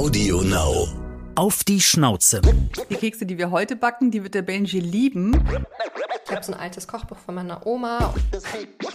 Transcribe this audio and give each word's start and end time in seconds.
Audio 0.00 0.40
Now. 0.40 0.88
Auf 1.34 1.62
die 1.62 1.78
Schnauze. 1.78 2.40
Die 2.88 2.94
Kekse, 2.94 3.26
die 3.26 3.36
wir 3.36 3.50
heute 3.50 3.76
backen, 3.76 4.10
die 4.10 4.22
wird 4.22 4.32
der 4.32 4.40
Benji 4.40 4.80
lieben. 4.80 5.46
Ich 6.24 6.34
habe 6.34 6.42
so 6.42 6.54
ein 6.54 6.58
altes 6.58 6.88
Kochbuch 6.88 7.18
von 7.18 7.34
meiner 7.34 7.66
Oma. 7.66 8.14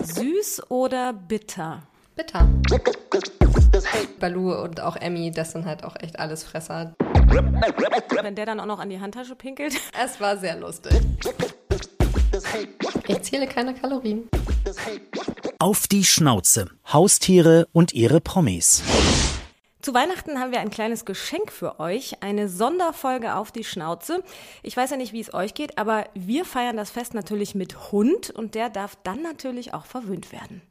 Süß 0.01 0.63
oder 0.71 1.13
bitter? 1.13 1.83
Bitter. 2.15 2.49
Balu 4.19 4.55
und 4.55 4.81
auch 4.81 4.95
Emmy, 4.95 5.29
das 5.29 5.51
sind 5.51 5.67
halt 5.67 5.83
auch 5.83 5.95
echt 5.99 6.17
alles 6.17 6.43
Fresser. 6.43 6.95
Wenn 8.23 8.33
der 8.33 8.47
dann 8.47 8.59
auch 8.59 8.65
noch 8.65 8.79
an 8.79 8.89
die 8.89 8.99
Handtasche 8.99 9.35
pinkelt. 9.35 9.75
Es 10.03 10.19
war 10.19 10.35
sehr 10.37 10.55
lustig. 10.55 10.99
Ich 13.07 13.21
zähle 13.21 13.45
keine 13.45 13.75
Kalorien. 13.75 14.27
Auf 15.59 15.85
die 15.85 16.03
Schnauze. 16.03 16.71
Haustiere 16.91 17.67
und 17.73 17.93
ihre 17.93 18.21
Promis. 18.21 18.81
Zu 19.85 19.93
Weihnachten 19.93 20.39
haben 20.39 20.51
wir 20.51 20.61
ein 20.61 20.71
kleines 20.71 21.05
Geschenk 21.05 21.51
für 21.51 21.79
euch, 21.79 22.23
eine 22.23 22.49
Sonderfolge 22.49 23.35
auf 23.35 23.51
die 23.51 23.63
Schnauze. 23.63 24.23
Ich 24.63 24.75
weiß 24.75 24.89
ja 24.89 24.97
nicht, 24.97 25.13
wie 25.13 25.19
es 25.19 25.31
euch 25.31 25.53
geht, 25.53 25.77
aber 25.77 26.05
wir 26.15 26.43
feiern 26.43 26.75
das 26.75 26.89
Fest 26.89 27.13
natürlich 27.13 27.53
mit 27.53 27.91
Hund 27.91 28.31
und 28.31 28.55
der 28.55 28.71
darf 28.71 28.95
dann 29.03 29.21
natürlich 29.21 29.75
auch 29.75 29.85
verwöhnt 29.85 30.31
werden. 30.31 30.63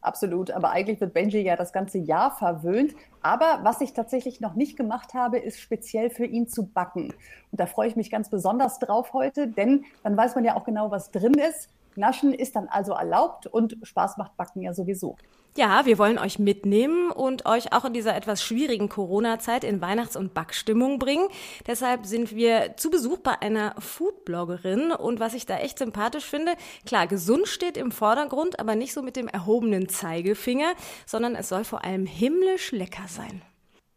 Absolut, 0.00 0.50
aber 0.50 0.70
eigentlich 0.70 1.00
wird 1.00 1.14
Benji 1.14 1.38
ja 1.38 1.54
das 1.54 1.72
ganze 1.72 1.98
Jahr 1.98 2.32
verwöhnt. 2.32 2.96
Aber 3.22 3.60
was 3.62 3.80
ich 3.80 3.92
tatsächlich 3.92 4.40
noch 4.40 4.54
nicht 4.54 4.76
gemacht 4.76 5.14
habe, 5.14 5.38
ist 5.38 5.60
speziell 5.60 6.10
für 6.10 6.24
ihn 6.24 6.48
zu 6.48 6.66
backen. 6.66 7.14
Und 7.52 7.60
da 7.60 7.66
freue 7.66 7.86
ich 7.86 7.94
mich 7.94 8.10
ganz 8.10 8.28
besonders 8.28 8.80
drauf 8.80 9.12
heute, 9.12 9.46
denn 9.46 9.84
dann 10.02 10.16
weiß 10.16 10.34
man 10.34 10.44
ja 10.44 10.56
auch 10.56 10.64
genau, 10.64 10.90
was 10.90 11.12
drin 11.12 11.34
ist. 11.34 11.68
Naschen 11.98 12.32
ist 12.32 12.56
dann 12.56 12.68
also 12.68 12.92
erlaubt 12.92 13.46
und 13.46 13.76
Spaß 13.82 14.16
macht 14.16 14.36
Backen 14.36 14.62
ja 14.62 14.72
sowieso. 14.72 15.16
Ja, 15.56 15.86
wir 15.86 15.98
wollen 15.98 16.18
euch 16.18 16.38
mitnehmen 16.38 17.10
und 17.10 17.46
euch 17.46 17.72
auch 17.72 17.84
in 17.84 17.92
dieser 17.92 18.14
etwas 18.14 18.42
schwierigen 18.42 18.88
Corona-Zeit 18.88 19.64
in 19.64 19.80
Weihnachts- 19.80 20.16
und 20.16 20.32
Backstimmung 20.32 20.98
bringen. 21.00 21.26
Deshalb 21.66 22.06
sind 22.06 22.34
wir 22.34 22.76
zu 22.76 22.90
Besuch 22.90 23.18
bei 23.18 23.40
einer 23.40 23.74
Foodbloggerin 23.78 24.92
und 24.92 25.18
was 25.18 25.34
ich 25.34 25.46
da 25.46 25.58
echt 25.58 25.78
sympathisch 25.78 26.26
finde, 26.26 26.52
klar, 26.86 27.08
gesund 27.08 27.48
steht 27.48 27.76
im 27.76 27.90
Vordergrund, 27.90 28.60
aber 28.60 28.76
nicht 28.76 28.92
so 28.92 29.02
mit 29.02 29.16
dem 29.16 29.26
erhobenen 29.26 29.88
Zeigefinger, 29.88 30.72
sondern 31.06 31.34
es 31.34 31.48
soll 31.48 31.64
vor 31.64 31.84
allem 31.84 32.06
himmlisch 32.06 32.70
lecker 32.70 33.08
sein. 33.08 33.42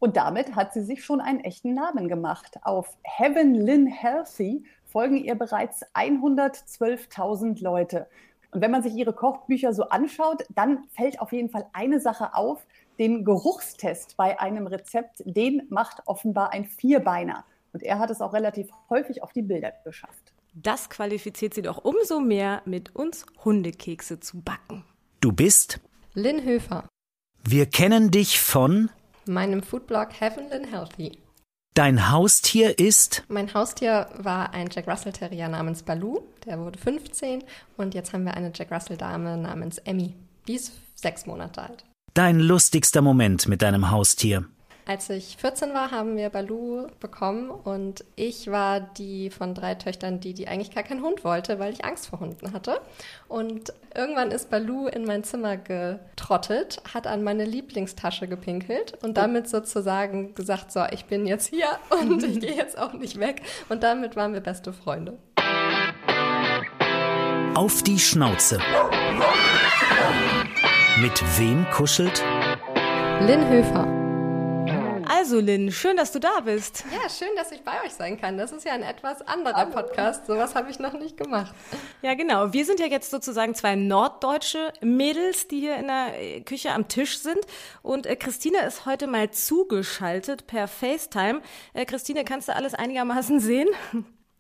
Und 0.04 0.18
damit 0.18 0.56
hat 0.56 0.74
sie 0.74 0.82
sich 0.82 1.06
schon 1.06 1.22
einen 1.22 1.42
echten 1.42 1.76
Namen 1.76 2.08
gemacht. 2.08 2.58
Auf 2.64 2.98
Heaven 3.04 3.54
Lynn 3.54 3.86
Healthy 3.86 4.66
folgen 4.92 5.18
ihr 5.18 5.36
bereits 5.36 5.84
112.000 5.94 7.64
Leute. 7.64 8.08
Und 8.52 8.62
wenn 8.62 8.72
man 8.72 8.84
sich 8.84 8.94
ihre 8.94 9.14
Kochbücher 9.14 9.74
so 9.74 9.84
anschaut, 9.84 10.44
dann 10.54 10.84
fällt 10.90 11.20
auf 11.22 11.32
jeden 11.32 11.50
Fall 11.50 11.68
eine 11.74 12.00
Sache 12.00 12.36
auf. 12.36 12.66
Den 13.00 13.24
Geruchstest 13.24 14.18
bei 14.18 14.40
einem 14.40 14.68
Rezept, 14.68 15.24
den 15.26 15.64
macht 15.70 16.02
offenbar 16.06 16.52
ein 16.52 16.66
Vierbeiner. 16.66 17.46
Und 17.74 17.84
er 17.84 18.00
hat 18.00 18.10
es 18.10 18.20
auch 18.22 18.34
relativ 18.34 18.68
häufig 18.90 19.24
auf 19.24 19.32
die 19.32 19.42
Bilder 19.42 19.72
geschafft. 19.86 20.34
Das 20.54 20.90
qualifiziert 20.90 21.54
sie 21.54 21.62
doch 21.62 21.86
umso 21.86 22.20
mehr, 22.20 22.62
mit 22.66 22.94
uns 22.94 23.26
Hundekekse 23.46 24.20
zu 24.20 24.42
backen. 24.42 24.84
Du 25.22 25.32
bist? 25.32 25.80
Lynn 26.14 26.44
Höfer. 26.44 26.90
Wir 27.44 27.66
kennen 27.66 28.12
dich 28.12 28.42
von? 28.42 28.90
Meinem 29.26 29.64
Foodblog 29.64 30.10
Heaven 30.20 30.50
Lynn 30.50 30.66
Healthy. 30.66 31.18
Dein 31.82 32.12
Haustier 32.12 32.78
ist? 32.78 33.24
Mein 33.28 33.52
Haustier 33.56 34.08
war 34.16 34.54
ein 34.54 34.70
Jack 34.72 34.88
Russell 34.88 35.14
Terrier 35.14 35.48
namens 35.48 35.82
Baloo. 35.82 36.22
Der 36.46 36.60
wurde 36.60 36.78
15 36.78 37.44
und 37.76 37.96
jetzt 37.96 38.14
haben 38.14 38.24
wir 38.24 38.36
eine 38.36 38.52
Jack 38.54 38.72
Russell 38.72 38.98
Dame 38.98 39.36
namens 39.36 39.80
Emmy. 39.80 40.14
Die 40.48 40.54
ist 40.54 40.74
sechs 40.94 41.26
Monate 41.26 41.60
alt. 41.60 41.84
Dein 42.14 42.40
lustigster 42.40 43.02
Moment 43.02 43.48
mit 43.48 43.64
deinem 43.64 43.90
Haustier? 43.90 44.46
Als 44.86 45.10
ich 45.10 45.38
14 45.38 45.74
war, 45.74 45.92
haben 45.92 46.18
wir 46.18 46.30
Baloo 46.30 46.88
bekommen 47.00 47.52
und 47.52 48.04
ich 48.16 48.50
war 48.50 48.80
die 48.80 49.30
von 49.30 49.54
drei 49.54 49.76
Töchtern, 49.76 50.20
die, 50.20 50.34
die 50.34 50.48
eigentlich 50.48 50.74
gar 50.74 50.84
keinen 50.84 51.04
Hund 51.04 51.24
wollte, 51.24 51.60
weil 51.60 51.72
ich 51.72 51.86
Angst 51.86 52.08
vor 52.08 52.20
Hunden 52.20 52.52
hatte. 52.52 52.82
Und 53.28 53.74
irgendwann 53.96 54.32
ist 54.32 54.50
Baloo 54.50 54.88
in 54.88 55.06
mein 55.06 55.24
Zimmer 55.24 55.58
getrottet, 55.58 56.82
hat 56.94 57.06
an 57.06 57.24
meine 57.24 57.46
Lieblingstasche 57.46 58.28
gepinkelt 58.28 58.98
und 59.04 59.18
damit 59.18 59.48
sozusagen 59.48 60.34
gesagt, 60.34 60.72
so, 60.72 60.84
ich 60.92 61.06
bin 61.06 61.28
jetzt 61.28 61.48
hier 61.48 61.68
und 62.02 62.24
ich 62.24 62.40
gehe 62.40 62.56
jetzt 62.56 62.78
auch 62.78 62.94
nicht 62.94 63.20
weg. 63.20 63.42
Und 63.70 63.84
damit 63.84 64.16
waren 64.16 64.34
wir 64.34 64.42
beste 64.42 64.74
Freunde. 64.74 65.18
Auf 67.54 67.84
die 67.84 68.00
Schnauze. 68.00 68.60
Mit 71.00 71.40
wem 71.40 71.70
kuschelt? 71.70 72.24
Lynn 73.22 73.48
Höfer. 73.50 74.01
Also 75.14 75.42
Lynn, 75.42 75.74
schön, 75.74 75.98
dass 75.98 76.14
du 76.14 76.20
da 76.20 76.40
bist. 76.40 76.86
Ja, 76.90 77.10
schön, 77.10 77.36
dass 77.36 77.52
ich 77.52 77.62
bei 77.66 77.84
euch 77.84 77.92
sein 77.92 78.20
kann. 78.20 78.38
Das 78.38 78.54
ist 78.54 78.64
ja 78.64 78.72
ein 78.72 78.82
etwas 78.82 79.22
anderer 79.22 79.66
Podcast. 79.66 80.26
Sowas 80.26 80.56
habe 80.56 80.72
ich 80.72 80.80
noch 80.80 80.94
nicht 80.94 81.18
gemacht. 81.18 81.54
Ja, 82.02 82.14
genau. 82.14 82.54
Wir 82.54 82.64
sind 82.64 82.80
ja 82.80 82.86
jetzt 82.86 83.12
sozusagen 83.12 83.54
zwei 83.54 83.76
norddeutsche 83.76 84.72
Mädels, 84.80 85.50
die 85.50 85.60
hier 85.60 85.76
in 85.76 85.88
der 85.88 86.42
Küche 86.46 86.72
am 86.72 86.88
Tisch 86.88 87.20
sind. 87.20 87.40
Und 87.82 88.06
äh, 88.06 88.16
Christine 88.16 88.66
ist 88.66 88.86
heute 88.86 89.08
mal 89.08 89.30
zugeschaltet 89.32 90.48
per 90.48 90.70
FaceTime. 90.70 91.42
Äh, 91.74 91.84
Christine, 91.84 92.24
kannst 92.24 92.48
du 92.48 92.56
alles 92.56 92.74
einigermaßen 92.74 93.42
sehen? 93.42 93.68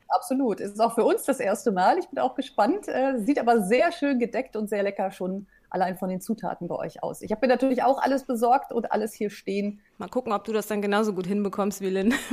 Absolut. 0.07 0.61
Es 0.61 0.71
ist 0.71 0.79
auch 0.79 0.95
für 0.95 1.03
uns 1.03 1.23
das 1.23 1.41
erste 1.41 1.73
Mal. 1.73 1.97
Ich 1.97 2.07
bin 2.07 2.19
auch 2.19 2.35
gespannt. 2.35 2.87
Äh, 2.87 3.19
sieht 3.19 3.39
aber 3.39 3.59
sehr 3.59 3.91
schön 3.91 4.19
gedeckt 4.19 4.55
und 4.55 4.69
sehr 4.69 4.83
lecker 4.83 5.11
schon 5.11 5.47
allein 5.71 5.97
von 5.97 6.09
den 6.09 6.21
Zutaten 6.21 6.67
bei 6.67 6.75
euch 6.75 7.01
aus. 7.01 7.21
Ich 7.21 7.31
habe 7.31 7.47
mir 7.47 7.51
natürlich 7.51 7.81
auch 7.83 7.99
alles 8.01 8.25
besorgt 8.25 8.71
und 8.71 8.91
alles 8.91 9.13
hier 9.13 9.29
stehen. 9.29 9.81
Mal 9.97 10.09
gucken, 10.09 10.33
ob 10.33 10.43
du 10.43 10.53
das 10.53 10.67
dann 10.67 10.81
genauso 10.81 11.13
gut 11.13 11.25
hinbekommst 11.25 11.81
wie 11.81 11.89
Lynn. 11.89 12.13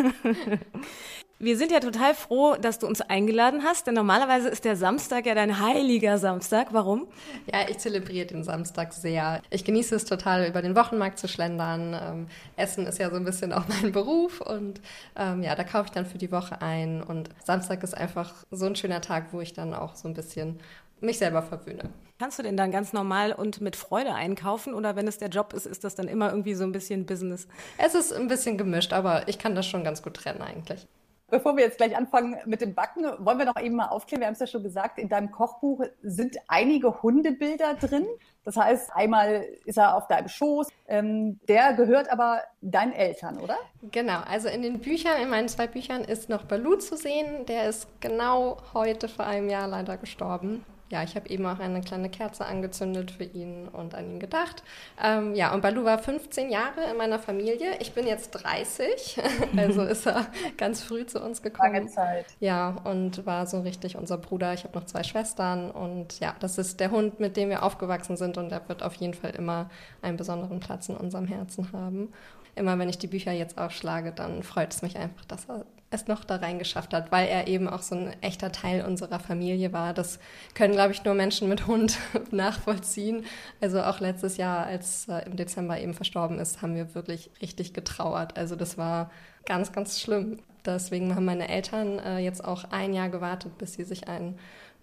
Wir 1.41 1.57
sind 1.57 1.71
ja 1.71 1.79
total 1.79 2.15
froh, 2.15 2.57
dass 2.61 2.81
du 2.81 2.89
uns 2.89 3.01
eingeladen 3.01 3.63
hast, 3.63 3.87
denn 3.87 3.95
normalerweise 3.95 4.49
ist 4.49 4.65
der 4.65 4.75
Samstag 4.75 5.25
ja 5.25 5.37
dein 5.37 5.61
heiliger 5.61 6.19
Samstag. 6.19 6.73
Warum? 6.73 7.07
Ja, 7.47 7.61
ich 7.69 7.79
zelebriere 7.79 8.27
den 8.27 8.43
Samstag 8.43 8.93
sehr. 8.93 9.41
Ich 9.51 9.65
genieße 9.65 9.95
es 9.95 10.05
total, 10.05 10.49
über 10.49 10.63
den 10.63 10.75
Wochenmarkt 10.75 11.17
zu 11.17 11.29
schlendern. 11.29 11.95
Ähm, 11.95 12.27
Essen 12.57 12.87
ist 12.87 12.99
ja 12.99 13.09
so 13.09 13.15
ein 13.15 13.25
bisschen 13.25 13.53
auch 13.53 13.63
mein 13.83 13.93
Beruf 13.93 14.41
und 14.41 14.81
ähm, 15.15 15.45
ja, 15.45 15.55
da 15.55 15.63
kaufe 15.63 15.85
ich 15.85 15.93
dann 15.93 16.07
für 16.07 16.19
die 16.19 16.33
Woche 16.33 16.61
ein 16.61 17.05
und 17.05 17.29
Samstag 17.45 17.85
ist 17.85 17.97
einfach 17.97 18.35
so 18.51 18.67
ein 18.67 18.75
schöner 18.75 19.01
Tag, 19.01 19.27
wo 19.31 19.41
ich 19.41 19.53
dann 19.53 19.75
auch 19.75 19.95
so 19.95 20.09
ein 20.09 20.15
bisschen 20.15 20.59
mich 21.01 21.19
selber 21.19 21.43
verwöhne. 21.43 21.91
Kannst 22.19 22.39
du 22.39 22.43
denn 22.43 22.57
dann 22.57 22.73
ganz 22.73 22.93
normal 22.93 23.33
und 23.33 23.61
mit 23.61 23.77
Freude 23.77 24.13
einkaufen 24.15 24.75
oder 24.75 24.97
wenn 24.97 25.07
es 25.07 25.19
der 25.19 25.29
Job 25.29 25.53
ist, 25.53 25.67
ist 25.67 25.85
das 25.85 25.95
dann 25.95 26.09
immer 26.09 26.31
irgendwie 26.31 26.55
so 26.55 26.65
ein 26.65 26.73
bisschen 26.73 27.07
Business? 27.07 27.47
Es 27.77 27.95
ist 27.95 28.13
ein 28.13 28.27
bisschen 28.27 28.59
gemischt, 28.59 28.93
aber 28.93 29.29
ich 29.29 29.39
kann 29.39 29.55
das 29.55 29.67
schon 29.67 29.85
ganz 29.85 30.03
gut 30.03 30.15
trennen 30.15 30.43
eigentlich. 30.43 30.89
Bevor 31.31 31.57
wir 31.57 31.65
jetzt 31.65 31.77
gleich 31.77 31.95
anfangen 31.95 32.39
mit 32.47 32.63
dem 32.63 32.75
Backen, 32.75 33.05
wollen 33.19 33.39
wir 33.39 33.45
noch 33.45 33.61
eben 33.61 33.77
mal 33.77 33.89
aufklären. 33.89 34.23
Wir 34.23 34.29
haben 34.29 34.33
es 34.33 34.41
ja 34.41 34.47
schon 34.47 34.63
gesagt, 34.63 34.99
in 34.99 35.11
deinem 35.11 35.31
Kochbuch 35.31 35.85
sind 36.03 36.39
einige 36.49 37.03
Hundebilder 37.03 37.75
drin. 37.75 38.07
Das 38.45 38.57
heißt, 38.57 38.91
einmal 38.95 39.45
ist 39.67 39.77
er 39.77 39.95
auf 39.95 40.09
deinem 40.09 40.29
Schoß. 40.29 40.69
Ähm, 40.89 41.39
der 41.47 41.75
gehört 41.75 42.11
aber 42.11 42.41
deinen 42.63 42.95
Eltern, 42.95 43.39
oder? 43.39 43.59
Genau. 43.91 44.21
Also 44.27 44.49
in 44.49 44.63
den 44.63 44.81
Büchern, 44.81 45.21
in 45.21 45.29
meinen 45.29 45.49
zwei 45.49 45.67
Büchern 45.67 46.03
ist 46.03 46.31
noch 46.31 46.45
Baloo 46.45 46.77
zu 46.77 46.97
sehen. 46.97 47.45
Der 47.45 47.69
ist 47.69 47.89
genau 48.01 48.57
heute 48.73 49.07
vor 49.07 49.27
einem 49.27 49.51
Jahr 49.51 49.69
leider 49.69 49.99
gestorben 49.99 50.65
ja, 50.91 51.03
ich 51.03 51.17
habe 51.17 51.29
eben 51.29 51.45
auch 51.47 51.59
eine 51.59 51.81
kleine 51.83 52.09
Kerze 52.09 52.47
angezündet 52.47 53.11
für 53.11 53.25
ihn 53.25 53.69
und 53.69 53.95
an 53.95 54.13
ihn 54.13 54.21
gedacht. 54.21 54.63
Ähm, 55.03 55.35
ja, 55.35 55.53
und 55.53 55.61
Balu 55.61 55.85
war 55.85 55.99
15 55.99 56.51
Jahre 56.51 56.85
in 56.91 56.97
meiner 56.97 57.19
Familie. 57.19 57.77
Ich 57.81 57.93
bin 57.93 58.07
jetzt 58.07 58.31
30, 58.31 59.21
also 59.57 59.83
ist 59.83 60.07
er 60.07 60.27
ganz 60.57 60.83
früh 60.83 61.05
zu 61.05 61.23
uns 61.23 61.43
gekommen. 61.43 61.75
Lange 61.75 61.87
Zeit. 61.89 62.27
Ja, 62.41 62.77
und 62.85 63.27
war 63.27 63.47
so 63.47 63.61
richtig 63.61 63.97
unser 63.97 64.17
Bruder. 64.17 64.55
Ich 64.55 64.65
habe 64.65 64.79
noch 64.79 64.87
zwei 64.87 65.03
Schwestern 65.03 65.71
und 65.71 66.21
ja, 66.21 66.35
das 66.41 66.57
ist 66.57 66.81
der 66.81 66.91
Hund, 66.91 67.21
mit 67.21 67.37
dem 67.37 67.51
wir 67.51 67.63
aufgewachsen 67.63 68.17
sind 68.17 68.39
und 68.39 68.51
der 68.51 68.67
wird 68.69 68.83
auf 68.83 68.95
jeden 68.95 69.15
Fall 69.15 69.31
immer 69.31 69.69
einen 70.01 70.17
besonderen 70.17 70.61
Platz 70.61 70.89
in 70.89 70.97
unserem 70.97 71.27
Herzen 71.27 71.71
haben. 71.73 72.13
Immer 72.55 72.79
wenn 72.79 72.89
ich 72.89 72.99
die 72.99 73.07
Bücher 73.07 73.33
jetzt 73.33 73.59
aufschlage, 73.59 74.13
dann 74.13 74.43
freut 74.43 74.73
es 74.73 74.83
mich 74.83 74.97
einfach, 74.97 75.25
dass 75.27 75.49
er 75.49 75.65
es 75.91 76.07
noch 76.07 76.25
da 76.25 76.37
reingeschafft 76.37 76.93
hat, 76.93 77.11
weil 77.11 77.29
er 77.29 77.47
eben 77.49 77.69
auch 77.69 77.81
so 77.81 77.95
ein 77.95 78.15
echter 78.21 78.53
Teil 78.53 78.85
unserer 78.85 79.19
Familie 79.19 79.73
war. 79.73 79.95
Das 79.95 80.19
können, 80.55 80.75
glaube 80.75 80.93
ich, 80.93 81.05
nur 81.05 81.15
Menschen 81.15 81.49
mit 81.49 81.67
Hund 81.67 81.99
nachvollziehen. 82.31 83.25
Also 83.61 83.83
auch 83.83 84.01
letztes 84.01 84.37
Jahr, 84.37 84.67
als 84.67 85.09
er 85.09 85.27
im 85.27 85.37
Dezember 85.37 85.81
eben 85.81 85.95
verstorben 85.95 86.39
ist, 86.39 86.61
haben 86.61 86.75
wir 86.75 86.95
wirklich 86.95 87.31
richtig 87.41 87.73
getrauert. 87.73 88.37
Also 88.37 88.55
das 88.55 88.77
war 88.77 89.11
ganz, 89.47 89.73
ganz 89.73 90.01
schlimm. 90.01 90.41
Deswegen 90.67 91.15
haben 91.15 91.25
meine 91.25 91.49
Eltern 91.49 91.99
äh, 91.99 92.19
jetzt 92.19 92.45
auch 92.45 92.65
ein 92.71 92.93
Jahr 92.93 93.09
gewartet, 93.09 93.57
bis 93.57 93.75
sie 93.75 93.85
sich 93.85 94.09
einen 94.09 94.39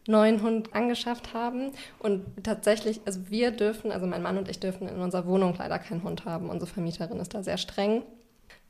neuen 0.08 0.42
Hund 0.42 0.74
angeschafft 0.74 1.36
haben. 1.36 1.72
Und 2.00 2.26
tatsächlich, 2.44 3.02
also 3.06 3.30
wir 3.30 3.52
dürfen, 3.52 3.92
also 3.92 4.08
mein 4.08 4.24
Mann 4.24 4.40
und 4.40 4.50
ich 4.50 4.60
dürfen 4.60 4.88
in 4.88 5.00
unserer 5.00 5.28
Wohnung 5.28 5.54
leider 5.58 5.78
keinen 5.78 6.04
Hund 6.04 6.26
haben. 6.26 6.50
Unsere 6.50 6.72
Vermieterin 6.72 7.20
ist 7.20 7.36
da 7.36 7.44
sehr 7.44 7.58
streng 7.58 8.02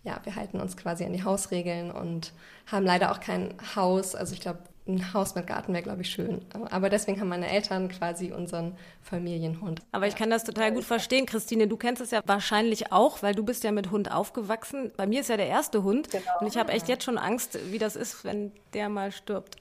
ja, 0.05 0.19
wir 0.23 0.35
halten 0.35 0.61
uns 0.61 0.77
quasi 0.77 1.03
an 1.03 1.13
die 1.13 1.23
Hausregeln 1.23 1.91
und 1.91 2.31
haben 2.67 2.85
leider 2.85 3.11
auch 3.11 3.19
kein 3.19 3.55
Haus. 3.75 4.15
Also 4.15 4.33
ich 4.33 4.39
glaube, 4.39 4.59
ein 4.87 5.13
Haus 5.15 5.33
mit 5.33 5.47
Garten 5.47 5.73
wäre, 5.73 5.81
glaube 5.81 6.03
ich, 6.03 6.11
schön. 6.11 6.45
Aber 6.69 6.89
deswegen 6.89 7.19
haben 7.19 7.29
meine 7.29 7.49
Eltern 7.49 7.89
quasi 7.89 8.31
unseren 8.31 8.77
Familienhund. 9.01 9.81
Aber 9.91 10.05
ich 10.05 10.15
kann 10.15 10.29
das 10.29 10.43
total 10.43 10.71
gut 10.71 10.83
verstehen, 10.83 11.25
Christine. 11.25 11.67
Du 11.67 11.75
kennst 11.75 12.03
es 12.03 12.11
ja 12.11 12.21
wahrscheinlich 12.27 12.91
auch, 12.91 13.23
weil 13.23 13.33
du 13.33 13.43
bist 13.43 13.63
ja 13.63 13.71
mit 13.71 13.89
Hund 13.89 14.11
aufgewachsen. 14.11 14.91
Bei 14.95 15.07
mir 15.07 15.21
ist 15.21 15.29
ja 15.29 15.37
der 15.37 15.47
erste 15.47 15.81
Hund 15.81 16.11
genau. 16.11 16.23
und 16.39 16.47
ich 16.47 16.57
habe 16.57 16.71
echt 16.71 16.87
jetzt 16.87 17.03
schon 17.03 17.17
Angst, 17.17 17.57
wie 17.71 17.79
das 17.79 17.95
ist, 17.95 18.23
wenn 18.23 18.51
der 18.75 18.89
mal 18.89 19.11
stirbt. 19.11 19.55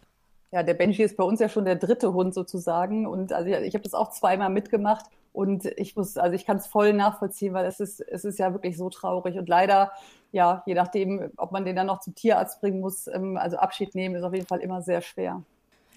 Ja, 0.52 0.62
der 0.62 0.74
Benji 0.74 1.02
ist 1.02 1.16
bei 1.16 1.24
uns 1.24 1.40
ja 1.40 1.48
schon 1.48 1.64
der 1.64 1.76
dritte 1.76 2.12
Hund 2.12 2.34
sozusagen 2.34 3.06
und 3.06 3.32
also 3.32 3.48
ich, 3.48 3.56
ich 3.56 3.74
habe 3.74 3.82
das 3.82 3.94
auch 3.94 4.10
zweimal 4.10 4.50
mitgemacht 4.50 5.06
und 5.32 5.64
ich 5.64 5.96
muss, 5.96 6.16
also 6.16 6.34
ich 6.36 6.46
kann 6.46 6.58
es 6.58 6.66
voll 6.68 6.92
nachvollziehen, 6.92 7.54
weil 7.54 7.66
es 7.66 7.80
ist, 7.80 8.00
es 8.00 8.24
ist 8.24 8.38
ja 8.38 8.52
wirklich 8.52 8.76
so 8.76 8.88
traurig 8.88 9.36
und 9.36 9.48
leider 9.48 9.90
ja, 10.34 10.64
je 10.66 10.74
nachdem, 10.74 11.30
ob 11.36 11.52
man 11.52 11.64
den 11.64 11.76
dann 11.76 11.86
noch 11.86 12.00
zum 12.00 12.16
Tierarzt 12.16 12.60
bringen 12.60 12.80
muss, 12.80 13.06
ähm, 13.06 13.36
also 13.36 13.56
Abschied 13.56 13.94
nehmen 13.94 14.16
ist 14.16 14.24
auf 14.24 14.34
jeden 14.34 14.46
Fall 14.46 14.58
immer 14.58 14.82
sehr 14.82 15.00
schwer. 15.00 15.42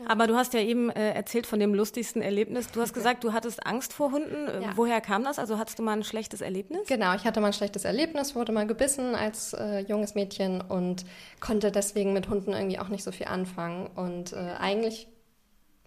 Aber 0.06 0.28
du 0.28 0.36
hast 0.36 0.54
ja 0.54 0.60
eben 0.60 0.92
äh, 0.92 1.14
erzählt 1.14 1.48
von 1.48 1.60
dem 1.60 1.74
lustigsten 1.74 2.22
Erlebnis. 2.22 2.70
Du 2.70 2.80
hast 2.80 2.94
gesagt, 2.94 3.24
du 3.24 3.34
hattest 3.34 3.66
Angst 3.66 3.94
vor 3.94 4.12
Hunden. 4.12 4.48
Äh, 4.48 4.62
ja. 4.62 4.70
Woher 4.76 5.02
kam 5.02 5.24
das? 5.24 5.40
Also 5.40 5.58
hattest 5.58 5.80
du 5.80 5.84
mal 5.84 5.94
ein 5.94 6.04
schlechtes 6.04 6.42
Erlebnis? 6.42 6.88
Genau, 6.88 7.16
ich 7.16 7.26
hatte 7.26 7.42
mal 7.42 7.48
ein 7.48 7.54
schlechtes 7.54 7.84
Erlebnis, 7.84 8.36
wurde 8.36 8.52
mal 8.52 8.68
gebissen 8.68 9.16
als 9.16 9.54
äh, 9.54 9.80
junges 9.80 10.14
Mädchen 10.14 10.62
und 10.62 11.04
konnte 11.40 11.72
deswegen 11.72 12.14
mit 12.14 12.30
Hunden 12.30 12.54
irgendwie 12.54 12.78
auch 12.78 12.90
nicht 12.90 13.04
so 13.04 13.12
viel 13.12 13.26
anfangen. 13.26 13.90
Und 13.96 14.34
äh, 14.34 14.54
eigentlich. 14.60 15.08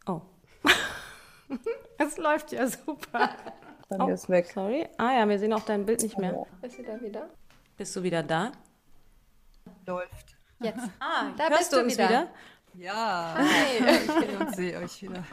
Oh. 0.06 0.22
Es 1.98 2.16
läuft 2.16 2.52
ja 2.52 2.66
super. 2.66 3.30
Dann 3.90 4.02
oh, 4.02 4.08
ist 4.08 4.28
weg. 4.30 4.46
Sorry. 4.54 4.88
Ah 4.96 5.12
ja, 5.18 5.28
wir 5.28 5.38
sehen 5.38 5.52
auch 5.52 5.64
dein 5.64 5.84
Bild 5.84 6.02
nicht 6.02 6.16
mehr. 6.16 6.34
Oh. 6.34 6.46
Ist 6.62 6.76
sie 6.76 6.82
da 6.82 7.00
wieder? 7.02 7.28
Bist 7.80 7.96
du 7.96 8.02
wieder 8.02 8.22
da? 8.22 8.52
Läuft. 9.86 10.36
Jetzt. 10.60 10.86
Ah, 11.00 11.30
da 11.34 11.48
bist 11.48 11.72
du 11.72 11.80
uns 11.80 11.94
wieder. 11.94 12.08
wieder? 12.10 12.28
Ja, 12.74 13.34
Hi. 13.38 14.22
ich 14.28 14.38
und 14.38 14.54
sehe 14.54 14.78
euch 14.78 15.00
wieder. 15.00 15.24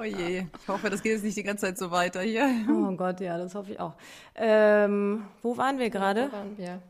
Oh 0.00 0.02
je, 0.02 0.46
ich 0.62 0.66
hoffe, 0.66 0.88
das 0.88 1.02
geht 1.02 1.12
jetzt 1.12 1.24
nicht 1.24 1.36
die 1.36 1.42
ganze 1.42 1.66
Zeit 1.66 1.76
so 1.76 1.90
weiter 1.90 2.22
hier. 2.22 2.48
Oh 2.70 2.90
Gott, 2.92 3.20
ja, 3.20 3.36
das 3.36 3.54
hoffe 3.54 3.72
ich 3.72 3.80
auch. 3.80 3.92
Ähm, 4.34 5.26
wo 5.42 5.58
waren 5.58 5.78
wir 5.78 5.90
gerade? 5.90 6.28
Wo 6.28 6.36
waren 6.38 6.56
wir? 6.56 6.80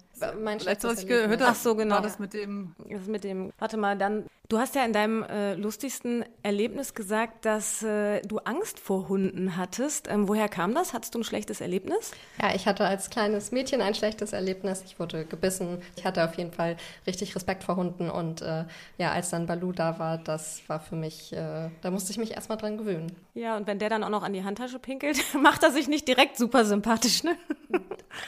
Mein 0.41 0.61
Letztes, 0.61 0.93
was 0.93 1.03
ich 1.03 1.09
gehört 1.09 1.41
habe, 1.41 1.47
Ach 1.47 1.57
so, 1.57 1.75
genau. 1.75 1.97
war 1.97 2.03
das 2.03 2.21
mit 2.21 2.33
dem... 2.33 2.77
Das 2.89 3.09
mit 3.09 3.25
dem, 3.25 3.53
warte 3.59 3.79
mal, 3.79 3.99
dann 3.99 4.27
Du 4.51 4.59
hast 4.59 4.75
ja 4.75 4.83
in 4.83 4.95
deinem 4.95 5.25
äh, 5.25 5.53
lustigsten 5.57 6.25
Erlebnis 6.43 6.95
gesagt, 6.95 7.45
dass 7.45 7.83
äh, 7.83 8.23
du 8.23 8.39
Angst 8.39 8.81
vor 8.81 9.07
Hunden 9.11 9.59
hattest. 9.59 10.09
Ähm, 10.09 10.27
woher 10.27 10.49
kam 10.49 10.75
das? 10.75 10.95
Hattest 10.95 11.15
du 11.15 11.19
ein 11.19 11.25
schlechtes 11.25 11.61
Erlebnis? 11.61 12.13
Ja, 12.41 12.55
ich 12.55 12.67
hatte 12.67 12.87
als 12.87 13.11
kleines 13.11 13.53
Mädchen 13.53 13.83
ein 13.83 13.95
schlechtes 13.95 14.33
Erlebnis. 14.33 14.83
Ich 14.87 14.99
wurde 14.99 15.27
gebissen. 15.27 15.83
Ich 15.97 16.07
hatte 16.07 16.25
auf 16.25 16.39
jeden 16.39 16.51
Fall 16.51 16.79
richtig 17.07 17.37
Respekt 17.37 17.63
vor 17.63 17.77
Hunden. 17.77 18.09
Und 18.09 18.41
äh, 18.41 18.65
ja, 18.97 19.13
als 19.13 19.29
dann 19.29 19.47
Balu 19.47 19.73
da 19.73 19.99
war, 19.99 20.17
das 20.17 20.63
war 20.67 20.81
für 20.81 20.97
mich, 20.97 21.31
äh, 21.35 21.69
da 21.83 21.91
musste 21.91 22.13
ich 22.13 22.17
mich 22.17 22.31
erstmal 22.31 22.57
dran 22.57 22.79
gewöhnen. 22.79 23.15
Ja, 23.35 23.55
und 23.55 23.67
wenn 23.67 23.79
der 23.79 23.91
dann 23.91 24.03
auch 24.03 24.09
noch 24.09 24.23
an 24.23 24.33
die 24.33 24.45
Handtasche 24.45 24.79
pinkelt, 24.79 25.19
macht 25.43 25.63
er 25.63 25.73
sich 25.73 25.89
nicht 25.89 26.09
direkt 26.09 26.39
super 26.39 26.65
sympathisch, 26.65 27.23
ne? 27.23 27.37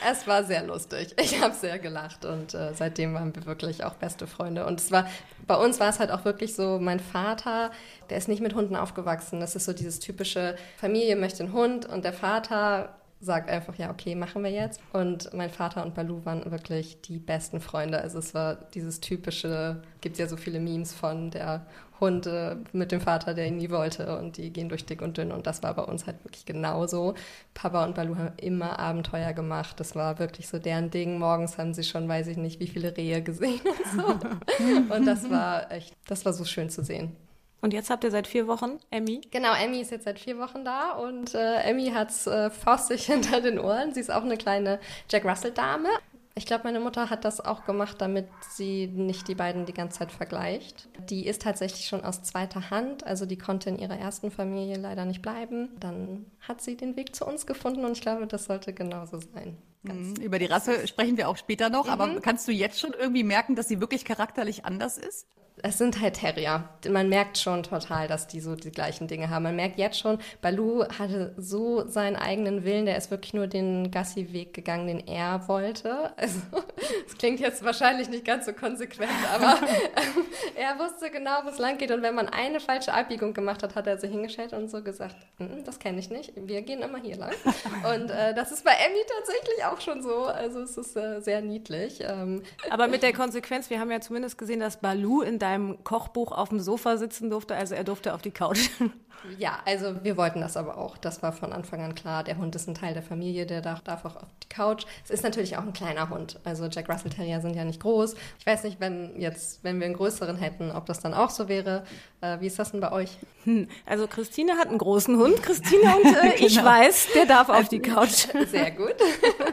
Es 0.08 0.26
war 0.26 0.44
sehr 0.44 0.62
lustig. 0.62 1.14
Ich 1.18 1.40
habe 1.40 1.54
sehr 1.54 1.78
gelacht 1.78 2.24
und 2.24 2.54
äh, 2.54 2.74
seitdem 2.74 3.14
waren 3.14 3.34
wir 3.34 3.46
wirklich 3.46 3.82
auch 3.82 3.94
beste 3.94 4.26
Freunde. 4.26 4.66
Und 4.66 4.78
es 4.78 4.92
war, 4.92 5.06
bei 5.50 5.56
uns 5.56 5.80
war 5.80 5.88
es 5.88 5.98
halt 5.98 6.12
auch 6.12 6.24
wirklich 6.24 6.54
so, 6.54 6.78
mein 6.80 7.00
Vater, 7.00 7.72
der 8.08 8.18
ist 8.18 8.28
nicht 8.28 8.40
mit 8.40 8.54
Hunden 8.54 8.76
aufgewachsen. 8.76 9.40
Das 9.40 9.56
ist 9.56 9.64
so 9.64 9.72
dieses 9.72 9.98
typische, 9.98 10.54
Familie 10.76 11.16
möchte 11.16 11.42
einen 11.42 11.52
Hund 11.52 11.86
und 11.86 12.04
der 12.04 12.12
Vater 12.12 12.99
sagt 13.20 13.50
einfach, 13.50 13.76
ja, 13.76 13.90
okay, 13.90 14.14
machen 14.14 14.42
wir 14.42 14.50
jetzt. 14.50 14.80
Und 14.92 15.32
mein 15.34 15.50
Vater 15.50 15.84
und 15.84 15.94
Balu 15.94 16.24
waren 16.24 16.50
wirklich 16.50 17.00
die 17.02 17.18
besten 17.18 17.60
Freunde. 17.60 18.00
Also 18.00 18.18
es 18.18 18.34
war 18.34 18.54
dieses 18.74 19.00
typische, 19.00 19.82
gibt 20.00 20.18
ja 20.18 20.26
so 20.26 20.36
viele 20.36 20.58
Memes 20.58 20.94
von 20.94 21.30
der 21.30 21.66
Hund 22.00 22.26
äh, 22.26 22.56
mit 22.72 22.92
dem 22.92 23.00
Vater, 23.02 23.34
der 23.34 23.46
ihn 23.46 23.58
nie 23.58 23.70
wollte 23.70 24.18
und 24.18 24.38
die 24.38 24.50
gehen 24.50 24.70
durch 24.70 24.86
dick 24.86 25.02
und 25.02 25.18
dünn 25.18 25.32
und 25.32 25.46
das 25.46 25.62
war 25.62 25.74
bei 25.74 25.82
uns 25.82 26.06
halt 26.06 26.24
wirklich 26.24 26.46
genauso. 26.46 27.14
Papa 27.52 27.84
und 27.84 27.94
Balu 27.94 28.16
haben 28.16 28.32
immer 28.38 28.78
Abenteuer 28.78 29.34
gemacht. 29.34 29.78
Das 29.78 29.94
war 29.94 30.18
wirklich 30.18 30.48
so 30.48 30.58
deren 30.58 30.90
Ding. 30.90 31.18
Morgens 31.18 31.58
haben 31.58 31.74
sie 31.74 31.84
schon, 31.84 32.08
weiß 32.08 32.28
ich 32.28 32.38
nicht, 32.38 32.58
wie 32.58 32.68
viele 32.68 32.96
Rehe 32.96 33.22
gesehen 33.22 33.60
und 33.64 34.02
so. 34.02 34.94
und 34.94 35.06
das 35.06 35.30
war 35.30 35.70
echt, 35.70 35.94
das 36.06 36.24
war 36.24 36.32
so 36.32 36.44
schön 36.44 36.70
zu 36.70 36.82
sehen. 36.82 37.14
Und 37.60 37.74
jetzt 37.74 37.90
habt 37.90 38.04
ihr 38.04 38.10
seit 38.10 38.26
vier 38.26 38.46
Wochen 38.46 38.78
Emmy? 38.90 39.20
Genau, 39.30 39.54
Emmy 39.54 39.80
ist 39.80 39.90
jetzt 39.90 40.04
seit 40.04 40.18
vier 40.18 40.38
Wochen 40.38 40.64
da 40.64 40.92
und 40.92 41.34
äh, 41.34 41.56
Emmy 41.62 41.90
hat's 41.90 42.26
äh, 42.26 42.50
faustig 42.50 43.06
hinter 43.06 43.40
den 43.40 43.58
Ohren. 43.58 43.92
Sie 43.92 44.00
ist 44.00 44.10
auch 44.10 44.24
eine 44.24 44.36
kleine 44.36 44.80
Jack 45.10 45.24
Russell-Dame. 45.24 45.88
Ich 46.36 46.46
glaube, 46.46 46.64
meine 46.64 46.80
Mutter 46.80 47.10
hat 47.10 47.24
das 47.24 47.40
auch 47.40 47.66
gemacht, 47.66 47.96
damit 48.00 48.26
sie 48.48 48.86
nicht 48.86 49.28
die 49.28 49.34
beiden 49.34 49.66
die 49.66 49.74
ganze 49.74 49.98
Zeit 49.98 50.12
vergleicht. 50.12 50.88
Die 51.10 51.26
ist 51.26 51.42
tatsächlich 51.42 51.86
schon 51.86 52.04
aus 52.04 52.22
zweiter 52.22 52.70
Hand, 52.70 53.04
also 53.04 53.26
die 53.26 53.36
konnte 53.36 53.68
in 53.68 53.78
ihrer 53.78 53.98
ersten 53.98 54.30
Familie 54.30 54.76
leider 54.78 55.04
nicht 55.04 55.22
bleiben. 55.22 55.68
Dann 55.80 56.26
hat 56.40 56.62
sie 56.62 56.76
den 56.76 56.96
Weg 56.96 57.14
zu 57.14 57.26
uns 57.26 57.46
gefunden 57.46 57.84
und 57.84 57.92
ich 57.92 58.00
glaube, 58.00 58.26
das 58.26 58.44
sollte 58.44 58.72
genauso 58.72 59.18
sein. 59.18 59.58
Ganz 59.84 60.18
mhm. 60.18 60.24
Über 60.24 60.38
die 60.38 60.46
Rasse 60.46 60.86
sprechen 60.86 61.16
wir 61.16 61.28
auch 61.28 61.36
später 61.36 61.68
noch, 61.68 61.86
mhm. 61.86 61.92
aber 61.92 62.20
kannst 62.20 62.46
du 62.46 62.52
jetzt 62.52 62.78
schon 62.78 62.94
irgendwie 62.98 63.24
merken, 63.24 63.56
dass 63.56 63.68
sie 63.68 63.80
wirklich 63.80 64.04
charakterlich 64.04 64.64
anders 64.64 64.98
ist? 64.98 65.26
Es 65.62 65.78
sind 65.78 66.00
halt 66.00 66.14
Terrier. 66.14 66.68
Man 66.88 67.08
merkt 67.08 67.38
schon 67.38 67.62
total, 67.62 68.08
dass 68.08 68.26
die 68.26 68.40
so 68.40 68.54
die 68.54 68.70
gleichen 68.70 69.08
Dinge 69.08 69.30
haben. 69.30 69.42
Man 69.42 69.56
merkt 69.56 69.78
jetzt 69.78 69.98
schon, 69.98 70.18
Balu 70.42 70.84
hatte 70.98 71.34
so 71.36 71.86
seinen 71.88 72.16
eigenen 72.16 72.64
Willen, 72.64 72.86
der 72.86 72.96
ist 72.96 73.10
wirklich 73.10 73.34
nur 73.34 73.46
den 73.46 73.90
Gassi-Weg 73.90 74.54
gegangen, 74.54 74.86
den 74.86 75.06
er 75.06 75.48
wollte. 75.48 76.12
Also, 76.16 76.40
das 77.04 77.18
klingt 77.18 77.40
jetzt 77.40 77.64
wahrscheinlich 77.64 78.08
nicht 78.08 78.24
ganz 78.24 78.46
so 78.46 78.52
konsequent, 78.52 79.10
aber 79.32 79.58
ähm, 79.66 80.24
er 80.56 80.78
wusste 80.78 81.10
genau, 81.10 81.40
wo 81.44 81.48
es 81.48 81.58
lang 81.58 81.78
geht. 81.78 81.90
Und 81.90 82.02
wenn 82.02 82.14
man 82.14 82.28
eine 82.28 82.60
falsche 82.60 82.92
Abbiegung 82.92 83.34
gemacht 83.34 83.62
hat, 83.62 83.74
hat 83.74 83.86
er 83.86 83.98
sich 83.98 84.10
hingestellt 84.10 84.52
und 84.52 84.70
so 84.70 84.82
gesagt, 84.82 85.16
mm, 85.38 85.64
das 85.64 85.78
kenne 85.78 85.98
ich 85.98 86.10
nicht, 86.10 86.32
wir 86.36 86.62
gehen 86.62 86.82
immer 86.82 86.98
hier 86.98 87.16
lang. 87.16 87.32
Und 87.94 88.10
äh, 88.10 88.34
das 88.34 88.52
ist 88.52 88.64
bei 88.64 88.72
Emmy 88.72 89.00
tatsächlich 89.08 89.64
auch 89.64 89.80
schon 89.80 90.02
so. 90.02 90.24
Also 90.24 90.60
es 90.60 90.76
ist 90.76 90.96
äh, 90.96 91.20
sehr 91.20 91.40
niedlich. 91.40 92.00
Ähm, 92.00 92.42
aber 92.68 92.88
mit 92.88 93.02
der 93.02 93.12
Konsequenz, 93.12 93.70
wir 93.70 93.80
haben 93.80 93.90
ja 93.90 94.00
zumindest 94.00 94.38
gesehen, 94.38 94.60
dass 94.60 94.78
Balu 94.78 95.22
in 95.22 95.38
deinem 95.38 95.49
deinem 95.50 95.82
Kochbuch 95.84 96.32
auf 96.32 96.50
dem 96.50 96.60
Sofa 96.60 96.96
sitzen 96.96 97.30
durfte, 97.30 97.54
also 97.54 97.74
er 97.74 97.84
durfte 97.84 98.14
auf 98.14 98.22
die 98.22 98.30
Couch. 98.30 98.70
Ja, 99.38 99.58
also 99.66 100.02
wir 100.02 100.16
wollten 100.16 100.40
das 100.40 100.56
aber 100.56 100.78
auch. 100.78 100.96
Das 100.96 101.22
war 101.22 101.32
von 101.32 101.52
Anfang 101.52 101.82
an 101.82 101.94
klar. 101.94 102.24
Der 102.24 102.38
Hund 102.38 102.54
ist 102.54 102.68
ein 102.68 102.74
Teil 102.74 102.94
der 102.94 103.02
Familie, 103.02 103.46
der 103.46 103.60
darf, 103.60 103.80
darf 103.82 104.04
auch 104.04 104.16
auf 104.16 104.28
die 104.42 104.48
Couch. 104.48 104.84
Es 105.04 105.10
ist 105.10 105.22
natürlich 105.22 105.56
auch 105.56 105.62
ein 105.62 105.72
kleiner 105.72 106.08
Hund. 106.08 106.40
Also 106.44 106.66
Jack 106.66 106.88
Russell 106.88 107.10
Terrier 107.10 107.40
sind 107.40 107.54
ja 107.54 107.64
nicht 107.64 107.80
groß. 107.80 108.14
Ich 108.38 108.46
weiß 108.46 108.64
nicht, 108.64 108.80
wenn 108.80 109.20
jetzt, 109.20 109.62
wenn 109.62 109.78
wir 109.78 109.86
einen 109.86 109.94
größeren 109.94 110.36
hätten, 110.36 110.70
ob 110.70 110.86
das 110.86 111.00
dann 111.00 111.14
auch 111.14 111.30
so 111.30 111.48
wäre. 111.48 111.84
Äh, 112.20 112.40
wie 112.40 112.46
ist 112.46 112.58
das 112.58 112.72
denn 112.72 112.80
bei 112.80 112.92
euch? 112.92 113.10
Hm, 113.44 113.68
also 113.86 114.06
Christine 114.06 114.54
hat 114.56 114.68
einen 114.68 114.78
großen 114.78 115.16
Hund. 115.16 115.42
Christine 115.42 115.96
und 115.96 116.06
äh, 116.06 116.30
genau. 116.36 116.46
ich 116.46 116.64
weiß, 116.64 117.08
der 117.14 117.26
darf 117.26 117.48
auf 117.48 117.68
die 117.68 117.80
Couch. 117.80 118.26
Sehr 118.50 118.70
gut. 118.70 118.94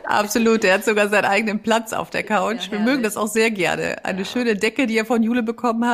Absolut. 0.05 0.63
Er 0.63 0.75
hat 0.75 0.85
sogar 0.85 1.09
seinen 1.09 1.25
eigenen 1.25 1.59
Platz 1.61 1.93
auf 1.93 2.09
der 2.09 2.23
Couch. 2.23 2.67
Ja, 2.67 2.73
wir 2.73 2.79
mögen 2.79 3.03
das 3.03 3.17
auch 3.17 3.27
sehr 3.27 3.51
gerne. 3.51 4.03
Eine 4.05 4.19
ja. 4.19 4.25
schöne 4.25 4.55
Decke, 4.55 4.87
die 4.87 4.97
er 4.97 5.05
von 5.05 5.21
Jule 5.23 5.43
bekommen 5.43 5.85
hat. 5.85 5.86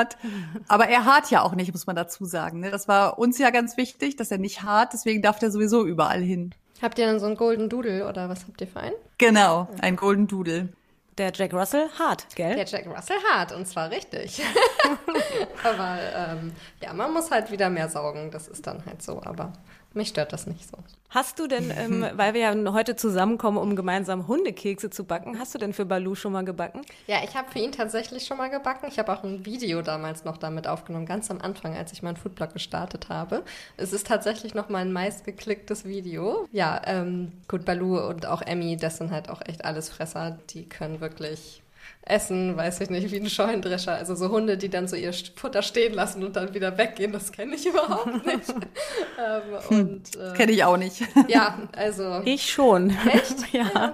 Aber 0.68 0.88
er 0.88 1.06
hart 1.06 1.32
ja 1.32 1.42
auch 1.42 1.54
nicht, 1.54 1.72
muss 1.72 1.88
man 1.88 1.96
dazu 1.96 2.26
sagen. 2.26 2.60
Ne? 2.60 2.72
Das 2.72 2.88
war 2.88 3.18
uns 3.18 3.38
ja 3.38 3.50
ganz 3.50 3.64
ganz 3.64 3.78
wichtig, 3.78 4.18
dass 4.18 4.30
er 4.30 4.40
nicht 4.40 4.62
hart, 4.64 4.92
deswegen 4.92 5.22
darf 5.22 5.40
der 5.40 5.50
sowieso 5.50 5.86
überall 5.86 6.22
hin. 6.22 6.54
Habt 6.82 7.00
ihr 7.00 7.06
dann 7.06 7.20
so 7.20 7.28
einen 7.28 7.38
Golden 7.38 7.70
Doodle 7.70 8.08
oder 8.08 8.28
was 8.28 8.44
habt 8.46 8.60
ihr 8.60 8.68
für 8.68 8.82
einen? 8.82 8.96
Genau, 9.18 9.70
ein 9.82 9.96
Golden 9.96 10.28
Doodle. 10.28 10.70
Der 11.18 11.32
Jack 11.34 11.54
Russell 11.54 11.88
hart, 11.98 12.26
gell? 12.36 12.56
Der 12.56 12.66
Jack 12.66 12.88
Russell 12.88 13.18
hart 13.32 13.54
und 13.54 13.68
zwar 13.68 13.90
richtig. 13.90 14.42
aber 15.64 15.98
ähm, 16.14 16.52
ja, 16.82 16.92
man 16.92 17.14
muss 17.14 17.32
halt 17.32 17.52
wieder 17.52 17.70
mehr 17.70 17.88
saugen, 17.88 18.32
das 18.32 18.50
ist 18.50 18.68
dann 18.68 18.86
halt 18.86 19.02
so, 19.02 19.22
aber 19.24 19.54
mich 19.94 20.10
stört 20.10 20.34
das 20.34 20.48
nicht 20.48 20.70
so. 20.70 20.78
Hast 21.10 21.38
du 21.40 21.48
denn, 21.48 21.72
ähm, 21.76 22.06
weil 22.16 22.34
wir 22.34 22.42
ja 22.42 22.74
heute 22.74 22.96
zusammenkommen, 22.96 23.58
um 23.58 23.76
gemeinsam 23.76 24.28
Hundekekse 24.28 24.90
zu 24.90 25.04
backen, 25.04 25.40
hast 25.40 25.54
du 25.54 25.60
denn 25.60 25.74
für 25.74 25.86
Balu 25.86 26.16
schon 26.16 26.34
mal 26.34 26.44
gebacken? 26.44 26.82
Ja, 27.08 27.18
ich 27.24 27.36
habe 27.36 27.52
für 27.52 27.60
ihn 27.60 27.72
tatsächlich 27.72 28.26
schon 28.26 28.38
mal 28.38 28.50
gebacken. 28.50 28.88
Ich 28.90 29.00
habe 29.00 29.12
auch 29.14 29.24
ein 29.24 29.46
Video 29.46 29.82
damals 29.82 30.26
noch 30.26 30.38
damit 30.38 30.68
aufgenommen, 30.68 31.06
ganz 31.06 31.30
am 31.30 31.40
Anfang, 31.40 31.76
als 31.76 31.94
ich 31.94 32.04
meinen 32.04 32.18
Foodblog 32.18 32.54
gestartet 32.54 33.10
habe. 33.10 33.44
Es 33.78 33.94
ist 33.94 34.08
tatsächlich 34.08 34.54
noch 34.54 34.70
mein 34.70 34.92
meistgeklicktes 34.92 35.86
Video. 35.86 36.48
Ja, 36.52 36.82
ähm, 36.86 37.32
gut, 37.48 37.66
Balu 37.66 38.00
und 38.00 38.26
auch 38.26 38.42
Emmy, 38.42 38.78
das 38.78 38.98
sind 38.98 39.12
halt 39.12 39.30
auch 39.30 39.42
echt 39.46 39.66
alles 39.66 39.90
Fresser. 39.90 40.38
Die 40.52 40.68
können 40.68 41.02
wirklich 41.02 41.63
essen, 42.06 42.58
weiß 42.58 42.82
ich 42.82 42.90
nicht, 42.90 43.12
wie 43.12 43.20
ein 43.20 43.30
Scheunendrescher. 43.30 43.94
Also 43.94 44.16
so 44.16 44.30
Hunde, 44.30 44.58
die 44.58 44.70
dann 44.70 44.88
so 44.88 44.96
ihr 44.96 45.14
Futter 45.36 45.62
stehen 45.62 45.94
lassen 45.94 46.24
und 46.24 46.36
dann 46.36 46.54
wieder 46.54 46.78
weggehen, 46.78 47.14
das 47.14 47.32
kenne 47.32 47.56
ich 47.56 47.66
überhaupt 47.68 48.26
nicht. 48.26 48.50
ähm, 48.50 49.42
hm, 49.70 49.80
und, 49.80 50.16
äh, 50.18 50.34
kenne 50.36 50.52
ich 50.52 50.64
auch 50.64 50.78
nicht. 50.78 51.02
ja, 51.28 51.60
also. 51.76 52.22
Ich 52.26 52.50
schon. 52.52 52.90
Echt? 52.90 53.36
ja. 53.54 53.72
ja. 53.74 53.94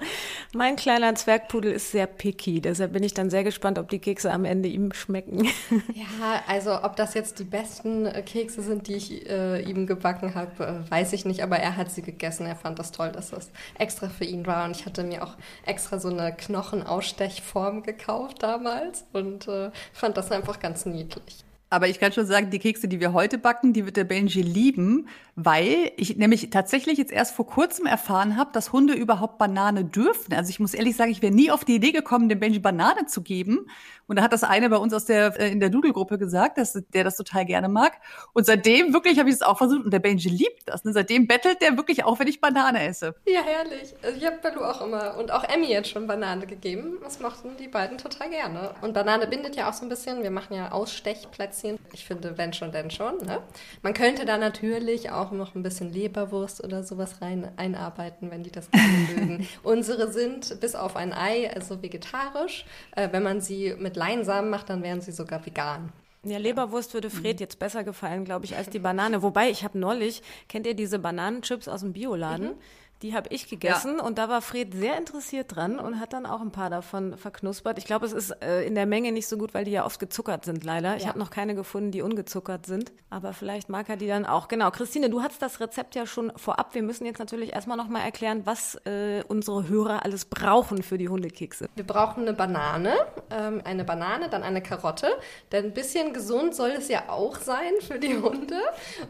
Mein 0.53 0.75
kleiner 0.75 1.13
Zwergpudel 1.13 1.71
ist 1.71 1.91
sehr 1.91 2.07
picky, 2.07 2.61
deshalb 2.61 2.93
bin 2.93 3.03
ich 3.03 3.13
dann 3.13 3.29
sehr 3.29 3.43
gespannt, 3.43 3.77
ob 3.77 3.89
die 3.89 3.99
Kekse 3.99 4.31
am 4.31 4.45
Ende 4.45 4.69
ihm 4.69 4.91
schmecken. 4.93 5.45
ja, 5.93 6.43
also 6.47 6.83
ob 6.83 6.95
das 6.95 7.13
jetzt 7.13 7.37
die 7.37 7.43
besten 7.43 8.07
äh, 8.07 8.23
Kekse 8.23 8.63
sind, 8.63 8.87
die 8.87 8.95
ich 8.95 9.29
äh, 9.29 9.61
ihm 9.61 9.85
gebacken 9.85 10.33
habe, 10.33 10.83
äh, 10.87 10.91
weiß 10.91 11.13
ich 11.13 11.25
nicht, 11.25 11.43
aber 11.43 11.57
er 11.57 11.77
hat 11.77 11.91
sie 11.91 12.01
gegessen. 12.01 12.47
Er 12.47 12.55
fand 12.55 12.79
das 12.79 12.91
toll, 12.91 13.11
dass 13.11 13.29
das 13.29 13.51
extra 13.77 14.09
für 14.09 14.25
ihn 14.25 14.47
war 14.47 14.65
und 14.65 14.75
ich 14.75 14.87
hatte 14.87 15.03
mir 15.03 15.23
auch 15.23 15.35
extra 15.65 15.99
so 15.99 16.09
eine 16.09 16.33
Knochenausstechform 16.35 17.83
gekauft 17.83 17.98
gekauft 17.99 18.41
damals 18.41 19.05
und 19.13 19.47
äh, 19.47 19.71
fand 19.93 20.17
das 20.17 20.31
einfach 20.31 20.59
ganz 20.59 20.85
niedlich. 20.85 21.43
Aber 21.69 21.87
ich 21.87 21.99
kann 21.99 22.11
schon 22.11 22.25
sagen, 22.25 22.49
die 22.49 22.59
Kekse, 22.59 22.87
die 22.87 22.99
wir 22.99 23.13
heute 23.13 23.37
backen, 23.37 23.73
die 23.73 23.85
wird 23.85 23.95
der 23.95 24.03
Benji 24.03 24.41
lieben, 24.41 25.07
weil 25.35 25.91
ich 25.97 26.17
nämlich 26.17 26.49
tatsächlich 26.49 26.97
jetzt 26.97 27.11
erst 27.11 27.35
vor 27.35 27.45
kurzem 27.45 27.85
erfahren 27.85 28.37
habe, 28.37 28.51
dass 28.53 28.73
Hunde 28.73 28.93
überhaupt 28.93 29.37
Banane 29.37 29.85
dürfen. 29.85 30.33
Also 30.33 30.49
ich 30.49 30.59
muss 30.59 30.73
ehrlich 30.73 30.95
sagen, 30.95 31.11
ich 31.11 31.21
wäre 31.21 31.33
nie 31.33 31.51
auf 31.51 31.65
die 31.65 31.75
Idee 31.75 31.91
gekommen, 31.91 32.27
dem 32.27 32.39
Benji 32.39 32.59
Banane 32.59 33.05
zu 33.05 33.21
geben. 33.21 33.67
Und 34.07 34.15
da 34.15 34.23
hat 34.23 34.33
das 34.33 34.43
eine 34.43 34.69
bei 34.69 34.77
uns 34.77 34.91
aus 34.93 35.05
der 35.05 35.39
äh, 35.39 35.51
in 35.51 35.59
der 35.59 35.69
Doodle-Gruppe 35.69 36.17
gesagt, 36.17 36.57
dass 36.57 36.73
der 36.73 37.03
das 37.03 37.15
total 37.15 37.45
gerne 37.45 37.69
mag. 37.69 37.93
Und 38.33 38.47
seitdem 38.47 38.91
wirklich 38.91 39.19
habe 39.19 39.29
ich 39.29 39.35
es 39.35 39.43
auch 39.43 39.59
versucht 39.59 39.85
und 39.85 39.91
der 39.91 39.99
Benji 39.99 40.29
liebt 40.29 40.63
das. 40.65 40.83
Und 40.83 40.93
seitdem 40.93 41.27
bettelt 41.27 41.61
der 41.61 41.77
wirklich 41.77 42.03
auch, 42.03 42.17
wenn 42.17 42.27
ich 42.27 42.41
Banane 42.41 42.87
esse. 42.87 43.13
Ja, 43.27 43.41
herrlich. 43.43 43.93
Also 44.01 44.17
ich 44.17 44.25
habe 44.25 44.37
Baloo 44.41 44.63
auch 44.63 44.81
immer 44.81 45.15
und 45.17 45.31
auch 45.31 45.43
Emmy 45.43 45.67
jetzt 45.67 45.89
schon 45.89 46.07
Banane 46.07 46.47
gegeben. 46.47 46.97
Das 47.03 47.19
mochten 47.19 47.55
die 47.59 47.67
beiden 47.67 47.99
total 47.99 48.31
gerne. 48.31 48.71
Und 48.81 48.95
Banane 48.95 49.27
bindet 49.27 49.55
ja 49.55 49.69
auch 49.69 49.73
so 49.73 49.85
ein 49.85 49.89
bisschen. 49.89 50.23
Wir 50.23 50.31
machen 50.31 50.55
ja 50.55 50.71
Ausstechplätzchen. 51.59 51.79
Ich 51.93 52.05
finde, 52.05 52.37
wenn 52.37 52.53
schon, 52.53 52.71
denn 52.71 52.91
schon. 52.91 53.17
Ne? 53.17 53.41
Man 53.81 53.93
könnte 53.93 54.25
da 54.25 54.37
natürlich 54.37 55.11
auch 55.11 55.31
noch 55.31 55.55
ein 55.55 55.63
bisschen 55.63 55.91
Leberwurst 55.91 56.63
oder 56.63 56.83
sowas 56.83 57.21
rein 57.21 57.49
einarbeiten, 57.57 58.31
wenn 58.31 58.43
die 58.43 58.51
das 58.51 58.69
gerne 58.71 58.97
mögen. 59.15 59.47
Unsere 59.63 60.11
sind 60.11 60.59
bis 60.59 60.75
auf 60.75 60.95
ein 60.95 61.13
Ei 61.13 61.51
also 61.53 61.81
vegetarisch. 61.81 62.65
Äh, 62.95 63.09
wenn 63.11 63.23
man 63.23 63.41
sie 63.41 63.75
mit 63.77 63.95
Leinsamen 63.95 64.49
macht, 64.49 64.69
dann 64.69 64.83
wären 64.83 65.01
sie 65.01 65.11
sogar 65.11 65.45
vegan. 65.45 65.91
Ja, 66.23 66.37
Leberwurst 66.37 66.93
würde 66.93 67.09
Fred 67.09 67.37
mhm. 67.37 67.43
jetzt 67.43 67.59
besser 67.59 67.85
gefallen, 67.85 68.25
glaube 68.25 68.43
ich, 68.43 68.57
als 68.57 68.69
die 68.69 68.79
Banane. 68.79 69.21
Wobei, 69.21 69.49
ich 69.49 69.63
habe 69.63 69.79
neulich, 69.79 70.21
kennt 70.49 70.67
ihr 70.67 70.73
diese 70.73 70.99
Bananenchips 70.99 71.69
aus 71.69 71.79
dem 71.79 71.93
Bioladen? 71.93 72.47
Mhm. 72.47 72.55
Die 73.01 73.13
habe 73.13 73.29
ich 73.31 73.47
gegessen 73.47 73.95
ja. 73.97 74.03
und 74.03 74.17
da 74.17 74.27
war 74.27 74.41
Fred 74.41 74.73
sehr 74.73 74.97
interessiert 74.97 75.55
dran 75.55 75.79
und 75.79 76.01
hat 76.01 76.11
dann 76.11 76.25
auch 76.25 76.41
ein 76.41 76.51
paar 76.51 76.69
davon 76.69 77.17
verknuspert. 77.17 77.77
Ich 77.77 77.85
glaube, 77.85 78.05
es 78.05 78.11
ist 78.11 78.31
äh, 78.43 78.63
in 78.63 78.75
der 78.75 78.85
Menge 78.85 79.13
nicht 79.13 79.27
so 79.27 79.37
gut, 79.37 79.53
weil 79.53 79.63
die 79.63 79.71
ja 79.71 79.85
oft 79.85 79.99
gezuckert 79.99 80.43
sind, 80.43 80.65
leider. 80.65 80.97
Ich 80.97 81.07
habe 81.07 81.17
noch 81.17 81.29
keine 81.29 81.55
gefunden, 81.55 81.91
die 81.91 82.01
ungezuckert 82.01 82.65
sind. 82.65 82.91
Aber 83.09 83.31
vielleicht 83.31 83.69
mag 83.69 83.87
er 83.89 83.95
die 83.95 84.07
dann 84.07 84.25
auch. 84.25 84.49
Genau, 84.49 84.69
Christine, 84.69 85.09
du 85.09 85.21
hattest 85.21 85.41
das 85.41 85.61
Rezept 85.61 85.95
ja 85.95 86.05
schon 86.05 86.33
vorab. 86.35 86.75
Wir 86.75 86.83
müssen 86.83 87.05
jetzt 87.05 87.19
natürlich 87.19 87.53
erstmal 87.53 87.77
nochmal 87.77 88.01
erklären, 88.01 88.41
was 88.45 88.75
äh, 88.85 89.23
unsere 89.27 89.69
Hörer 89.69 90.03
alles 90.03 90.25
brauchen 90.25 90.83
für 90.83 90.97
die 90.97 91.07
Hundekekse. 91.07 91.69
Wir 91.75 91.87
brauchen 91.87 92.23
eine 92.23 92.33
Banane, 92.33 92.93
ähm, 93.31 93.61
eine 93.63 93.85
Banane, 93.85 94.29
dann 94.29 94.43
eine 94.43 94.61
Karotte. 94.61 95.07
Denn 95.53 95.65
ein 95.65 95.73
bisschen 95.73 96.13
gesund 96.13 96.53
soll 96.53 96.71
es 96.71 96.89
ja 96.89 97.07
auch 97.07 97.37
sein 97.37 97.71
für 97.79 97.97
die 97.97 98.17
Hunde. 98.17 98.59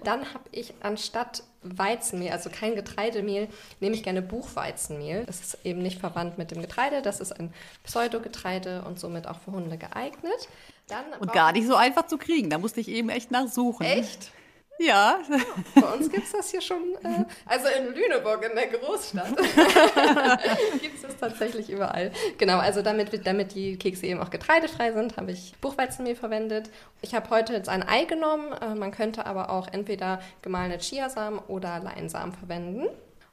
Dann 0.04 0.32
habe 0.34 0.44
ich 0.52 0.76
anstatt 0.82 1.44
Weizenmehl, 1.62 2.32
also 2.32 2.50
kein 2.50 2.76
Getreidemehl, 2.76 3.50
nehme 3.80 3.96
ich 3.96 4.04
gerne 4.04 4.22
Buchweizenmehl. 4.22 5.26
Das 5.26 5.42
ist 5.42 5.58
eben 5.66 5.82
nicht 5.82 6.00
verwandt 6.00 6.38
mit 6.38 6.52
dem 6.52 6.62
Getreide, 6.62 7.02
das 7.02 7.20
ist 7.20 7.32
ein 7.34 7.54
Pseudogetreide 7.84 8.84
und 8.84 9.00
somit 9.00 9.28
auch 9.28 9.40
für 9.40 9.52
Hunde 9.52 9.78
geeignet. 9.78 10.48
und 11.20 11.34
gar 11.34 11.52
nicht 11.52 11.68
so 11.68 11.76
einfach 11.76 12.08
zu 12.08 12.18
kriegen, 12.18 12.50
da 12.50 12.58
musste 12.58 12.80
ich 12.80 12.88
eben 12.88 13.10
echt 13.10 13.32
nachsuchen. 13.32 13.86
Echt? 13.86 14.32
Ja. 14.80 15.20
Bei 15.76 15.94
uns 15.94 16.10
gibt 16.10 16.26
es 16.26 16.32
das 16.32 16.50
hier 16.52 16.62
schon, 16.62 16.96
äh, 17.04 17.26
also 17.46 17.68
in 17.68 17.94
Lüneburg, 17.94 18.46
in 18.50 18.56
der 18.56 18.68
Großstadt, 18.68 19.36
gibt 20.82 20.96
es 20.96 21.02
das 21.02 21.18
tatsächlich 21.20 21.70
überall. 21.70 22.12
Genau, 22.38 22.60
also 22.60 22.82
damit, 22.82 23.26
damit 23.28 23.54
die 23.56 23.78
Kekse 23.78 24.08
eben 24.08 24.22
auch 24.22 24.30
getreidefrei 24.30 24.94
sind, 24.94 25.18
habe 25.18 25.34
ich 25.34 25.54
Buchweizenmehl 25.60 26.16
verwendet. 26.16 26.70
Ich 27.02 27.14
habe 27.14 27.30
heute 27.30 27.54
jetzt 27.54 27.68
ein 27.68 27.88
Ei 27.88 28.06
genommen, 28.06 28.54
äh, 28.54 28.74
man 28.74 28.92
könnte 28.92 29.26
aber 29.26 29.50
auch 29.50 29.68
entweder 29.68 30.22
gemahlene 30.42 30.78
Chiasamen 30.80 31.40
oder 31.40 31.80
Leinsamen 31.80 32.34
verwenden. 32.34 32.88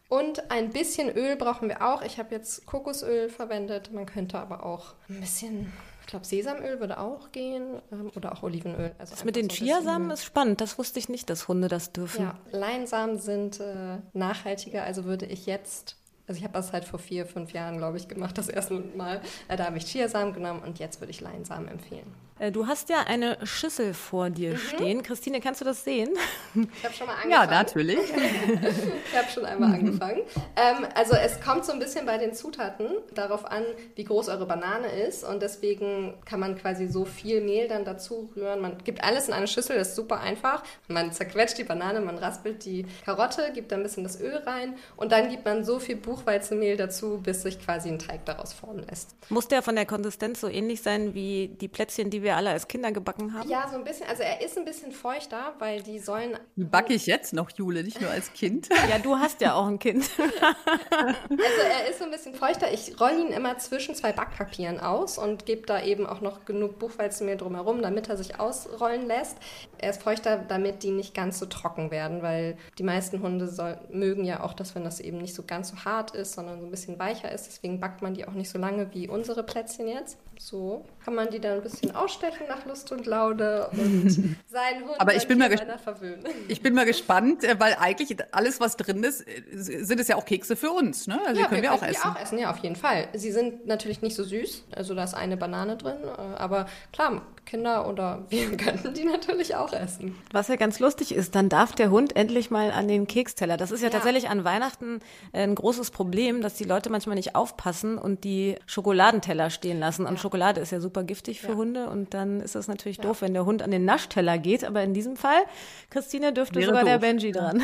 Und 0.08 0.50
ein 0.50 0.70
bisschen 0.70 1.10
Öl 1.10 1.36
brauchen 1.36 1.68
wir 1.68 1.82
auch. 1.82 2.02
Ich 2.02 2.18
habe 2.18 2.34
jetzt 2.34 2.66
Kokosöl 2.66 3.28
verwendet. 3.28 3.92
Man 3.92 4.06
könnte 4.06 4.38
aber 4.38 4.64
auch 4.64 4.94
ein 5.08 5.20
bisschen 5.20 5.72
ich 6.06 6.10
glaube, 6.10 6.24
Sesamöl 6.24 6.78
würde 6.78 7.00
auch 7.00 7.32
gehen 7.32 7.82
ähm, 7.90 8.12
oder 8.14 8.32
auch 8.32 8.44
Olivenöl. 8.44 8.92
Also 8.96 9.16
das 9.16 9.24
mit 9.24 9.34
den 9.34 9.50
so 9.50 9.56
Chiasamen 9.56 10.12
ist 10.12 10.24
spannend. 10.24 10.60
Das 10.60 10.78
wusste 10.78 11.00
ich 11.00 11.08
nicht, 11.08 11.28
dass 11.28 11.48
Hunde 11.48 11.66
das 11.66 11.90
dürfen. 11.90 12.22
Ja, 12.22 12.38
Leinsamen 12.52 13.18
sind 13.18 13.58
äh, 13.58 13.98
nachhaltiger. 14.12 14.84
Also 14.84 15.04
würde 15.04 15.26
ich 15.26 15.46
jetzt 15.46 15.96
also 16.28 16.38
ich 16.38 16.44
habe 16.44 16.54
das 16.54 16.72
halt 16.72 16.84
vor 16.84 16.98
vier, 16.98 17.24
fünf 17.24 17.52
Jahren, 17.52 17.78
glaube 17.78 17.96
ich, 17.96 18.08
gemacht, 18.08 18.36
das 18.36 18.48
erste 18.48 18.74
Mal. 18.74 19.20
Äh, 19.48 19.56
da 19.56 19.66
habe 19.66 19.78
ich 19.78 19.86
Chiasamen 19.86 20.32
genommen 20.32 20.60
und 20.64 20.78
jetzt 20.78 21.00
würde 21.00 21.10
ich 21.10 21.20
Leinsamen 21.20 21.68
empfehlen. 21.68 22.12
Äh, 22.38 22.52
du 22.52 22.66
hast 22.66 22.90
ja 22.90 23.00
eine 23.06 23.38
Schüssel 23.46 23.94
vor 23.94 24.28
dir 24.28 24.52
mhm. 24.52 24.58
stehen. 24.58 25.02
Christine, 25.02 25.40
kannst 25.40 25.62
du 25.62 25.64
das 25.64 25.84
sehen? 25.84 26.10
Ich 26.54 26.84
habe 26.84 26.94
schon 26.94 27.06
mal 27.06 27.14
angefangen. 27.22 27.30
Ja, 27.30 27.46
natürlich. 27.46 27.98
ich 29.10 29.16
habe 29.16 29.30
schon 29.32 29.46
einmal 29.46 29.72
angefangen. 29.74 30.20
Ähm, 30.54 30.86
also 30.94 31.14
es 31.14 31.40
kommt 31.40 31.64
so 31.64 31.72
ein 31.72 31.78
bisschen 31.78 32.04
bei 32.04 32.18
den 32.18 32.34
Zutaten 32.34 32.88
darauf 33.14 33.46
an, 33.46 33.62
wie 33.94 34.04
groß 34.04 34.28
eure 34.28 34.46
Banane 34.46 34.88
ist 34.88 35.24
und 35.24 35.40
deswegen 35.40 36.14
kann 36.26 36.40
man 36.40 36.56
quasi 36.58 36.88
so 36.88 37.04
viel 37.06 37.40
Mehl 37.40 37.68
dann 37.68 37.84
dazu 37.84 38.30
rühren. 38.36 38.60
Man 38.60 38.76
gibt 38.84 39.02
alles 39.02 39.28
in 39.28 39.34
eine 39.34 39.46
Schüssel, 39.46 39.78
das 39.78 39.88
ist 39.88 39.96
super 39.96 40.20
einfach. 40.20 40.62
Man 40.88 41.12
zerquetscht 41.12 41.56
die 41.56 41.64
Banane, 41.64 42.00
man 42.00 42.18
raspelt 42.18 42.64
die 42.64 42.84
Karotte, 43.04 43.50
gibt 43.54 43.72
da 43.72 43.76
ein 43.76 43.82
bisschen 43.82 44.02
das 44.02 44.20
Öl 44.20 44.36
rein 44.36 44.74
und 44.96 45.12
dann 45.12 45.30
gibt 45.30 45.46
man 45.46 45.64
so 45.64 45.78
viel 45.78 45.96
Buchweizenmehl 45.96 46.76
dazu, 46.76 47.18
bis 47.22 47.42
sich 47.42 47.58
quasi 47.58 47.88
ein 47.88 47.98
Teig 47.98 48.26
daraus 48.26 48.52
formen 48.52 48.84
lässt. 48.86 49.16
Muss 49.30 49.48
der 49.48 49.62
von 49.62 49.74
der 49.74 49.86
Konsistenz 49.86 50.40
so 50.40 50.48
ähnlich 50.48 50.82
sein 50.82 51.14
wie 51.14 51.48
die 51.60 51.68
Plätzchen, 51.68 52.10
die 52.10 52.22
wir 52.22 52.25
wir 52.26 52.36
alle 52.36 52.50
als 52.50 52.68
Kinder 52.68 52.92
gebacken 52.92 53.32
haben? 53.32 53.48
Ja, 53.48 53.66
so 53.70 53.76
ein 53.76 53.84
bisschen. 53.84 54.06
Also 54.06 54.22
er 54.22 54.42
ist 54.42 54.58
ein 54.58 54.66
bisschen 54.66 54.92
feuchter, 54.92 55.54
weil 55.58 55.82
die 55.82 55.98
sollen. 55.98 56.38
Die 56.56 56.64
backe 56.64 56.92
ich 56.92 57.06
jetzt 57.06 57.32
noch, 57.32 57.50
Jule, 57.50 57.82
nicht 57.82 58.00
nur 58.00 58.10
als 58.10 58.32
Kind. 58.34 58.68
ja, 58.90 58.98
du 58.98 59.16
hast 59.16 59.40
ja 59.40 59.54
auch 59.54 59.66
ein 59.66 59.78
Kind. 59.78 60.10
also 60.18 61.62
er 61.70 61.88
ist 61.88 61.98
so 61.98 62.04
ein 62.04 62.10
bisschen 62.10 62.34
feuchter. 62.34 62.70
Ich 62.72 63.00
rolle 63.00 63.20
ihn 63.20 63.32
immer 63.32 63.56
zwischen 63.58 63.94
zwei 63.94 64.12
Backpapieren 64.12 64.80
aus 64.80 65.16
und 65.16 65.46
gebe 65.46 65.66
da 65.66 65.82
eben 65.82 66.06
auch 66.06 66.20
noch 66.20 66.44
genug 66.44 66.78
Buchweizenmehl 66.78 67.36
drumherum, 67.36 67.80
damit 67.80 68.08
er 68.08 68.16
sich 68.16 68.38
ausrollen 68.38 69.06
lässt. 69.06 69.38
Er 69.78 69.90
ist 69.90 70.02
feuchter, 70.02 70.36
damit 70.36 70.82
die 70.82 70.90
nicht 70.90 71.14
ganz 71.14 71.38
so 71.38 71.46
trocken 71.46 71.90
werden, 71.90 72.22
weil 72.22 72.58
die 72.78 72.82
meisten 72.82 73.22
Hunde 73.22 73.48
soll, 73.48 73.78
mögen 73.90 74.24
ja 74.24 74.42
auch, 74.42 74.52
dass 74.52 74.74
wenn 74.74 74.84
das 74.84 75.00
eben 75.00 75.18
nicht 75.18 75.34
so 75.34 75.44
ganz 75.46 75.70
so 75.70 75.84
hart 75.84 76.10
ist, 76.10 76.32
sondern 76.34 76.60
so 76.60 76.66
ein 76.66 76.70
bisschen 76.70 76.98
weicher 76.98 77.30
ist. 77.30 77.46
Deswegen 77.46 77.80
backt 77.80 78.02
man 78.02 78.14
die 78.14 78.26
auch 78.26 78.32
nicht 78.32 78.50
so 78.50 78.58
lange 78.58 78.92
wie 78.92 79.08
unsere 79.08 79.42
Plätzchen 79.44 79.88
jetzt. 79.88 80.18
So 80.38 80.84
kann 81.04 81.14
man 81.14 81.30
die 81.30 81.40
dann 81.40 81.54
ein 81.54 81.62
bisschen 81.62 81.94
ausstechen 81.94 82.46
nach 82.48 82.64
Lust 82.66 82.92
und 82.92 83.06
Laune 83.06 83.68
und 83.72 84.10
seinen 84.46 84.84
Hund 84.84 85.00
Aber 85.00 85.14
ich 85.14 85.26
bin, 85.26 85.38
mal 85.38 85.56
verwöhnen. 85.78 86.24
ich 86.48 86.62
bin 86.62 86.74
mal 86.74 86.84
gespannt, 86.84 87.44
äh, 87.44 87.58
weil 87.58 87.76
eigentlich 87.78 88.16
alles, 88.32 88.60
was 88.60 88.76
drin 88.76 89.02
ist, 89.02 89.26
äh, 89.26 89.42
sind 89.52 90.00
es 90.00 90.08
ja 90.08 90.16
auch 90.16 90.24
Kekse 90.24 90.56
für 90.56 90.70
uns. 90.70 91.06
Ne? 91.06 91.18
Also 91.26 91.40
ja, 91.40 91.46
die 91.46 91.50
können 91.50 91.62
wir, 91.62 91.70
wir 91.70 91.74
auch 91.74 91.82
essen. 91.82 92.10
auch 92.10 92.20
essen. 92.20 92.38
Ja, 92.38 92.50
auf 92.50 92.58
jeden 92.58 92.76
Fall. 92.76 93.08
Sie 93.14 93.32
sind 93.32 93.66
natürlich 93.66 94.02
nicht 94.02 94.16
so 94.16 94.24
süß, 94.24 94.64
also 94.74 94.94
da 94.94 95.04
ist 95.04 95.14
eine 95.14 95.36
Banane 95.36 95.76
drin, 95.76 95.98
äh, 96.04 96.36
aber 96.36 96.66
klar, 96.92 97.22
Kinder 97.46 97.88
oder 97.88 98.26
wir 98.28 98.56
könnten 98.56 98.92
die 98.92 99.04
natürlich 99.04 99.54
auch 99.54 99.72
essen. 99.72 100.16
Was 100.32 100.48
ja 100.48 100.56
ganz 100.56 100.80
lustig 100.80 101.14
ist, 101.14 101.34
dann 101.34 101.48
darf 101.48 101.72
der 101.72 101.90
Hund 101.90 102.16
endlich 102.16 102.50
mal 102.50 102.70
an 102.70 102.88
den 102.88 103.06
Keksteller. 103.06 103.56
Das 103.56 103.70
ist 103.70 103.80
ja, 103.80 103.86
ja. 103.88 103.92
tatsächlich 103.92 104.28
an 104.28 104.44
Weihnachten 104.44 105.00
ein 105.32 105.54
großes 105.54 105.90
Problem, 105.90 106.42
dass 106.42 106.54
die 106.54 106.64
Leute 106.64 106.90
manchmal 106.90 107.16
nicht 107.16 107.34
aufpassen 107.34 107.96
und 107.96 108.24
die 108.24 108.56
Schokoladenteller 108.66 109.50
stehen 109.50 109.80
lassen. 109.80 110.04
Und 110.04 110.20
Schokolade 110.20 110.60
ist 110.60 110.72
ja 110.72 110.80
super 110.80 111.04
giftig 111.04 111.40
für 111.40 111.52
ja. 111.52 111.54
Hunde 111.54 111.88
und 111.88 112.12
dann 112.12 112.40
ist 112.40 112.54
das 112.54 112.68
natürlich 112.68 112.98
ja. 112.98 113.04
doof, 113.04 113.22
wenn 113.22 113.32
der 113.32 113.46
Hund 113.46 113.62
an 113.62 113.70
den 113.70 113.84
Naschteller 113.84 114.38
geht. 114.38 114.64
Aber 114.64 114.82
in 114.82 114.92
diesem 114.92 115.16
Fall, 115.16 115.40
Christine, 115.88 116.32
dürfte 116.32 116.56
Wäre 116.56 116.66
sogar 116.66 116.82
doof. 116.82 116.90
der 116.90 116.98
Benji 116.98 117.32
dran. 117.32 117.62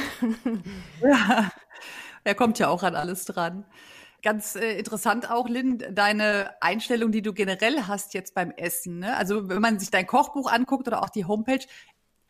Ja, 1.02 1.50
er 2.24 2.34
kommt 2.34 2.58
ja 2.58 2.68
auch 2.68 2.82
an 2.82 2.94
alles 2.94 3.24
dran. 3.24 3.64
Ganz 4.22 4.54
äh, 4.54 4.78
interessant 4.78 5.30
auch, 5.30 5.48
Lynn, 5.48 5.82
deine 5.90 6.54
Einstellung, 6.60 7.10
die 7.10 7.22
du 7.22 7.32
generell 7.32 7.82
hast 7.82 8.14
jetzt 8.14 8.34
beim 8.34 8.52
Essen. 8.52 9.00
Ne? 9.00 9.16
Also 9.16 9.48
wenn 9.48 9.60
man 9.60 9.80
sich 9.80 9.90
dein 9.90 10.06
Kochbuch 10.06 10.50
anguckt 10.50 10.86
oder 10.86 11.02
auch 11.02 11.10
die 11.10 11.24
Homepage, 11.24 11.66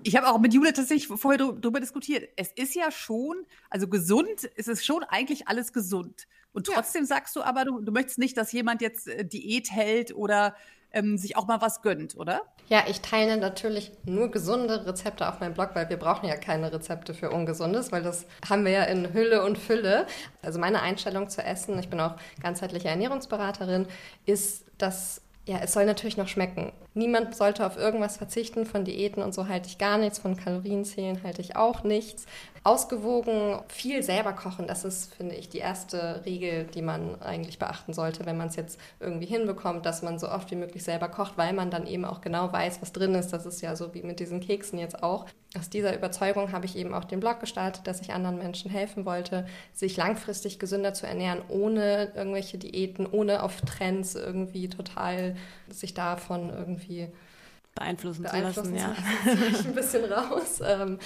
ich 0.02 0.16
habe 0.16 0.28
auch 0.28 0.38
mit 0.38 0.54
Jule 0.54 0.72
tatsächlich 0.72 1.06
vorher 1.06 1.38
darüber 1.38 1.80
diskutiert. 1.80 2.28
Es 2.36 2.50
ist 2.52 2.74
ja 2.74 2.90
schon, 2.90 3.46
also 3.70 3.88
gesund, 3.88 4.50
es 4.56 4.68
ist 4.68 4.84
schon 4.84 5.04
eigentlich 5.04 5.48
alles 5.48 5.72
gesund. 5.72 6.26
Und 6.52 6.66
trotzdem 6.66 7.02
ja. 7.02 7.06
sagst 7.06 7.36
du 7.36 7.42
aber, 7.42 7.64
du, 7.64 7.80
du 7.80 7.92
möchtest 7.92 8.18
nicht, 8.18 8.36
dass 8.36 8.52
jemand 8.52 8.80
jetzt 8.80 9.08
äh, 9.08 9.24
Diät 9.24 9.70
hält 9.70 10.14
oder 10.14 10.56
ähm, 10.92 11.16
sich 11.16 11.36
auch 11.36 11.46
mal 11.46 11.60
was 11.60 11.82
gönnt, 11.82 12.16
oder? 12.16 12.42
Ja, 12.68 12.84
ich 12.88 13.00
teile 13.00 13.36
natürlich 13.36 13.92
nur 14.04 14.30
gesunde 14.30 14.86
Rezepte 14.86 15.28
auf 15.28 15.40
meinem 15.40 15.54
Blog, 15.54 15.70
weil 15.74 15.88
wir 15.88 15.98
brauchen 15.98 16.28
ja 16.28 16.36
keine 16.36 16.72
Rezepte 16.72 17.14
für 17.14 17.30
Ungesundes, 17.30 17.92
weil 17.92 18.02
das 18.02 18.26
haben 18.48 18.64
wir 18.64 18.72
ja 18.72 18.84
in 18.84 19.12
Hülle 19.12 19.44
und 19.44 19.58
Fülle. 19.58 20.06
Also 20.42 20.58
meine 20.58 20.80
Einstellung 20.80 21.28
zu 21.28 21.42
Essen, 21.42 21.78
ich 21.78 21.88
bin 21.88 22.00
auch 22.00 22.16
ganzheitliche 22.40 22.88
Ernährungsberaterin, 22.88 23.86
ist, 24.26 24.64
dass 24.78 25.22
ja, 25.46 25.58
es 25.62 25.72
soll 25.72 25.86
natürlich 25.86 26.16
noch 26.16 26.28
schmecken. 26.28 26.72
Niemand 26.94 27.34
sollte 27.34 27.66
auf 27.66 27.76
irgendwas 27.76 28.16
verzichten. 28.16 28.66
Von 28.66 28.84
Diäten 28.84 29.22
und 29.22 29.34
so 29.34 29.48
halte 29.48 29.68
ich 29.68 29.78
gar 29.78 29.98
nichts. 29.98 30.18
Von 30.18 30.36
Kalorienzählen 30.36 31.22
halte 31.22 31.40
ich 31.40 31.56
auch 31.56 31.84
nichts 31.84 32.26
ausgewogen, 32.64 33.58
viel 33.68 34.02
selber 34.02 34.32
kochen. 34.32 34.68
Das 34.68 34.84
ist, 34.84 35.12
finde 35.14 35.34
ich, 35.34 35.48
die 35.48 35.58
erste 35.58 36.24
Regel, 36.24 36.64
die 36.64 36.82
man 36.82 37.20
eigentlich 37.20 37.58
beachten 37.58 37.92
sollte, 37.92 38.24
wenn 38.24 38.36
man 38.36 38.48
es 38.48 38.56
jetzt 38.56 38.78
irgendwie 39.00 39.26
hinbekommt, 39.26 39.84
dass 39.84 40.02
man 40.02 40.18
so 40.18 40.28
oft 40.28 40.50
wie 40.52 40.56
möglich 40.56 40.84
selber 40.84 41.08
kocht, 41.08 41.36
weil 41.36 41.52
man 41.54 41.70
dann 41.70 41.86
eben 41.86 42.04
auch 42.04 42.20
genau 42.20 42.52
weiß, 42.52 42.80
was 42.80 42.92
drin 42.92 43.14
ist. 43.14 43.32
Das 43.32 43.46
ist 43.46 43.62
ja 43.62 43.74
so 43.74 43.94
wie 43.94 44.02
mit 44.02 44.20
diesen 44.20 44.40
Keksen 44.40 44.78
jetzt 44.78 45.02
auch. 45.02 45.26
Aus 45.58 45.68
dieser 45.68 45.94
Überzeugung 45.94 46.52
habe 46.52 46.64
ich 46.64 46.76
eben 46.76 46.94
auch 46.94 47.04
den 47.04 47.20
Blog 47.20 47.40
gestartet, 47.40 47.86
dass 47.86 48.00
ich 48.00 48.12
anderen 48.12 48.38
Menschen 48.38 48.70
helfen 48.70 49.04
wollte, 49.04 49.44
sich 49.74 49.96
langfristig 49.96 50.58
gesünder 50.58 50.94
zu 50.94 51.06
ernähren, 51.06 51.42
ohne 51.48 52.12
irgendwelche 52.14 52.58
Diäten, 52.58 53.06
ohne 53.06 53.42
auf 53.42 53.60
Trends 53.60 54.14
irgendwie 54.14 54.68
total 54.68 55.36
sich 55.68 55.94
davon 55.94 56.48
irgendwie 56.48 56.81
beeinflussen, 57.74 58.22
beeinflussen 58.22 58.24
zu 58.64 58.72
lassen. 58.72 58.76
Ja. 58.76 58.94
Lassen, 59.24 59.66
ein 59.68 59.74
bisschen 59.74 60.04
raus. 60.04 60.60
Ähm, 60.72 60.98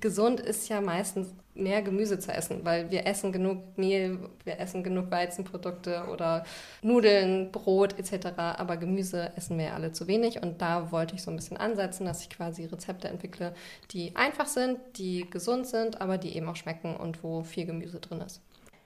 gesund 0.00 0.40
ist 0.40 0.68
ja 0.68 0.80
meistens 0.80 1.34
mehr 1.54 1.82
Gemüse 1.82 2.18
zu 2.18 2.32
essen, 2.32 2.64
weil 2.64 2.90
wir 2.90 3.06
essen 3.06 3.30
genug 3.30 3.76
Mehl, 3.76 4.18
wir 4.44 4.58
essen 4.58 4.82
genug 4.82 5.10
Weizenprodukte 5.10 6.06
oder 6.10 6.44
Nudeln, 6.80 7.52
Brot 7.52 7.98
etc. 7.98 8.28
Aber 8.36 8.78
Gemüse 8.78 9.32
essen 9.36 9.58
wir 9.58 9.66
ja 9.66 9.74
alle 9.74 9.92
zu 9.92 10.06
wenig 10.06 10.42
und 10.42 10.62
da 10.62 10.90
wollte 10.90 11.14
ich 11.14 11.22
so 11.22 11.30
ein 11.30 11.36
bisschen 11.36 11.58
ansetzen, 11.58 12.06
dass 12.06 12.22
ich 12.22 12.30
quasi 12.30 12.64
Rezepte 12.64 13.08
entwickle, 13.08 13.54
die 13.90 14.16
einfach 14.16 14.46
sind, 14.46 14.78
die 14.96 15.28
gesund 15.28 15.66
sind, 15.66 16.00
aber 16.00 16.16
die 16.16 16.34
eben 16.34 16.48
auch 16.48 16.56
schmecken 16.56 16.96
und 16.96 17.22
wo 17.22 17.42
viel 17.42 17.66
Gemüse 17.66 18.00
drin 18.00 18.22
ist. 18.22 18.40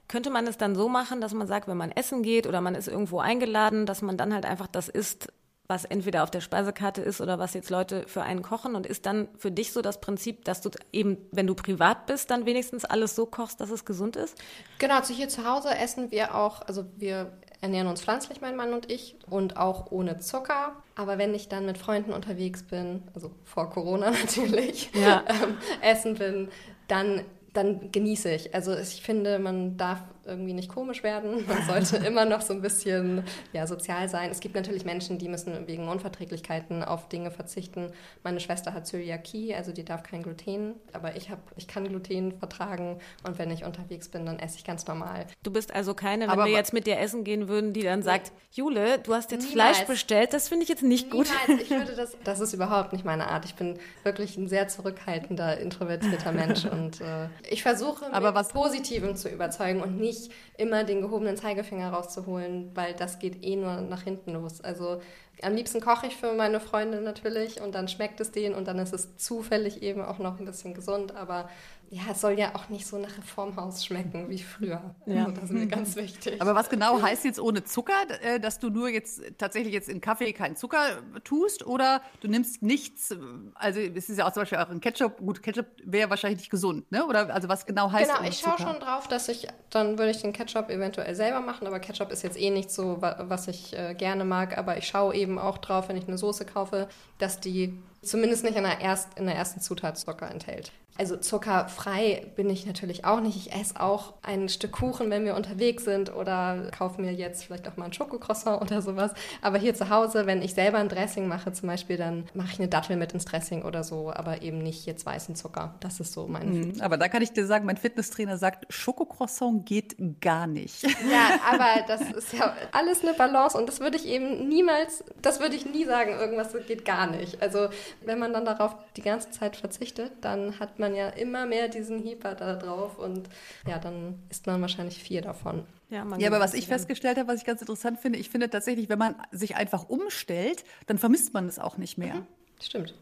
Könnte 0.09 0.31
man 0.31 0.47
es 0.47 0.59
dann 0.59 0.75
so 0.75 0.89
machen, 0.89 1.21
dass 1.21 1.35
man 1.35 1.47
sagt, 1.47 1.69
wenn 1.69 1.77
man 1.77 1.93
essen 1.93 2.23
geht 2.23 2.47
oder 2.47 2.61
man 2.61 2.75
ist 2.75 2.89
irgendwo 2.89 3.21
eingeladen, 3.21 3.87
dass 3.87 4.03
man 4.03 4.17
dann 4.17 4.35
halt 4.35 4.45
einfach 4.45 4.67
das 4.67 4.89
isst, 4.89 5.33
was 5.69 5.85
entweder 5.85 6.23
auf 6.23 6.31
der 6.31 6.41
Speisekarte 6.41 7.01
ist 7.03 7.21
oder 7.21 7.39
was 7.39 7.55
jetzt 7.55 7.71
Leute 7.71 8.05
für 8.07 8.23
einen 8.23 8.43
kochen 8.43 8.75
und 8.75 8.87
ist 8.87 9.07
dann 9.07 9.29
für 9.37 9.51
dich 9.51 9.73
so 9.73 9.83
das 9.83 10.01
Prinzip, 10.01 10.45
dass 10.45 10.61
du 10.61 10.71
eben, 10.93 11.19
wenn 11.33 11.47
du 11.47 11.55
privat 11.55 12.07
bist, 12.07 12.31
dann 12.31 12.47
wenigstens 12.47 12.85
alles 12.85 13.15
so 13.17 13.27
kochst, 13.27 13.61
dass 13.61 13.71
es 13.71 13.85
gesund 13.85 14.17
ist? 14.17 14.37
Genau, 14.79 14.97
also 14.97 15.13
hier 15.15 15.29
zu 15.29 15.45
Hause 15.45 15.71
essen 15.77 16.11
wir 16.11 16.35
auch, 16.35 16.63
also 16.63 16.85
wir 16.97 17.33
ernähren 17.61 17.87
uns 17.89 18.03
pflanzlich, 18.03 18.41
mein 18.41 18.57
Mann 18.57 18.73
und 18.75 18.91
ich, 18.91 19.17
und 19.29 19.57
auch 19.57 19.91
ohne 19.91 20.19
Zucker. 20.19 20.73
Aber 20.95 21.19
wenn 21.19 21.35
ich 21.35 21.49
dann 21.49 21.67
mit 21.67 21.79
Freunden 21.79 22.13
unterwegs 22.13 22.63
bin, 22.63 23.03
also 23.15 23.31
vor 23.45 23.71
Corona 23.71 24.11
natürlich, 24.23 24.91
ja. 24.95 25.25
ähm, 25.29 25.57
essen 25.83 26.15
bin, 26.15 26.49
dann 26.89 27.23
dann 27.57 27.91
genieße 27.91 28.31
ich. 28.33 28.55
Also 28.55 28.77
ich 28.77 29.03
finde, 29.03 29.39
man 29.39 29.77
darf 29.77 30.03
irgendwie 30.27 30.53
nicht 30.53 30.69
komisch 30.69 31.03
werden. 31.03 31.45
Man 31.47 31.63
sollte 31.67 31.97
immer 32.07 32.25
noch 32.25 32.41
so 32.41 32.53
ein 32.53 32.63
bisschen 32.63 33.25
ja, 33.53 33.67
sozial 33.67 34.09
sein. 34.09 34.31
Es 34.31 34.41
gibt 34.41 34.55
natürlich 34.55 34.85
Menschen, 34.85 35.19
die 35.19 35.29
müssen 35.29 35.67
wegen 35.67 35.89
Unverträglichkeiten 35.89 36.83
auf 36.83 37.09
Dinge 37.09 37.31
verzichten. 37.31 37.93
Meine 38.23 38.41
Schwester 38.41 38.73
hat 38.73 38.87
Zöliakie, 38.87 39.55
also 39.55 39.73
die 39.73 39.85
darf 39.85 40.03
kein 40.03 40.23
Gluten. 40.23 40.75
Aber 40.93 41.17
ich, 41.17 41.31
hab, 41.31 41.39
ich 41.57 41.69
kann 41.69 41.89
Gluten 41.89 42.33
vertragen 42.39 42.99
und 43.27 43.39
wenn 43.39 43.51
ich 43.51 43.65
unterwegs 43.65 44.09
bin, 44.09 44.27
dann 44.27 44.39
esse 44.39 44.59
ich 44.59 44.65
ganz 44.65 44.87
normal. 44.87 45.27
Du 45.43 45.51
bist 45.51 45.75
also 45.75 45.95
keine, 45.95 46.25
wenn 46.25 46.31
aber 46.31 46.47
wir 46.47 46.53
jetzt 46.53 46.73
mit 46.73 46.87
dir 46.87 46.99
essen 46.99 47.25
gehen 47.25 47.49
würden, 47.49 47.73
die 47.73 47.83
dann 47.83 48.03
sagt, 48.03 48.33
Jule, 48.53 48.99
du 48.99 49.15
hast 49.15 49.31
jetzt 49.33 49.49
niemals. 49.51 49.77
Fleisch 49.77 49.87
bestellt, 49.87 50.33
das 50.33 50.49
finde 50.49 50.65
ich 50.65 50.69
jetzt 50.69 50.83
nicht 50.83 51.13
niemals. 51.13 51.31
gut. 51.47 51.61
Ich 51.61 51.71
würde 51.77 51.95
das, 51.95 52.17
das 52.25 52.41
ist 52.41 52.53
überhaupt 52.53 52.93
nicht 52.93 53.05
meine 53.05 53.29
Art. 53.29 53.45
Ich 53.45 53.55
bin 53.55 53.79
wirklich 54.03 54.37
ein 54.37 54.49
sehr 54.49 54.69
zurückhaltender, 54.69 55.59
introvertierter 55.59 56.33
Mensch 56.33 56.65
und 56.71 57.01
äh, 57.01 57.29
ich 57.49 57.63
versuche, 57.63 58.13
aber 58.13 58.35
was 58.35 58.49
Positivem 58.49 59.17
zu 59.17 59.29
überzeugen 59.29 59.81
und 59.81 59.99
nicht 59.99 60.16
nicht 60.17 60.33
immer 60.57 60.85
den 60.85 61.01
gehobenen 61.03 61.37
Zeigefinger 61.37 61.91
rauszuholen, 61.91 62.71
weil 62.75 62.95
das 62.95 63.19
geht 63.19 63.45
eh 63.45 63.57
nur 63.57 63.81
nach 63.83 64.03
hinten 64.03 64.33
los. 64.33 64.61
Also 64.61 65.01
am 65.43 65.55
liebsten 65.55 65.81
koche 65.81 66.07
ich 66.07 66.17
für 66.17 66.33
meine 66.33 66.61
Freunde 66.61 67.01
natürlich 67.01 67.61
und 67.61 67.75
dann 67.75 67.89
schmeckt 67.89 68.21
es 68.21 68.33
denen 68.33 68.55
und 68.55 68.67
dann 68.67 68.79
ist 68.79 68.95
es 68.95 69.17
zufällig 69.19 69.83
eben 69.83 70.03
auch 70.03 70.19
noch 70.19 70.39
ein 70.39 70.47
bisschen 70.47 70.73
gesund, 70.73 71.15
aber 71.15 71.49
ja, 71.91 72.03
es 72.11 72.21
soll 72.21 72.39
ja 72.39 72.55
auch 72.55 72.69
nicht 72.69 72.87
so 72.87 72.99
nach 72.99 73.17
Reformhaus 73.17 73.85
schmecken 73.85 74.29
wie 74.29 74.39
früher. 74.39 74.95
Ja. 75.07 75.27
Das 75.37 75.51
ist 75.51 75.53
mir 75.53 75.67
ganz 75.67 75.97
wichtig. 75.97 76.41
Aber 76.41 76.55
was 76.55 76.71
genau 76.71 77.03
heißt 77.03 77.25
jetzt 77.25 77.39
ohne 77.39 77.63
Zucker, 77.63 77.93
äh, 78.23 78.41
dass 78.41 78.59
du 78.59 78.71
nur 78.71 78.89
jetzt 78.89 79.21
tatsächlich 79.39 79.75
jetzt 79.75 79.89
in 79.89 80.01
Kaffee 80.01 80.33
keinen 80.33 80.57
Zucker 80.57 81.03
tust 81.25 81.67
oder 81.67 82.01
du 82.21 82.29
nimmst 82.29 82.63
nichts, 82.63 83.15
also 83.55 83.81
es 83.81 84.09
ist 84.09 84.19
ja 84.19 84.27
auch 84.27 84.33
zum 84.33 84.43
Beispiel 84.43 84.59
auch 84.59 84.71
ein 84.71 84.81
Ketchup, 84.81 85.19
gut, 85.19 85.43
Ketchup 85.43 85.67
wäre 85.85 86.09
wahrscheinlich 86.09 86.39
nicht 86.41 86.51
gesund, 86.51 86.91
ne? 86.91 87.05
Oder 87.07 87.33
also 87.35 87.49
was 87.49 87.67
genau 87.67 87.93
heißt 87.93 88.11
Genau, 88.11 88.29
ich 88.29 88.39
schaue 88.39 88.59
schon 88.59 88.81
drauf, 88.81 89.09
dass 89.09 89.29
ich, 89.29 89.47
dann 89.71 89.99
würde 89.99 90.11
ich 90.11 90.23
den 90.23 90.33
Ketchup 90.33 90.71
eventuell 90.71 91.15
selber 91.15 91.41
machen, 91.41 91.67
aber 91.67 91.79
Ketchup 91.81 92.11
ist 92.11 92.23
jetzt 92.23 92.41
eh 92.41 92.51
nicht 92.51 92.71
so, 92.71 92.99
was 93.01 93.49
ich 93.49 93.77
äh, 93.77 93.95
gerne 93.95 94.25
mag, 94.25 94.57
aber 94.57 94.79
ich 94.79 94.87
schaue 94.87 95.15
eben 95.15 95.39
auch 95.39 95.59
drauf, 95.59 95.89
wenn 95.89 95.97
ich 95.97 96.09
eine 96.09 96.19
Soße 96.19 96.47
kaufe, 96.47 96.89
dass 97.19 97.41
die 97.41 97.79
zumindest 98.03 98.45
nicht 98.45 98.57
in 98.57 98.65
der, 98.65 98.81
erst, 98.81 99.19
in 99.19 99.27
der 99.27 99.35
ersten 99.35 99.61
Zutat 99.61 99.99
Zucker 99.99 100.31
enthält. 100.31 100.73
Also 100.99 101.17
zuckerfrei 101.17 102.27
bin 102.37 102.49
ich 102.51 102.67
natürlich 102.67 103.05
auch 103.05 103.21
nicht. 103.21 103.37
Ich 103.37 103.53
esse 103.53 103.81
auch 103.81 104.15
ein 104.23 104.49
Stück 104.49 104.73
Kuchen, 104.73 105.11
wenn 105.11 105.25
wir 105.25 105.35
unterwegs 105.35 105.85
sind 105.85 106.15
oder 106.15 106.71
kaufe 106.77 107.01
mir 107.01 107.13
jetzt 107.13 107.45
vielleicht 107.45 107.69
auch 107.69 107.77
mal 107.77 107.87
ein 107.87 107.93
Schokocroissant 107.93 108.61
oder 108.61 108.83
sowas. 108.83 109.13
Aber 109.43 109.59
hier 109.59 109.75
zu 109.75 109.91
Hause, 109.91 110.27
wenn 110.27 110.43
ich 110.43 110.55
selber 110.55 110.79
ein 110.79 110.89
Dressing 110.89 111.29
mache 111.29 111.53
zum 111.53 111.69
Beispiel, 111.69 111.97
dann 111.97 112.25
mache 112.35 112.49
ich 112.53 112.59
eine 112.59 112.69
Dattel 112.69 112.97
mit 112.97 113.13
ins 113.13 113.25
Dressing 113.25 113.63
oder 113.63 113.85
so, 113.85 114.13
aber 114.13 114.43
eben 114.43 114.59
nicht 114.59 114.87
jetzt 114.87 115.07
weißen 115.07 115.35
Zucker. 115.37 115.75
Das 115.81 116.01
ist 116.01 116.13
so 116.13 116.27
mein 116.27 116.73
mhm, 116.73 116.81
Aber 116.81 116.97
da 116.97 117.09
kann 117.09 117.23
ich 117.23 117.33
dir 117.33 117.47
sagen, 117.47 117.67
mein 117.67 117.77
Fitnesstrainer 117.77 118.39
sagt, 118.39 118.73
Schokocroissant 118.73 119.67
geht 119.67 119.97
gar 120.21 120.47
nicht. 120.47 120.83
Ja, 120.83 121.39
aber 121.53 121.85
das 121.87 122.03
ist 122.13 122.33
ja 122.33 122.55
alles 122.73 123.03
eine 123.03 123.15
Balance 123.15 123.57
und 123.57 123.69
das 123.69 123.81
würde 123.81 123.97
ich 123.97 124.07
eben 124.07 124.49
niemals, 124.49 125.05
das 125.23 125.41
würde 125.41 125.57
ich 125.57 125.67
nie 125.67 125.85
sagen, 125.85 126.13
irgendwas 126.13 126.55
geht 126.67 126.85
gar 126.85 127.07
nicht. 127.07 127.43
Also 127.43 127.69
wenn 128.05 128.19
man 128.19 128.33
dann 128.33 128.45
darauf 128.45 128.77
die 128.97 129.03
ganze 129.03 129.31
Zeit 129.31 129.57
verzichtet, 129.57 130.13
dann 130.21 130.59
hat 130.59 130.79
man 130.79 130.86
ja 130.95 131.09
immer 131.09 131.47
mehr 131.47 131.69
diesen 131.69 131.99
Hieper 131.99 132.35
da 132.35 132.55
drauf 132.55 132.99
und 132.99 133.29
ja, 133.67 133.79
dann 133.79 134.23
isst 134.29 134.47
man 134.47 134.61
wahrscheinlich 134.61 135.03
vier 135.03 135.23
davon. 135.23 135.65
Ja, 135.91 136.07
ja 136.19 136.29
aber 136.29 136.41
was 136.41 136.55
ich 136.55 136.67
festgestellt 136.67 137.19
habe, 137.19 137.29
was 137.29 137.41
ich 137.41 137.47
ganz 137.47 137.61
interessant 137.61 138.01
finde, 138.01 138.19
ich 138.19 138.31
finde 138.31 138.51
tatsächlich, 138.51 138.89
wenn 138.89 138.99
man 138.99 139.15
sich 139.31 139.57
einfach 139.57 139.89
umstellt, 139.89 140.65
dann 140.87 140.99
vermisst 140.99 141.33
man 141.35 141.47
es 141.47 141.59
auch 141.59 141.77
nicht 141.77 141.99
mehr. 141.99 142.15
Mhm. 142.15 142.27
Stimmt. 142.61 142.95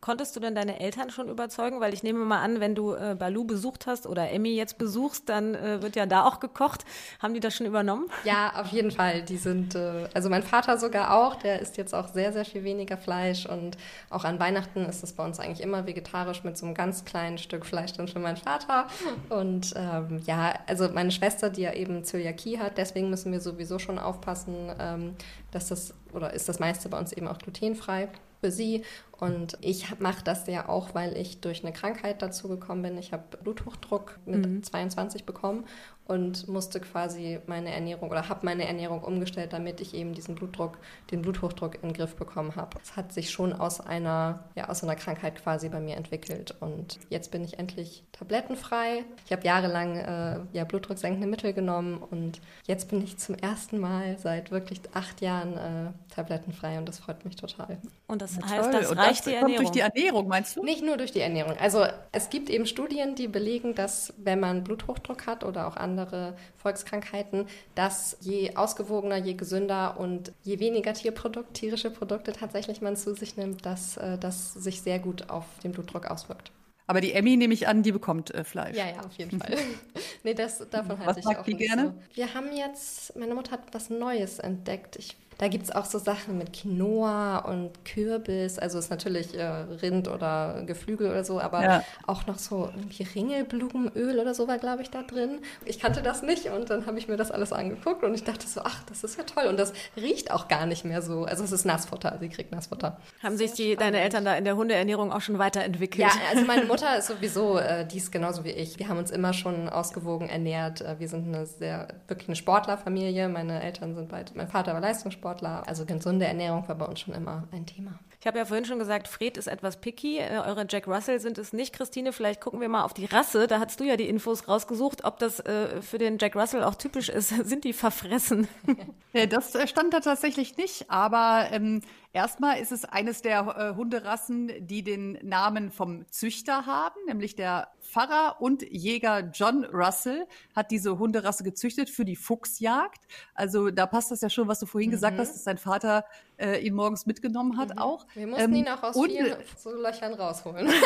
Konntest 0.00 0.34
du 0.34 0.40
denn 0.40 0.54
deine 0.54 0.80
Eltern 0.80 1.10
schon 1.10 1.28
überzeugen? 1.28 1.80
Weil 1.80 1.92
ich 1.92 2.02
nehme 2.02 2.24
mal 2.24 2.40
an, 2.40 2.58
wenn 2.58 2.74
du 2.74 2.94
äh, 2.94 3.14
Balu 3.18 3.44
besucht 3.44 3.86
hast 3.86 4.06
oder 4.06 4.30
Emmy 4.30 4.54
jetzt 4.54 4.78
besuchst, 4.78 5.28
dann 5.28 5.54
äh, 5.54 5.82
wird 5.82 5.94
ja 5.94 6.06
da 6.06 6.24
auch 6.24 6.40
gekocht. 6.40 6.86
Haben 7.20 7.34
die 7.34 7.40
das 7.40 7.54
schon 7.54 7.66
übernommen? 7.66 8.06
Ja, 8.24 8.54
auf 8.56 8.68
jeden 8.68 8.90
Fall. 8.90 9.22
Die 9.22 9.36
sind, 9.36 9.74
äh, 9.74 10.08
also 10.14 10.30
mein 10.30 10.42
Vater 10.42 10.78
sogar 10.78 11.14
auch, 11.14 11.36
der 11.36 11.60
isst 11.60 11.76
jetzt 11.76 11.94
auch 11.94 12.08
sehr, 12.08 12.32
sehr 12.32 12.46
viel 12.46 12.64
weniger 12.64 12.96
Fleisch 12.96 13.44
und 13.44 13.76
auch 14.08 14.24
an 14.24 14.40
Weihnachten 14.40 14.86
ist 14.86 15.02
es 15.04 15.12
bei 15.12 15.24
uns 15.24 15.38
eigentlich 15.38 15.60
immer 15.60 15.86
vegetarisch 15.86 16.44
mit 16.44 16.56
so 16.56 16.64
einem 16.64 16.74
ganz 16.74 17.04
kleinen 17.04 17.36
Stück 17.36 17.66
Fleisch 17.66 17.92
dann 17.92 18.08
für 18.08 18.20
meinen 18.20 18.38
Vater. 18.38 18.86
Und 19.28 19.74
ähm, 19.76 20.22
ja, 20.24 20.54
also 20.66 20.88
meine 20.88 21.10
Schwester, 21.10 21.50
die 21.50 21.62
ja 21.62 21.74
eben 21.74 22.04
Zöliakie 22.04 22.58
hat, 22.58 22.78
deswegen 22.78 23.10
müssen 23.10 23.32
wir 23.32 23.40
sowieso 23.40 23.78
schon 23.78 23.98
aufpassen, 23.98 24.72
ähm, 24.78 25.14
dass 25.50 25.68
das, 25.68 25.92
oder 26.14 26.32
ist 26.32 26.48
das 26.48 26.58
meiste 26.58 26.88
bei 26.88 26.98
uns 26.98 27.12
eben 27.12 27.28
auch 27.28 27.38
glutenfrei 27.38 28.08
für 28.40 28.50
sie. 28.50 28.82
Und 29.12 29.58
ich 29.60 29.98
mache 30.00 30.24
das 30.24 30.46
ja 30.46 30.68
auch, 30.68 30.94
weil 30.94 31.16
ich 31.16 31.40
durch 31.40 31.62
eine 31.62 31.72
Krankheit 31.72 32.22
dazu 32.22 32.48
gekommen 32.48 32.82
bin. 32.82 32.98
Ich 32.98 33.12
habe 33.12 33.36
Bluthochdruck 33.42 34.18
mit 34.24 34.46
mhm. 34.46 34.62
22 34.62 35.24
bekommen 35.24 35.64
und 36.10 36.48
musste 36.48 36.80
quasi 36.80 37.38
meine 37.46 37.72
Ernährung 37.72 38.10
oder 38.10 38.28
habe 38.28 38.44
meine 38.44 38.66
Ernährung 38.66 39.04
umgestellt, 39.04 39.52
damit 39.52 39.80
ich 39.80 39.94
eben 39.94 40.12
diesen 40.12 40.34
Blutdruck, 40.34 40.78
den 41.12 41.22
Bluthochdruck 41.22 41.76
in 41.76 41.90
den 41.90 41.92
Griff 41.92 42.16
bekommen 42.16 42.56
habe. 42.56 42.78
Es 42.82 42.96
hat 42.96 43.12
sich 43.12 43.30
schon 43.30 43.52
aus 43.52 43.80
einer, 43.80 44.40
ja, 44.56 44.68
aus 44.68 44.82
einer 44.82 44.96
Krankheit 44.96 45.40
quasi 45.40 45.68
bei 45.68 45.78
mir 45.78 45.96
entwickelt 45.96 46.56
und 46.58 46.98
jetzt 47.10 47.30
bin 47.30 47.44
ich 47.44 47.60
endlich 47.60 48.02
tablettenfrei. 48.10 49.04
Ich 49.24 49.32
habe 49.32 49.44
jahrelang 49.44 49.96
äh, 49.96 50.40
ja, 50.52 50.64
blutdrucksenkende 50.64 51.28
Mittel 51.28 51.52
genommen 51.52 51.98
und 51.98 52.40
jetzt 52.66 52.90
bin 52.90 53.04
ich 53.04 53.16
zum 53.18 53.36
ersten 53.36 53.78
Mal 53.78 54.18
seit 54.18 54.50
wirklich 54.50 54.80
acht 54.92 55.20
Jahren 55.20 55.56
äh, 55.56 56.14
tablettenfrei 56.14 56.78
und 56.78 56.88
das 56.88 56.98
freut 56.98 57.24
mich 57.24 57.36
total. 57.36 57.78
Und 58.08 58.20
das 58.20 58.36
heißt, 58.36 58.72
toll. 58.72 58.80
das 58.80 58.96
reicht 58.96 59.26
die 59.26 59.34
Ernährung? 59.34 59.56
durch 59.58 59.70
die 59.70 59.80
Ernährung, 59.80 60.26
meinst 60.26 60.56
du? 60.56 60.64
Nicht 60.64 60.84
nur 60.84 60.96
durch 60.96 61.12
die 61.12 61.20
Ernährung. 61.20 61.56
Also 61.60 61.86
es 62.10 62.30
gibt 62.30 62.50
eben 62.50 62.66
Studien, 62.66 63.14
die 63.14 63.28
belegen, 63.28 63.76
dass 63.76 64.12
wenn 64.16 64.40
man 64.40 64.64
Bluthochdruck 64.64 65.28
hat 65.28 65.44
oder 65.44 65.68
auch 65.68 65.76
andere 65.76 65.99
andere 66.00 66.36
Volkskrankheiten, 66.56 67.46
dass 67.74 68.16
je 68.20 68.56
ausgewogener, 68.56 69.16
je 69.16 69.34
gesünder 69.34 69.98
und 69.98 70.32
je 70.42 70.58
weniger 70.58 70.94
Tierprodukt, 70.94 71.54
tierische 71.54 71.90
Produkte 71.90 72.32
tatsächlich 72.32 72.80
man 72.80 72.96
zu 72.96 73.14
sich 73.14 73.36
nimmt, 73.36 73.66
dass 73.66 73.96
äh, 73.96 74.18
das 74.18 74.54
sich 74.54 74.80
sehr 74.82 74.98
gut 74.98 75.30
auf 75.30 75.44
den 75.62 75.72
Blutdruck 75.72 76.06
auswirkt. 76.06 76.52
Aber 76.86 77.00
die 77.00 77.12
Emmy, 77.12 77.36
nehme 77.36 77.54
ich 77.54 77.68
an, 77.68 77.84
die 77.84 77.92
bekommt 77.92 78.34
äh, 78.34 78.42
Fleisch. 78.42 78.76
Ja, 78.76 78.88
ja, 78.88 79.00
auf 79.04 79.14
jeden 79.16 79.38
Fall. 79.38 79.56
nee, 80.24 80.34
das, 80.34 80.68
davon 80.70 80.98
halte 80.98 81.20
ich 81.20 81.26
auch 81.26 81.44
die 81.44 81.56
gerne? 81.56 81.94
So. 82.10 82.16
Wir 82.16 82.34
haben 82.34 82.52
jetzt, 82.52 83.16
meine 83.16 83.34
Mutter 83.34 83.52
hat 83.52 83.72
was 83.72 83.90
Neues 83.90 84.40
entdeckt. 84.40 84.96
Ich 84.96 85.16
da 85.40 85.48
gibt 85.48 85.64
es 85.64 85.72
auch 85.72 85.86
so 85.86 85.98
Sachen 85.98 86.36
mit 86.36 86.52
Quinoa 86.52 87.38
und 87.38 87.82
Kürbis. 87.86 88.58
Also 88.58 88.78
ist 88.78 88.90
natürlich 88.90 89.34
äh, 89.34 89.42
Rind 89.42 90.06
oder 90.06 90.62
Geflügel 90.66 91.08
oder 91.08 91.24
so, 91.24 91.40
aber 91.40 91.62
ja. 91.62 91.84
auch 92.06 92.26
noch 92.26 92.38
so 92.38 92.68
irgendwie 92.76 93.04
Ringelblumenöl 93.04 94.18
oder 94.18 94.34
so 94.34 94.48
war, 94.48 94.58
glaube 94.58 94.82
ich, 94.82 94.90
da 94.90 95.02
drin. 95.02 95.38
Ich 95.64 95.80
kannte 95.80 96.02
das 96.02 96.22
nicht 96.22 96.50
und 96.50 96.68
dann 96.68 96.84
habe 96.84 96.98
ich 96.98 97.08
mir 97.08 97.16
das 97.16 97.30
alles 97.30 97.54
angeguckt 97.54 98.04
und 98.04 98.12
ich 98.12 98.22
dachte 98.22 98.46
so, 98.46 98.60
ach, 98.62 98.84
das 98.84 99.02
ist 99.02 99.16
ja 99.16 99.24
toll. 99.24 99.46
Und 99.46 99.58
das 99.58 99.72
riecht 99.96 100.30
auch 100.30 100.46
gar 100.46 100.66
nicht 100.66 100.84
mehr 100.84 101.00
so. 101.00 101.24
Also 101.24 101.42
es 101.42 101.52
ist 101.52 101.64
Nassfutter, 101.64 102.18
sie 102.20 102.28
kriegt 102.28 102.52
Nassfutter. 102.52 102.98
Haben 103.22 103.38
sich 103.38 103.52
die, 103.52 103.76
deine 103.76 104.00
Eltern 104.00 104.26
da 104.26 104.34
in 104.34 104.44
der 104.44 104.56
Hundeernährung 104.56 105.10
auch 105.10 105.22
schon 105.22 105.38
weiterentwickelt? 105.38 106.06
Ja, 106.06 106.10
also 106.30 106.44
meine 106.44 106.64
Mutter 106.66 106.98
ist 106.98 107.06
sowieso, 107.06 107.56
äh, 107.56 107.86
die 107.86 107.96
ist 107.96 108.12
genauso 108.12 108.44
wie 108.44 108.50
ich. 108.50 108.78
Wir 108.78 108.88
haben 108.88 108.98
uns 108.98 109.10
immer 109.10 109.32
schon 109.32 109.70
ausgewogen 109.70 110.28
ernährt. 110.28 110.82
Äh, 110.82 110.98
wir 110.98 111.08
sind 111.08 111.34
eine 111.34 111.46
sehr, 111.46 111.88
wirklich 112.08 112.28
eine 112.28 112.36
Sportlerfamilie. 112.36 113.30
Meine 113.30 113.62
Eltern 113.62 113.94
sind 113.94 114.10
beide, 114.10 114.32
mein 114.34 114.48
Vater 114.48 114.74
war 114.74 114.80
Leistungssport 114.82 115.29
Leistungssportler. 115.30 115.62
Also 115.66 115.84
gesunde 115.84 116.26
Ernährung 116.26 116.66
war 116.68 116.74
bei 116.74 116.86
uns 116.86 117.00
schon 117.00 117.14
immer 117.14 117.44
ein 117.52 117.66
Thema. 117.66 117.98
Ich 118.20 118.26
habe 118.26 118.38
ja 118.38 118.44
vorhin 118.44 118.66
schon 118.66 118.78
gesagt, 118.78 119.08
Fred 119.08 119.38
ist 119.38 119.46
etwas 119.46 119.80
picky. 119.80 120.18
Äh, 120.18 120.42
eure 120.46 120.66
Jack 120.68 120.86
Russell 120.86 121.20
sind 121.20 121.38
es 121.38 121.54
nicht. 121.54 121.72
Christine, 121.72 122.12
vielleicht 122.12 122.40
gucken 122.40 122.60
wir 122.60 122.68
mal 122.68 122.84
auf 122.84 122.92
die 122.92 123.06
Rasse. 123.06 123.46
Da 123.46 123.60
hast 123.60 123.80
du 123.80 123.84
ja 123.84 123.96
die 123.96 124.08
Infos 124.08 124.46
rausgesucht, 124.46 125.04
ob 125.04 125.18
das 125.18 125.40
äh, 125.40 125.80
für 125.80 125.96
den 125.96 126.18
Jack 126.18 126.36
Russell 126.36 126.62
auch 126.62 126.74
typisch 126.74 127.08
ist. 127.08 127.28
Sind 127.46 127.64
die 127.64 127.72
verfressen? 127.72 128.48
Ja, 129.12 129.26
das 129.26 129.56
äh, 129.56 129.66
stand 129.66 129.92
da 129.92 129.98
tatsächlich 129.98 130.56
nicht, 130.56 130.88
aber 130.88 131.48
ähm, 131.50 131.82
erstmal 132.12 132.58
ist 132.58 132.72
es 132.72 132.84
eines 132.84 133.22
der 133.22 133.40
äh, 133.40 133.76
Hunderassen, 133.76 134.66
die 134.66 134.82
den 134.82 135.18
Namen 135.22 135.70
vom 135.70 136.06
Züchter 136.10 136.66
haben, 136.66 136.96
nämlich 137.06 137.36
der 137.36 137.68
Pfarrer 137.80 138.40
und 138.40 138.62
Jäger 138.62 139.30
John 139.32 139.64
Russell 139.64 140.26
hat 140.54 140.70
diese 140.70 140.98
Hunderasse 140.98 141.44
gezüchtet 141.44 141.90
für 141.90 142.04
die 142.04 142.16
Fuchsjagd. 142.16 143.02
Also 143.34 143.70
da 143.70 143.86
passt 143.86 144.10
das 144.10 144.20
ja 144.20 144.30
schon, 144.30 144.48
was 144.48 144.60
du 144.60 144.66
vorhin 144.66 144.90
mhm. 144.90 144.94
gesagt 144.94 145.18
hast, 145.18 145.34
dass 145.34 145.44
sein 145.44 145.58
Vater 145.58 146.04
äh, 146.36 146.58
ihn 146.60 146.74
morgens 146.74 147.06
mitgenommen 147.06 147.56
hat 147.56 147.70
mhm. 147.70 147.78
auch. 147.78 148.06
Wir 148.14 148.26
mussten 148.26 148.44
ähm, 148.44 148.54
ihn 148.54 148.68
auch 148.68 148.82
aus 148.82 148.94
vielen 148.94 149.36
so 149.56 149.70
Löchern 149.70 150.14
rausholen. 150.14 150.68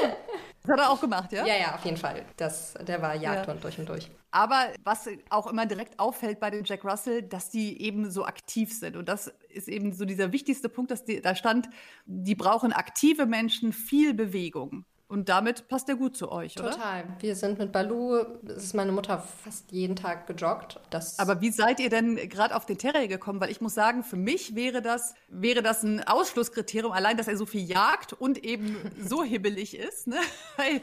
das 0.62 0.72
hat 0.72 0.80
er 0.80 0.90
auch 0.90 1.00
gemacht, 1.00 1.32
ja? 1.32 1.44
Ja, 1.44 1.56
ja, 1.56 1.74
auf 1.74 1.84
jeden 1.84 1.96
Fall. 1.96 2.24
Das, 2.36 2.74
der 2.86 3.02
war 3.02 3.14
Jagdhund 3.16 3.58
ja. 3.58 3.62
durch 3.62 3.78
und 3.78 3.88
durch. 3.88 4.10
Aber 4.30 4.68
was 4.84 5.08
auch 5.28 5.46
immer 5.48 5.66
direkt 5.66 5.98
auffällt 5.98 6.40
bei 6.40 6.50
den 6.50 6.64
Jack 6.64 6.84
Russell, 6.84 7.22
dass 7.22 7.50
die 7.50 7.82
eben 7.82 8.10
so 8.10 8.24
aktiv 8.24 8.72
sind. 8.72 8.96
Und 8.96 9.08
das 9.08 9.32
ist 9.50 9.68
eben 9.68 9.92
so 9.92 10.04
dieser 10.04 10.32
wichtigste 10.32 10.68
Punkt, 10.68 10.90
dass 10.90 11.04
die, 11.04 11.20
da 11.20 11.34
stand, 11.34 11.68
die 12.06 12.34
brauchen 12.34 12.72
aktive 12.72 13.26
Menschen, 13.26 13.72
viel 13.72 14.14
Bewegung. 14.14 14.84
Und 15.12 15.28
damit 15.28 15.68
passt 15.68 15.90
er 15.90 15.96
gut 15.96 16.16
zu 16.16 16.32
euch, 16.32 16.58
oder? 16.58 16.70
Total. 16.70 17.04
Wir 17.18 17.36
sind 17.36 17.58
mit 17.58 17.70
Balu, 17.70 18.24
es 18.46 18.64
ist 18.64 18.74
meine 18.74 18.92
Mutter 18.92 19.18
fast 19.18 19.70
jeden 19.70 19.94
Tag 19.94 20.26
gejoggt. 20.26 20.80
Das 20.88 21.18
Aber 21.18 21.42
wie 21.42 21.50
seid 21.50 21.80
ihr 21.80 21.90
denn 21.90 22.16
gerade 22.30 22.56
auf 22.56 22.64
den 22.64 22.78
Terrier 22.78 23.08
gekommen? 23.08 23.38
Weil 23.38 23.50
ich 23.50 23.60
muss 23.60 23.74
sagen, 23.74 24.04
für 24.04 24.16
mich 24.16 24.54
wäre 24.54 24.80
das, 24.80 25.12
wäre 25.28 25.60
das 25.60 25.82
ein 25.82 26.02
Ausschlusskriterium, 26.02 26.92
allein, 26.92 27.18
dass 27.18 27.28
er 27.28 27.36
so 27.36 27.44
viel 27.44 27.60
jagt 27.60 28.14
und 28.14 28.42
eben 28.42 28.74
so 29.06 29.22
hibbelig 29.22 29.76
ist. 29.76 30.06
Ne? 30.06 30.16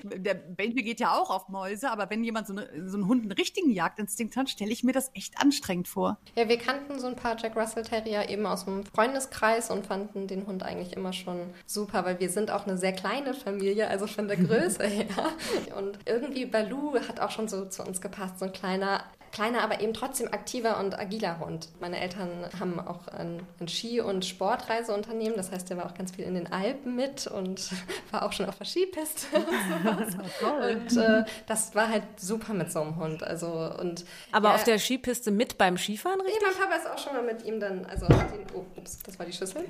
Der 0.04 0.36
Benji 0.36 0.84
geht 0.84 1.00
ja 1.00 1.12
auch 1.18 1.32
auf 1.32 1.50
Mäuse, 1.50 1.90
aber 1.90 2.12
wenn 2.12 2.24
jemand 2.24 2.46
so, 2.46 2.54
eine, 2.54 2.88
so 2.88 2.98
einen 2.98 3.08
Hund 3.08 3.24
einen 3.24 3.32
richtigen 3.32 3.72
Jagdinstinkt 3.72 4.38
hat, 4.38 4.48
stelle 4.48 4.72
ich 4.72 4.84
mir 4.84 4.94
das 4.94 5.10
echt 5.16 5.42
anstrengend 5.42 5.88
vor. 5.88 6.20
Ja, 6.36 6.48
wir 6.48 6.60
kannten 6.60 7.00
so 7.00 7.08
ein 7.08 7.16
paar 7.16 7.36
Jack 7.36 7.56
Russell 7.56 7.82
Terrier 7.82 8.30
eben 8.30 8.46
aus 8.46 8.66
dem 8.66 8.86
Freundeskreis 8.86 9.72
und 9.72 9.88
fanden 9.88 10.28
den 10.28 10.46
Hund 10.46 10.62
eigentlich 10.62 10.94
immer 10.94 11.14
schon 11.14 11.50
super, 11.66 12.06
weil 12.06 12.20
wir 12.20 12.30
sind 12.30 12.52
auch 12.52 12.68
eine 12.68 12.78
sehr 12.78 12.94
kleine 12.94 13.34
Familie, 13.34 13.88
also 13.88 14.06
von 14.20 14.28
der 14.28 14.38
Größe 14.38 14.84
her. 14.86 15.08
Und 15.78 15.98
irgendwie 16.06 16.46
Balu 16.46 17.00
hat 17.08 17.22
auch 17.22 17.32
schon 17.32 17.48
so 17.48 17.66
zu 17.66 17.84
uns 17.84 18.02
gepasst, 18.02 18.40
so 18.40 18.46
ein 18.46 18.52
kleiner 18.52 19.04
kleiner, 19.32 19.62
aber 19.62 19.82
eben 19.82 19.94
trotzdem 19.94 20.28
aktiver 20.28 20.80
und 20.80 20.98
agiler 20.98 21.40
Hund. 21.40 21.70
Meine 21.80 22.00
Eltern 22.00 22.30
haben 22.60 22.80
auch 22.80 23.08
ein, 23.08 23.42
ein 23.60 23.68
Ski- 23.68 24.02
und 24.02 24.26
Sportreiseunternehmen, 24.26 25.36
das 25.36 25.52
heißt, 25.52 25.70
der 25.70 25.78
war 25.78 25.86
auch 25.86 25.94
ganz 25.94 26.12
viel 26.12 26.26
in 26.26 26.36
den 26.36 26.52
Alpen 26.52 26.96
mit 26.96 27.28
und 27.28 27.70
war 28.12 28.24
auch 28.24 28.34
schon 28.34 28.48
auf 28.48 28.58
der 28.58 28.66
Skipiste. 28.66 29.28
und, 29.38 30.92
und 30.96 30.98
äh, 30.98 31.24
das 31.48 31.76
war 31.76 31.90
halt 31.90 32.04
super 32.18 32.54
mit 32.54 32.72
so 32.72 32.82
einem 32.82 32.96
Hund. 32.96 33.24
Also, 33.24 33.48
und, 33.80 34.06
aber 34.32 34.50
ja, 34.50 34.56
auf 34.56 34.64
der 34.64 34.80
Skipiste 34.80 35.32
mit 35.32 35.58
beim 35.58 35.78
Skifahren, 35.78 36.20
richtig? 36.22 36.40
Nee, 36.42 36.48
mein 36.48 36.68
Papa 36.68 36.76
ist 36.76 36.90
auch 36.90 37.04
schon 37.04 37.14
mal 37.14 37.24
mit 37.24 37.46
ihm 37.46 37.60
dann, 37.60 37.86
also 37.86 38.08
hat 38.08 38.34
ihn, 38.34 38.46
oh, 38.54 38.66
ups, 38.76 39.00
das 39.00 39.18
war 39.20 39.26
die 39.26 39.34
Schüssel, 39.34 39.64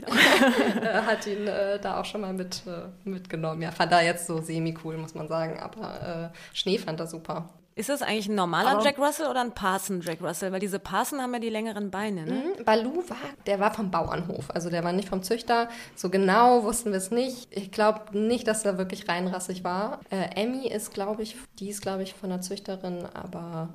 äh, 0.82 1.02
hat 1.02 1.26
ihn 1.28 1.48
äh, 1.48 1.80
da 1.80 2.00
auch 2.00 2.06
schon 2.06 2.22
mal 2.22 2.34
mit, 2.34 2.62
äh, 2.66 2.88
mitgenommen. 3.08 3.62
Ja, 3.62 3.72
fand 3.72 3.92
er 3.92 4.04
jetzt 4.04 4.28
so 4.28 4.42
semi-cool, 4.42 4.98
muss 4.98 5.14
man 5.16 5.28
sagen, 5.28 5.60
aber 5.60 6.32
äh, 6.34 6.56
Schnee 6.56 6.78
fand 6.78 7.00
er 7.00 7.08
super. 7.08 7.50
Ist 7.80 7.88
das 7.88 8.02
eigentlich 8.02 8.28
ein 8.28 8.36
normaler 8.36 8.72
Aber 8.72 8.84
Jack 8.84 8.98
Russell 9.00 9.28
oder 9.28 9.40
ein 9.40 9.54
Parson 9.54 10.02
Jack 10.02 10.22
Russell? 10.22 10.52
Weil 10.52 10.60
diese 10.60 10.80
Parson 10.80 11.22
haben 11.22 11.34
ja 11.34 11.40
die 11.40 11.48
längeren 11.48 11.90
Beine, 11.90 12.26
ne? 12.26 12.44
Mhm, 12.58 12.66
Balu 12.66 12.98
war, 13.08 13.16
der 13.46 13.62
war 13.62 13.74
vom 13.74 13.90
Bauernhof. 13.90 14.50
Also 14.54 14.70
der 14.70 14.84
war 14.84 14.92
nicht 14.92 15.08
vom 15.08 15.24
Züchter. 15.24 15.70
So 15.96 16.10
genau 16.10 16.64
wussten 16.64 16.92
wir 16.92 16.98
es 16.98 17.10
nicht. 17.10 17.48
Ich 17.52 17.72
glaube 17.72 18.18
nicht, 18.20 18.50
dass 18.50 18.66
er 18.66 18.78
wirklich 18.78 19.08
reinrassig 19.08 19.64
war. 19.64 20.02
Äh, 20.10 20.42
Emmy 20.42 20.68
ist, 20.68 20.94
glaube 20.94 21.24
ich, 21.24 21.38
die 21.60 21.70
ist, 21.70 21.82
glaube 21.82 22.04
ich, 22.04 22.14
von 22.16 22.30
der 22.30 22.42
Züchterin, 22.42 23.06
aber 23.14 23.70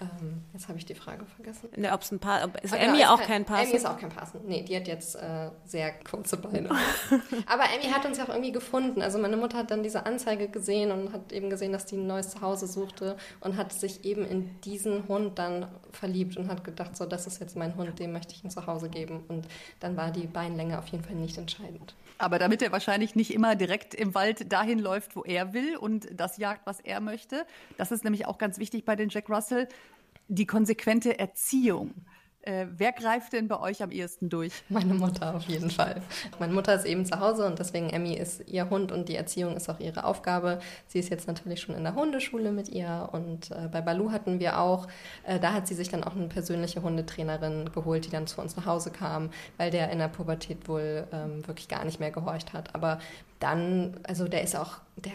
ähm, 0.00 0.42
jetzt 0.52 0.68
habe 0.68 0.78
ich 0.78 0.86
die 0.86 0.94
Frage 0.94 1.24
vergessen. 1.26 1.68
Ne, 1.76 1.92
ob's 1.92 2.12
ein 2.12 2.18
paar, 2.20 2.44
ist 2.62 2.72
okay, 2.72 2.84
Emmy 2.84 3.04
auch 3.04 3.20
kein 3.20 3.44
Passen? 3.44 3.66
Emmy 3.66 3.76
ist 3.76 3.86
auch 3.86 3.98
kein 3.98 4.10
Passen. 4.10 4.40
Nee, 4.46 4.62
die 4.62 4.76
hat 4.76 4.86
jetzt 4.86 5.16
äh, 5.16 5.50
sehr 5.64 5.92
kurze 6.04 6.36
Beine. 6.36 6.70
Aber 7.46 7.64
Emmy 7.74 7.90
hat 7.92 8.06
uns 8.06 8.18
ja 8.18 8.24
auch 8.24 8.28
irgendwie 8.28 8.52
gefunden. 8.52 9.02
Also 9.02 9.18
meine 9.18 9.36
Mutter 9.36 9.58
hat 9.58 9.70
dann 9.70 9.82
diese 9.82 10.06
Anzeige 10.06 10.48
gesehen 10.48 10.92
und 10.92 11.12
hat 11.12 11.32
eben 11.32 11.50
gesehen, 11.50 11.72
dass 11.72 11.86
die 11.86 11.96
ein 11.96 12.06
neues 12.06 12.30
Zuhause 12.30 12.66
suchte 12.66 13.16
und 13.40 13.56
hat 13.56 13.72
sich 13.72 14.04
eben 14.04 14.24
in 14.24 14.60
diesen 14.62 15.08
Hund 15.08 15.38
dann 15.38 15.66
verliebt 15.90 16.36
und 16.36 16.48
hat 16.48 16.62
gedacht, 16.62 16.96
so, 16.96 17.04
das 17.04 17.26
ist 17.26 17.40
jetzt 17.40 17.56
mein 17.56 17.76
Hund, 17.76 17.98
dem 17.98 18.12
möchte 18.12 18.34
ich 18.34 18.44
ein 18.44 18.50
Zuhause 18.50 18.88
geben. 18.88 19.24
Und 19.28 19.46
dann 19.80 19.96
war 19.96 20.10
die 20.10 20.26
Beinlänge 20.26 20.78
auf 20.78 20.86
jeden 20.88 21.04
Fall 21.04 21.16
nicht 21.16 21.38
entscheidend. 21.38 21.94
Aber 22.18 22.40
damit 22.40 22.62
er 22.62 22.72
wahrscheinlich 22.72 23.14
nicht 23.14 23.32
immer 23.32 23.54
direkt 23.54 23.94
im 23.94 24.14
Wald 24.14 24.52
dahin 24.52 24.80
läuft, 24.80 25.14
wo 25.14 25.22
er 25.22 25.52
will 25.52 25.76
und 25.76 26.08
das 26.12 26.36
jagt, 26.36 26.66
was 26.66 26.80
er 26.80 27.00
möchte. 27.00 27.46
Das 27.76 27.92
ist 27.92 28.02
nämlich 28.02 28.26
auch 28.26 28.38
ganz 28.38 28.58
wichtig 28.58 28.84
bei 28.84 28.96
den 28.96 29.08
Jack 29.08 29.30
Russell, 29.30 29.68
die 30.28 30.46
konsequente 30.46 31.18
Erziehung. 31.18 31.94
Äh, 32.42 32.66
wer 32.76 32.92
greift 32.92 33.32
denn 33.32 33.48
bei 33.48 33.60
euch 33.60 33.82
am 33.82 33.90
ehesten 33.90 34.30
durch? 34.30 34.62
Meine 34.68 34.94
Mutter 34.94 35.34
auf 35.34 35.44
jeden 35.44 35.70
Fall. 35.70 36.00
Meine 36.38 36.54
Mutter 36.54 36.74
ist 36.74 36.86
eben 36.86 37.04
zu 37.04 37.18
Hause 37.18 37.44
und 37.44 37.58
deswegen 37.58 37.90
Emmy 37.90 38.14
ist 38.14 38.48
ihr 38.48 38.70
Hund 38.70 38.92
und 38.92 39.08
die 39.08 39.16
Erziehung 39.16 39.56
ist 39.56 39.68
auch 39.68 39.80
ihre 39.80 40.04
Aufgabe. 40.04 40.60
Sie 40.86 40.98
ist 40.98 41.10
jetzt 41.10 41.26
natürlich 41.26 41.60
schon 41.60 41.74
in 41.74 41.82
der 41.82 41.94
Hundeschule 41.94 42.52
mit 42.52 42.68
ihr 42.68 43.08
und 43.12 43.50
äh, 43.50 43.68
bei 43.70 43.80
Balu 43.80 44.12
hatten 44.12 44.38
wir 44.38 44.60
auch, 44.60 44.86
äh, 45.24 45.40
da 45.40 45.52
hat 45.52 45.66
sie 45.66 45.74
sich 45.74 45.88
dann 45.88 46.04
auch 46.04 46.14
eine 46.14 46.28
persönliche 46.28 46.80
Hundetrainerin 46.80 47.70
geholt, 47.72 48.06
die 48.06 48.10
dann 48.10 48.26
zu 48.26 48.40
uns 48.40 48.56
nach 48.56 48.66
Hause 48.66 48.92
kam, 48.92 49.30
weil 49.56 49.70
der 49.70 49.90
in 49.90 49.98
der 49.98 50.08
Pubertät 50.08 50.68
wohl 50.68 51.06
ähm, 51.12 51.46
wirklich 51.46 51.68
gar 51.68 51.84
nicht 51.84 52.00
mehr 52.00 52.12
gehorcht 52.12 52.52
hat. 52.52 52.74
Aber 52.74 52.98
dann, 53.40 54.00
also 54.04 54.28
der 54.28 54.42
ist 54.42 54.56
auch, 54.56 54.78
der 54.96 55.12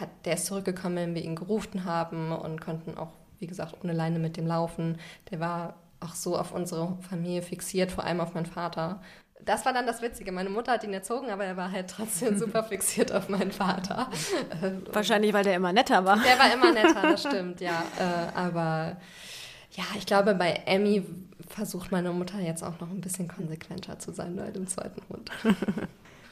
hat, 0.00 0.08
der 0.24 0.34
ist 0.34 0.46
zurückgekommen, 0.46 0.96
wenn 0.96 1.14
wir 1.14 1.22
ihn 1.22 1.36
gerufen 1.36 1.84
haben 1.84 2.32
und 2.32 2.60
konnten 2.60 2.96
auch, 2.96 3.12
wie 3.38 3.46
gesagt, 3.46 3.76
ohne 3.82 3.92
Leine 3.92 4.18
mit 4.18 4.36
dem 4.36 4.46
laufen. 4.46 4.98
Der 5.30 5.40
war 5.40 5.74
auch 6.00 6.14
so 6.14 6.36
auf 6.36 6.52
unsere 6.52 6.96
Familie 7.08 7.42
fixiert, 7.42 7.90
vor 7.90 8.04
allem 8.04 8.20
auf 8.20 8.34
meinen 8.34 8.46
Vater. 8.46 9.00
Das 9.44 9.64
war 9.64 9.72
dann 9.72 9.86
das 9.86 10.02
Witzige. 10.02 10.32
Meine 10.32 10.50
Mutter 10.50 10.72
hat 10.72 10.84
ihn 10.84 10.92
erzogen, 10.92 11.30
aber 11.30 11.44
er 11.44 11.56
war 11.56 11.70
halt 11.70 11.88
trotzdem 11.90 12.38
super 12.38 12.64
fixiert 12.64 13.12
auf 13.12 13.28
meinen 13.28 13.52
Vater. 13.52 14.10
Wahrscheinlich, 14.92 15.32
weil 15.32 15.44
der 15.44 15.54
immer 15.54 15.72
netter 15.72 16.04
war. 16.04 16.18
Der 16.18 16.38
war 16.38 16.52
immer 16.52 16.72
netter, 16.72 17.02
das 17.02 17.20
stimmt, 17.26 17.60
ja. 17.60 17.84
Äh, 17.98 18.36
aber 18.36 18.96
ja, 19.72 19.84
ich 19.96 20.06
glaube, 20.06 20.34
bei 20.34 20.62
Emmy 20.66 21.04
versucht 21.48 21.92
meine 21.92 22.10
Mutter 22.12 22.40
jetzt 22.40 22.62
auch 22.62 22.80
noch 22.80 22.90
ein 22.90 23.00
bisschen 23.00 23.28
konsequenter 23.28 23.98
zu 23.98 24.12
sein 24.12 24.36
bei 24.36 24.50
dem 24.50 24.66
zweiten 24.66 25.02
Hund. 25.08 25.30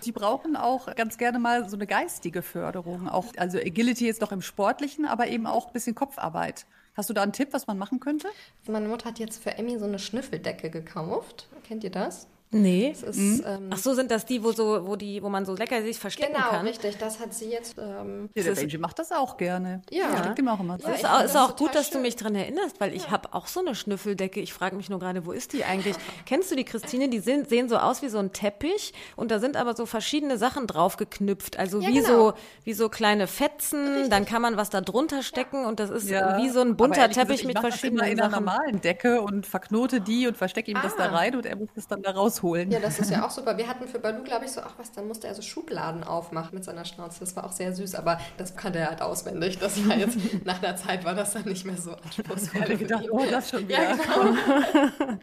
Die 0.04 0.12
brauchen 0.12 0.56
auch 0.56 0.94
ganz 0.96 1.16
gerne 1.16 1.38
mal 1.38 1.68
so 1.68 1.76
eine 1.76 1.86
geistige 1.86 2.42
Förderung. 2.42 3.08
Auch, 3.08 3.26
also 3.38 3.58
Agility 3.58 4.08
ist 4.08 4.20
doch 4.20 4.32
im 4.32 4.42
Sportlichen, 4.42 5.06
aber 5.06 5.28
eben 5.28 5.46
auch 5.46 5.68
ein 5.68 5.72
bisschen 5.72 5.94
Kopfarbeit. 5.94 6.66
Hast 6.94 7.10
du 7.10 7.14
da 7.14 7.22
einen 7.22 7.32
Tipp, 7.32 7.48
was 7.52 7.66
man 7.66 7.76
machen 7.76 7.98
könnte? 7.98 8.28
Meine 8.68 8.88
Mutter 8.88 9.06
hat 9.06 9.18
jetzt 9.18 9.42
für 9.42 9.58
Emmy 9.58 9.78
so 9.78 9.84
eine 9.84 9.98
Schnüffeldecke 9.98 10.70
gekauft. 10.70 11.48
Kennt 11.66 11.82
ihr 11.82 11.90
das? 11.90 12.28
Nee. 12.54 12.90
Ist, 12.90 13.16
mhm. 13.16 13.44
ähm, 13.44 13.70
Ach 13.72 13.78
so, 13.78 13.94
sind 13.94 14.12
das 14.12 14.26
die, 14.26 14.44
wo 14.44 14.52
so, 14.52 14.86
wo 14.86 14.94
die, 14.94 15.20
wo 15.24 15.28
man 15.28 15.44
so 15.44 15.56
lecker 15.56 15.82
sich 15.82 15.98
verstecken 15.98 16.34
genau, 16.34 16.50
kann? 16.50 16.60
Genau, 16.60 16.70
richtig. 16.70 16.96
Das 16.98 17.18
hat 17.18 17.34
sie 17.34 17.46
jetzt. 17.50 17.76
Ähm, 17.78 18.30
ja, 18.32 18.44
der 18.44 18.52
Benji 18.52 18.78
macht 18.78 19.00
das 19.00 19.10
auch 19.10 19.36
gerne. 19.36 19.82
Ja. 19.90 20.06
Versteckt 20.08 20.38
ihm 20.38 20.46
auch 20.46 20.60
immer. 20.60 20.78
Ja, 20.80 20.90
ist, 20.90 21.04
auch, 21.04 21.24
ist 21.24 21.36
auch 21.36 21.56
gut, 21.56 21.74
dass 21.74 21.88
schön. 21.88 21.98
du 21.98 22.02
mich 22.02 22.14
daran 22.14 22.36
erinnerst, 22.36 22.80
weil 22.80 22.94
ich 22.94 23.06
ja. 23.06 23.10
habe 23.10 23.34
auch 23.34 23.48
so 23.48 23.58
eine 23.58 23.74
Schnüffeldecke. 23.74 24.40
Ich 24.40 24.52
frage 24.52 24.76
mich 24.76 24.88
nur 24.88 25.00
gerade, 25.00 25.26
wo 25.26 25.32
ist 25.32 25.52
die 25.52 25.64
eigentlich? 25.64 25.96
Kennst 26.26 26.52
du 26.52 26.54
die, 26.54 26.62
Christine? 26.64 27.08
Die 27.08 27.18
sind, 27.18 27.48
sehen 27.48 27.68
so 27.68 27.76
aus 27.76 28.02
wie 28.02 28.08
so 28.08 28.18
ein 28.18 28.32
Teppich 28.32 28.94
und 29.16 29.32
da 29.32 29.40
sind 29.40 29.56
aber 29.56 29.74
so 29.74 29.84
verschiedene 29.84 30.38
Sachen 30.38 30.68
drauf 30.68 30.96
geknüpft. 30.96 31.58
Also 31.58 31.80
ja, 31.80 31.88
wie 31.88 31.94
genau. 31.94 32.06
so, 32.06 32.32
wie 32.62 32.74
so 32.74 32.88
kleine 32.88 33.26
Fetzen. 33.26 33.88
Richtig. 33.88 34.10
Dann 34.10 34.26
kann 34.26 34.42
man 34.42 34.56
was 34.56 34.70
da 34.70 34.80
drunter 34.80 35.24
stecken 35.24 35.66
und 35.66 35.80
das 35.80 35.90
ist 35.90 36.08
wie 36.08 36.48
so 36.50 36.60
ein 36.60 36.76
bunter 36.76 37.10
Teppich 37.10 37.42
gesagt, 37.42 37.46
mit 37.46 37.58
verschiedenen 37.58 37.98
das 37.98 38.08
immer 38.10 38.12
in 38.12 38.20
einer 38.20 38.40
normalen 38.40 38.80
Decke 38.80 39.22
und 39.22 39.44
verknote 39.44 40.00
die 40.00 40.28
und 40.28 40.36
verstecke 40.36 40.70
ihm 40.70 40.76
ah. 40.76 40.82
das 40.84 40.94
da 40.94 41.06
ah. 41.06 41.16
rein 41.16 41.34
und 41.34 41.46
er 41.46 41.56
muss 41.56 41.70
das 41.74 41.88
dann 41.88 42.00
da 42.00 42.12
rausholen. 42.12 42.43
Ja, 42.70 42.80
das 42.80 42.98
ist 42.98 43.10
ja 43.10 43.24
auch 43.26 43.30
super. 43.30 43.56
Wir 43.56 43.68
hatten 43.68 43.88
für 43.88 43.98
Balu, 43.98 44.22
glaube 44.22 44.44
ich, 44.44 44.52
so, 44.52 44.60
ach 44.60 44.74
was, 44.76 44.92
dann 44.92 45.08
musste 45.08 45.26
er 45.26 45.34
so 45.34 45.42
Schubladen 45.42 46.04
aufmachen 46.04 46.54
mit 46.54 46.64
seiner 46.64 46.84
Schnauze. 46.84 47.20
Das 47.20 47.34
war 47.36 47.44
auch 47.44 47.52
sehr 47.52 47.74
süß, 47.74 47.94
aber 47.94 48.18
das 48.36 48.56
kannte 48.56 48.78
er 48.78 48.88
halt 48.90 49.02
auswendig. 49.02 49.58
Das 49.58 49.88
war 49.88 49.96
jetzt, 49.96 50.18
nach 50.44 50.62
einer 50.62 50.76
Zeit 50.76 51.04
war 51.04 51.14
das 51.14 51.32
dann 51.32 51.44
nicht 51.44 51.64
mehr 51.64 51.76
so 51.76 51.92
anspruchsvoll. 51.92 52.70
Ich 52.72 52.78
gedacht, 52.80 53.06
oh, 53.10 53.24
das 53.30 53.50
schon 53.50 53.68
wieder. 53.68 53.82
Ja, 53.82 53.96
genau. 53.96 55.18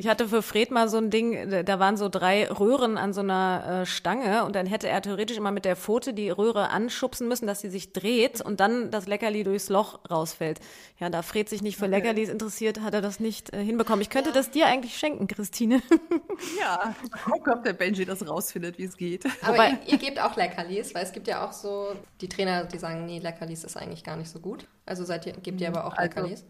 Ich 0.00 0.06
hatte 0.06 0.28
für 0.28 0.42
Fred 0.42 0.70
mal 0.70 0.88
so 0.88 0.96
ein 0.98 1.10
Ding, 1.10 1.50
da 1.64 1.80
waren 1.80 1.96
so 1.96 2.08
drei 2.08 2.46
Röhren 2.48 2.96
an 2.96 3.12
so 3.12 3.20
einer 3.20 3.80
äh, 3.82 3.86
Stange 3.86 4.44
und 4.44 4.54
dann 4.54 4.64
hätte 4.64 4.86
er 4.88 5.02
theoretisch 5.02 5.36
immer 5.36 5.50
mit 5.50 5.64
der 5.64 5.74
Pfote 5.74 6.14
die 6.14 6.30
Röhre 6.30 6.70
anschubsen 6.70 7.26
müssen, 7.26 7.48
dass 7.48 7.62
sie 7.62 7.68
sich 7.68 7.92
dreht 7.92 8.40
und 8.40 8.60
dann 8.60 8.92
das 8.92 9.08
Leckerli 9.08 9.42
durchs 9.42 9.68
Loch 9.68 9.98
rausfällt. 10.08 10.60
Ja, 11.00 11.10
da 11.10 11.22
Fred 11.22 11.48
sich 11.48 11.62
nicht 11.62 11.78
für 11.78 11.86
okay. 11.86 11.96
Leckerlis 11.96 12.28
interessiert, 12.28 12.80
hat 12.80 12.94
er 12.94 13.00
das 13.00 13.18
nicht 13.18 13.52
äh, 13.52 13.60
hinbekommen. 13.60 14.00
Ich 14.00 14.08
könnte 14.08 14.28
ja. 14.30 14.34
das 14.36 14.52
dir 14.52 14.66
eigentlich 14.66 14.96
schenken, 14.96 15.26
Christine. 15.26 15.67
Ja, 16.60 16.94
gucken, 17.24 17.52
ob 17.52 17.64
der 17.64 17.72
Benji 17.72 18.04
das 18.04 18.26
rausfindet, 18.26 18.78
wie 18.78 18.84
es 18.84 18.96
geht. 18.96 19.24
Aber 19.42 19.54
Wobei, 19.54 19.70
ihr, 19.86 19.92
ihr 19.92 19.98
gebt 19.98 20.20
auch 20.20 20.36
Leckerlis, 20.36 20.94
weil 20.94 21.04
es 21.04 21.12
gibt 21.12 21.26
ja 21.28 21.46
auch 21.46 21.52
so 21.52 21.94
die 22.20 22.28
Trainer, 22.28 22.64
die 22.64 22.78
sagen, 22.78 23.06
nee, 23.06 23.18
Leckerlis 23.18 23.64
ist 23.64 23.76
eigentlich 23.76 24.04
gar 24.04 24.16
nicht 24.16 24.30
so 24.30 24.38
gut. 24.38 24.66
Also 24.86 25.04
seid 25.04 25.26
ihr, 25.26 25.32
gebt 25.32 25.60
ihr 25.60 25.68
aber 25.68 25.84
auch 25.84 25.92
also, 25.92 26.02
Leckerlis? 26.02 26.44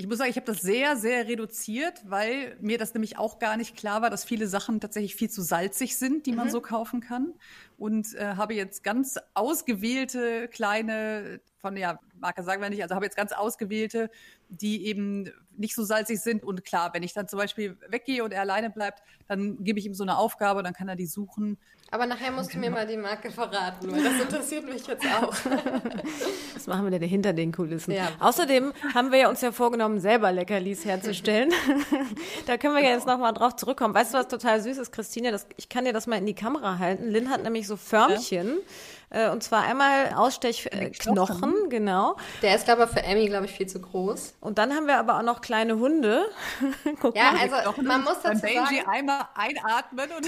Ich 0.00 0.06
muss 0.06 0.18
sagen, 0.18 0.30
ich 0.30 0.36
habe 0.36 0.46
das 0.46 0.60
sehr, 0.60 0.96
sehr 0.96 1.26
reduziert, 1.26 2.02
weil 2.04 2.56
mir 2.60 2.78
das 2.78 2.94
nämlich 2.94 3.18
auch 3.18 3.40
gar 3.40 3.56
nicht 3.56 3.76
klar 3.76 4.00
war, 4.00 4.10
dass 4.10 4.24
viele 4.24 4.46
Sachen 4.46 4.80
tatsächlich 4.80 5.16
viel 5.16 5.28
zu 5.28 5.42
salzig 5.42 5.96
sind, 5.96 6.26
die 6.26 6.30
man 6.30 6.46
mhm. 6.46 6.52
so 6.52 6.60
kaufen 6.60 7.00
kann. 7.00 7.34
Und 7.78 8.14
äh, 8.14 8.34
habe 8.36 8.54
jetzt 8.54 8.84
ganz 8.84 9.18
ausgewählte 9.34 10.46
kleine, 10.46 11.40
von 11.60 11.76
ja, 11.76 11.98
Marke 12.20 12.42
sagen 12.42 12.62
wir 12.62 12.70
nicht, 12.70 12.82
also 12.82 12.94
habe 12.94 13.04
jetzt 13.04 13.16
ganz 13.16 13.32
ausgewählte, 13.32 14.10
die 14.48 14.86
eben 14.86 15.30
nicht 15.56 15.74
so 15.74 15.84
salzig 15.84 16.20
sind. 16.20 16.44
Und 16.44 16.64
klar, 16.64 16.90
wenn 16.94 17.02
ich 17.02 17.12
dann 17.12 17.28
zum 17.28 17.38
Beispiel 17.38 17.76
weggehe 17.88 18.24
und 18.24 18.32
er 18.32 18.42
alleine 18.42 18.70
bleibt, 18.70 19.02
dann 19.26 19.62
gebe 19.62 19.78
ich 19.78 19.86
ihm 19.86 19.94
so 19.94 20.04
eine 20.04 20.16
Aufgabe, 20.16 20.62
dann 20.62 20.72
kann 20.72 20.88
er 20.88 20.96
die 20.96 21.06
suchen. 21.06 21.58
Aber 21.90 22.06
nachher 22.06 22.30
musst 22.32 22.52
du 22.52 22.58
mir 22.58 22.70
mal 22.70 22.86
die 22.86 22.98
Marke 22.98 23.30
verraten, 23.30 23.90
weil 23.90 24.04
das 24.04 24.20
interessiert 24.20 24.64
mich 24.66 24.86
jetzt 24.86 25.06
auch. 25.06 25.32
Was 26.54 26.66
machen 26.66 26.84
wir 26.84 26.98
denn 26.98 27.08
hinter 27.08 27.32
den 27.32 27.50
Kulissen? 27.50 27.92
Ja. 27.92 28.10
Außerdem 28.20 28.74
haben 28.94 29.10
wir 29.10 29.18
ja 29.18 29.28
uns 29.28 29.40
ja 29.40 29.52
vorgenommen, 29.52 29.98
selber 29.98 30.30
Leckerlis 30.30 30.84
herzustellen. 30.84 31.50
da 32.46 32.58
können 32.58 32.74
wir 32.74 32.82
ja 32.82 32.90
jetzt 32.90 33.06
nochmal 33.06 33.32
drauf 33.32 33.56
zurückkommen. 33.56 33.94
Weißt 33.94 34.12
du, 34.12 34.18
was 34.18 34.28
total 34.28 34.60
süß 34.60 34.76
ist, 34.76 34.92
Christine? 34.92 35.32
Das, 35.32 35.46
ich 35.56 35.70
kann 35.70 35.86
dir 35.86 35.94
das 35.94 36.06
mal 36.06 36.16
in 36.16 36.26
die 36.26 36.34
Kamera 36.34 36.78
halten. 36.78 37.08
Lynn 37.08 37.30
hat 37.30 37.42
nämlich 37.42 37.66
so 37.66 37.76
Förmchen. 37.76 38.48
Ja 38.48 38.62
und 39.10 39.42
zwar 39.42 39.62
einmal 39.62 40.12
Ausstechknochen, 40.14 41.54
äh, 41.66 41.68
genau. 41.68 42.16
Der 42.42 42.54
ist, 42.54 42.66
glaube 42.66 42.84
ich, 42.84 42.90
für 42.90 43.02
Emmy, 43.02 43.26
glaube 43.26 43.46
ich, 43.46 43.52
viel 43.52 43.66
zu 43.66 43.80
groß. 43.80 44.34
Und 44.40 44.58
dann 44.58 44.72
haben 44.74 44.86
wir 44.86 44.98
aber 44.98 45.18
auch 45.18 45.22
noch 45.22 45.40
kleine 45.40 45.78
Hunde. 45.78 46.26
ja, 47.14 47.32
mal. 47.32 47.40
also 47.40 47.82
man 47.82 48.04
muss 48.04 48.20
dazu 48.22 48.40
sagen... 48.40 48.84
einmal 48.86 49.22
einatmen 49.34 50.10
und... 50.16 50.26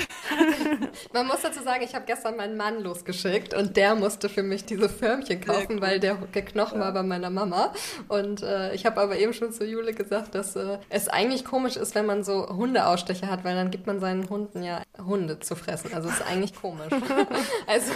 man 1.13 1.27
muss 1.27 1.43
dazu 1.43 1.63
sagen, 1.63 1.83
ich 1.83 1.95
habe 1.95 2.07
gestern 2.07 2.37
meinen 2.37 2.57
Mann 2.57 2.81
losgeschickt 2.83 3.53
und 3.55 3.77
der 3.77 3.95
musste 3.95 4.29
für 4.29 4.43
mich 4.43 4.65
diese 4.65 4.89
Förmchen 4.89 5.41
kaufen, 5.41 5.81
weil 5.81 6.01
der, 6.01 6.15
der 6.15 6.45
Knochen 6.45 6.79
ja. 6.79 6.87
war 6.87 6.93
bei 6.93 7.03
meiner 7.03 7.31
Mama. 7.31 7.73
Und 8.09 8.43
äh, 8.43 8.75
ich 8.75 8.87
habe 8.87 9.01
aber 9.01 9.19
eben 9.19 9.35
schon 9.35 9.53
zu 9.53 9.65
Jule 9.65 9.93
gesagt, 9.93 10.35
dass 10.35 10.57
äh, 10.57 10.79
es 10.89 11.09
eigentlich 11.09 11.45
komisch 11.45 11.77
ist, 11.77 11.95
wenn 11.95 12.07
man 12.07 12.25
so 12.25 12.49
Hundeausstecher 12.49 13.29
hat, 13.29 13.45
weil 13.45 13.55
dann 13.55 13.71
gibt 13.71 13.87
man 13.87 14.01
seinen 14.01 14.29
Hunden 14.29 14.63
ja 14.63 14.83
Hunde 14.99 15.41
zu 15.41 15.57
fressen. 15.57 15.93
Also 15.95 16.09
es 16.09 16.17
ist 16.17 16.27
eigentlich 16.27 16.55
komisch. 16.55 16.93
also, 17.67 17.93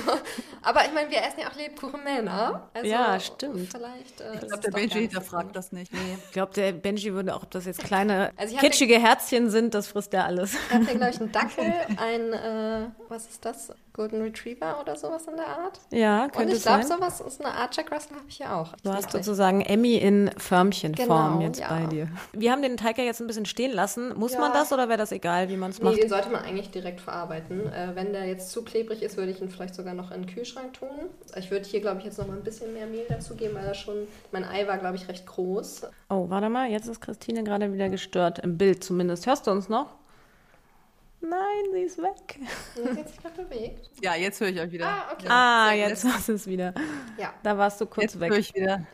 aber 0.62 0.73
aber 0.74 0.86
ich 0.86 0.92
meine, 0.92 1.10
wir 1.10 1.18
essen 1.18 1.40
ja 1.40 1.48
auch 1.48 1.54
Lebkuchen 1.54 2.02
Männer. 2.02 2.68
Also 2.74 2.90
ja, 2.90 3.20
stimmt. 3.20 3.70
Vielleicht, 3.70 4.20
äh, 4.20 4.34
ich 4.34 4.40
glaube, 4.40 4.62
der 4.62 4.70
Benji 4.70 5.00
hinterfragt 5.02 5.54
das 5.54 5.72
nicht. 5.72 5.92
Nee. 5.92 6.18
Ich 6.26 6.32
glaube, 6.32 6.52
der 6.52 6.72
Benji 6.72 7.12
würde 7.12 7.34
auch, 7.34 7.44
ob 7.44 7.50
das 7.50 7.64
jetzt 7.64 7.80
kleine, 7.84 8.32
also 8.36 8.56
kitschige 8.56 8.98
Herzchen 9.00 9.50
sind, 9.50 9.74
das 9.74 9.86
frisst 9.86 10.12
er 10.14 10.24
alles. 10.24 10.54
Ich 10.54 10.74
habe 10.74 10.84
hier, 10.86 10.94
glaube 10.96 11.12
ich, 11.12 11.20
einen 11.20 11.32
Dackel, 11.32 11.74
ein, 11.96 12.32
äh, 12.32 12.88
was 13.08 13.26
ist 13.26 13.44
das? 13.44 13.72
Golden 13.94 14.22
Retriever 14.22 14.80
oder 14.80 14.96
sowas 14.96 15.28
in 15.28 15.36
der 15.36 15.46
Art. 15.46 15.78
Ja, 15.92 16.28
könnte 16.28 16.50
Und 16.50 16.56
ich 16.56 16.62
glaube, 16.62 16.82
sowas 16.82 17.20
ist 17.20 17.40
eine 17.40 17.54
Art 17.54 17.76
Jack 17.76 17.92
Russell 17.92 18.16
habe 18.16 18.26
ich 18.28 18.40
ja 18.40 18.60
auch. 18.60 18.74
Du 18.82 18.92
hast 18.92 19.12
sozusagen 19.12 19.60
Emmy 19.60 19.94
in 19.94 20.32
Förmchenform 20.36 21.38
genau, 21.38 21.40
jetzt 21.40 21.60
ja. 21.60 21.68
bei 21.68 21.86
dir. 21.86 22.08
Wir 22.32 22.50
haben 22.50 22.60
den 22.60 22.76
Teig 22.76 22.98
ja 22.98 23.04
jetzt 23.04 23.20
ein 23.20 23.28
bisschen 23.28 23.46
stehen 23.46 23.72
lassen. 23.72 24.12
Muss 24.18 24.32
ja. 24.32 24.40
man 24.40 24.52
das 24.52 24.72
oder 24.72 24.88
wäre 24.88 24.98
das 24.98 25.12
egal, 25.12 25.48
wie 25.48 25.56
man 25.56 25.70
es 25.70 25.78
nee, 25.78 25.84
macht? 25.84 26.02
den 26.02 26.08
sollte 26.08 26.28
man 26.28 26.42
eigentlich 26.42 26.72
direkt 26.72 27.00
verarbeiten. 27.00 27.72
Äh, 27.72 27.94
wenn 27.94 28.12
der 28.12 28.26
jetzt 28.26 28.50
zu 28.50 28.64
klebrig 28.64 29.00
ist, 29.00 29.16
würde 29.16 29.30
ich 29.30 29.40
ihn 29.40 29.48
vielleicht 29.48 29.76
sogar 29.76 29.94
noch 29.94 30.10
in 30.10 30.22
den 30.22 30.34
Kühlschrank 30.34 30.72
tun. 30.72 30.88
Ich 31.36 31.52
würde 31.52 31.64
hier, 31.64 31.80
glaube 31.80 32.00
ich, 32.00 32.04
jetzt 32.04 32.18
noch 32.18 32.26
mal 32.26 32.36
ein 32.36 32.42
bisschen 32.42 32.72
mehr 32.74 32.88
Mehl 32.88 33.06
dazu 33.08 33.36
geben, 33.36 33.54
weil 33.54 33.64
er 33.64 33.74
schon, 33.74 34.08
mein 34.32 34.44
Ei 34.44 34.66
war, 34.66 34.78
glaube 34.78 34.96
ich, 34.96 35.06
recht 35.06 35.24
groß. 35.24 35.82
Oh, 36.10 36.26
warte 36.30 36.48
mal, 36.48 36.68
jetzt 36.68 36.88
ist 36.88 37.00
Christine 37.00 37.44
gerade 37.44 37.72
wieder 37.72 37.88
gestört, 37.88 38.40
im 38.40 38.58
Bild 38.58 38.82
zumindest. 38.82 39.26
Hörst 39.26 39.46
du 39.46 39.52
uns 39.52 39.68
noch? 39.68 39.86
Nein, 41.28 41.64
sie 41.72 41.80
ist 41.80 41.98
weg. 41.98 42.38
Sie 42.74 42.84
hat 42.84 43.08
sich 43.08 43.16
gerade 43.18 43.42
bewegt. 43.42 43.90
Ja, 44.02 44.14
jetzt 44.14 44.40
höre 44.40 44.48
ich 44.48 44.60
euch 44.60 44.72
wieder. 44.72 44.86
Ah, 44.86 45.12
okay. 45.12 45.26
Ah, 45.28 45.72
jetzt 45.72 46.04
hast 46.04 46.28
du 46.28 46.32
es 46.34 46.46
wieder. 46.46 46.74
Ja. 47.18 47.32
Da 47.42 47.56
warst 47.56 47.80
du 47.80 47.86
kurz 47.86 48.04
jetzt 48.04 48.20
weg. 48.20 48.30
Höre 48.30 48.38
ich 48.38 48.54
wieder. 48.54 48.86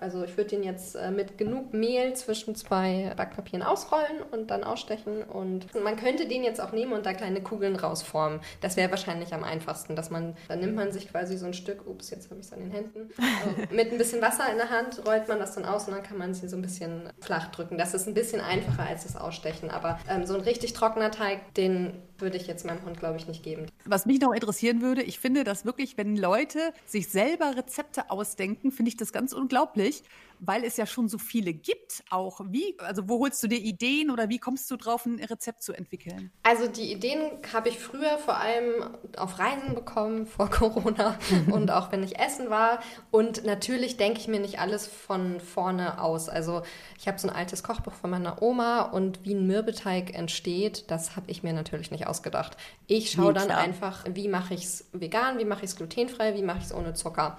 Also 0.00 0.24
ich 0.24 0.36
würde 0.36 0.50
den 0.50 0.62
jetzt 0.62 0.96
äh, 0.96 1.10
mit 1.10 1.38
genug 1.38 1.72
Mehl 1.72 2.14
zwischen 2.14 2.54
zwei 2.54 3.12
Backpapieren 3.16 3.62
ausrollen 3.62 4.22
und 4.32 4.50
dann 4.50 4.64
ausstechen. 4.64 5.22
Und 5.22 5.72
man 5.82 5.96
könnte 5.96 6.26
den 6.26 6.42
jetzt 6.42 6.60
auch 6.60 6.72
nehmen 6.72 6.92
und 6.92 7.06
da 7.06 7.12
kleine 7.12 7.42
Kugeln 7.42 7.76
rausformen. 7.76 8.40
Das 8.60 8.76
wäre 8.76 8.90
wahrscheinlich 8.90 9.32
am 9.32 9.44
einfachsten, 9.44 9.96
dass 9.96 10.10
man, 10.10 10.36
dann 10.48 10.60
nimmt 10.60 10.74
man 10.74 10.92
sich 10.92 11.08
quasi 11.08 11.36
so 11.36 11.46
ein 11.46 11.54
Stück, 11.54 11.86
ups, 11.86 12.10
jetzt 12.10 12.30
habe 12.30 12.40
ich 12.40 12.46
es 12.46 12.52
an 12.52 12.60
den 12.60 12.70
Händen, 12.70 13.10
also 13.18 13.60
mit 13.74 13.92
ein 13.92 13.98
bisschen 13.98 14.20
Wasser 14.20 14.50
in 14.50 14.56
der 14.56 14.70
Hand 14.70 15.06
rollt 15.06 15.28
man 15.28 15.38
das 15.38 15.54
dann 15.54 15.64
aus 15.64 15.86
und 15.86 15.94
dann 15.94 16.02
kann 16.02 16.18
man 16.18 16.34
sie 16.34 16.48
so 16.48 16.56
ein 16.56 16.62
bisschen 16.62 17.08
flach 17.20 17.50
drücken. 17.50 17.78
Das 17.78 17.94
ist 17.94 18.06
ein 18.08 18.14
bisschen 18.14 18.40
einfacher 18.40 18.88
als 18.88 19.04
das 19.04 19.16
Ausstechen. 19.16 19.70
Aber 19.70 19.98
ähm, 20.08 20.26
so 20.26 20.34
ein 20.34 20.40
richtig 20.40 20.72
trockener 20.72 21.10
Teig, 21.10 21.54
den 21.54 22.02
würde 22.18 22.36
ich 22.36 22.46
jetzt 22.46 22.64
meinem 22.64 22.84
Hund, 22.84 22.98
glaube 22.98 23.16
ich, 23.16 23.26
nicht 23.26 23.42
geben. 23.42 23.66
Was 23.84 24.06
mich 24.06 24.20
noch 24.20 24.32
interessieren 24.32 24.80
würde, 24.80 25.02
ich 25.02 25.18
finde 25.18 25.44
das 25.44 25.64
wirklich, 25.64 25.96
wenn 25.96 26.16
Leute 26.16 26.72
sich 26.86 27.08
selber 27.08 27.56
Rezepte 27.56 28.10
ausdenken, 28.10 28.70
finde 28.70 28.90
ich 28.90 28.96
das 28.96 29.12
ganz 29.12 29.32
unglaublich 29.32 30.02
weil 30.40 30.64
es 30.64 30.76
ja 30.76 30.86
schon 30.86 31.08
so 31.08 31.18
viele 31.18 31.52
gibt 31.52 32.04
auch. 32.10 32.40
Wie, 32.48 32.76
also 32.78 33.08
wo 33.08 33.20
holst 33.20 33.42
du 33.42 33.48
dir 33.48 33.58
Ideen 33.58 34.10
oder 34.10 34.28
wie 34.28 34.38
kommst 34.38 34.70
du 34.70 34.76
drauf, 34.76 35.06
ein 35.06 35.22
Rezept 35.22 35.62
zu 35.62 35.72
entwickeln? 35.72 36.30
Also 36.42 36.66
die 36.66 36.92
Ideen 36.92 37.20
habe 37.52 37.68
ich 37.68 37.78
früher 37.78 38.18
vor 38.18 38.36
allem 38.36 38.96
auf 39.16 39.38
Reisen 39.38 39.74
bekommen, 39.74 40.26
vor 40.34 40.50
Corona 40.50 41.18
und 41.50 41.70
auch 41.70 41.92
wenn 41.92 42.02
ich 42.02 42.18
essen 42.18 42.50
war. 42.50 42.80
Und 43.10 43.44
natürlich 43.44 43.96
denke 43.96 44.20
ich 44.20 44.28
mir 44.28 44.40
nicht 44.40 44.58
alles 44.58 44.86
von 44.86 45.40
vorne 45.40 46.00
aus. 46.00 46.28
Also 46.28 46.62
ich 46.98 47.08
habe 47.08 47.18
so 47.18 47.28
ein 47.28 47.34
altes 47.34 47.62
Kochbuch 47.62 47.92
von 47.92 48.10
meiner 48.10 48.42
Oma 48.42 48.82
und 48.82 49.24
wie 49.24 49.34
ein 49.34 49.46
Mürbeteig 49.46 50.14
entsteht, 50.14 50.90
das 50.90 51.16
habe 51.16 51.30
ich 51.30 51.42
mir 51.42 51.52
natürlich 51.52 51.90
nicht 51.90 52.06
ausgedacht. 52.06 52.56
Ich 52.86 53.10
schaue 53.10 53.32
dann 53.32 53.50
einfach, 53.50 54.04
wie 54.10 54.28
mache 54.28 54.54
ich 54.54 54.64
es 54.64 54.88
vegan, 54.92 55.38
wie 55.38 55.44
mache 55.44 55.64
ich 55.64 55.70
es 55.70 55.76
glutenfrei, 55.76 56.34
wie 56.34 56.42
mache 56.42 56.58
ich 56.58 56.64
es 56.64 56.74
ohne 56.74 56.94
Zucker. 56.94 57.36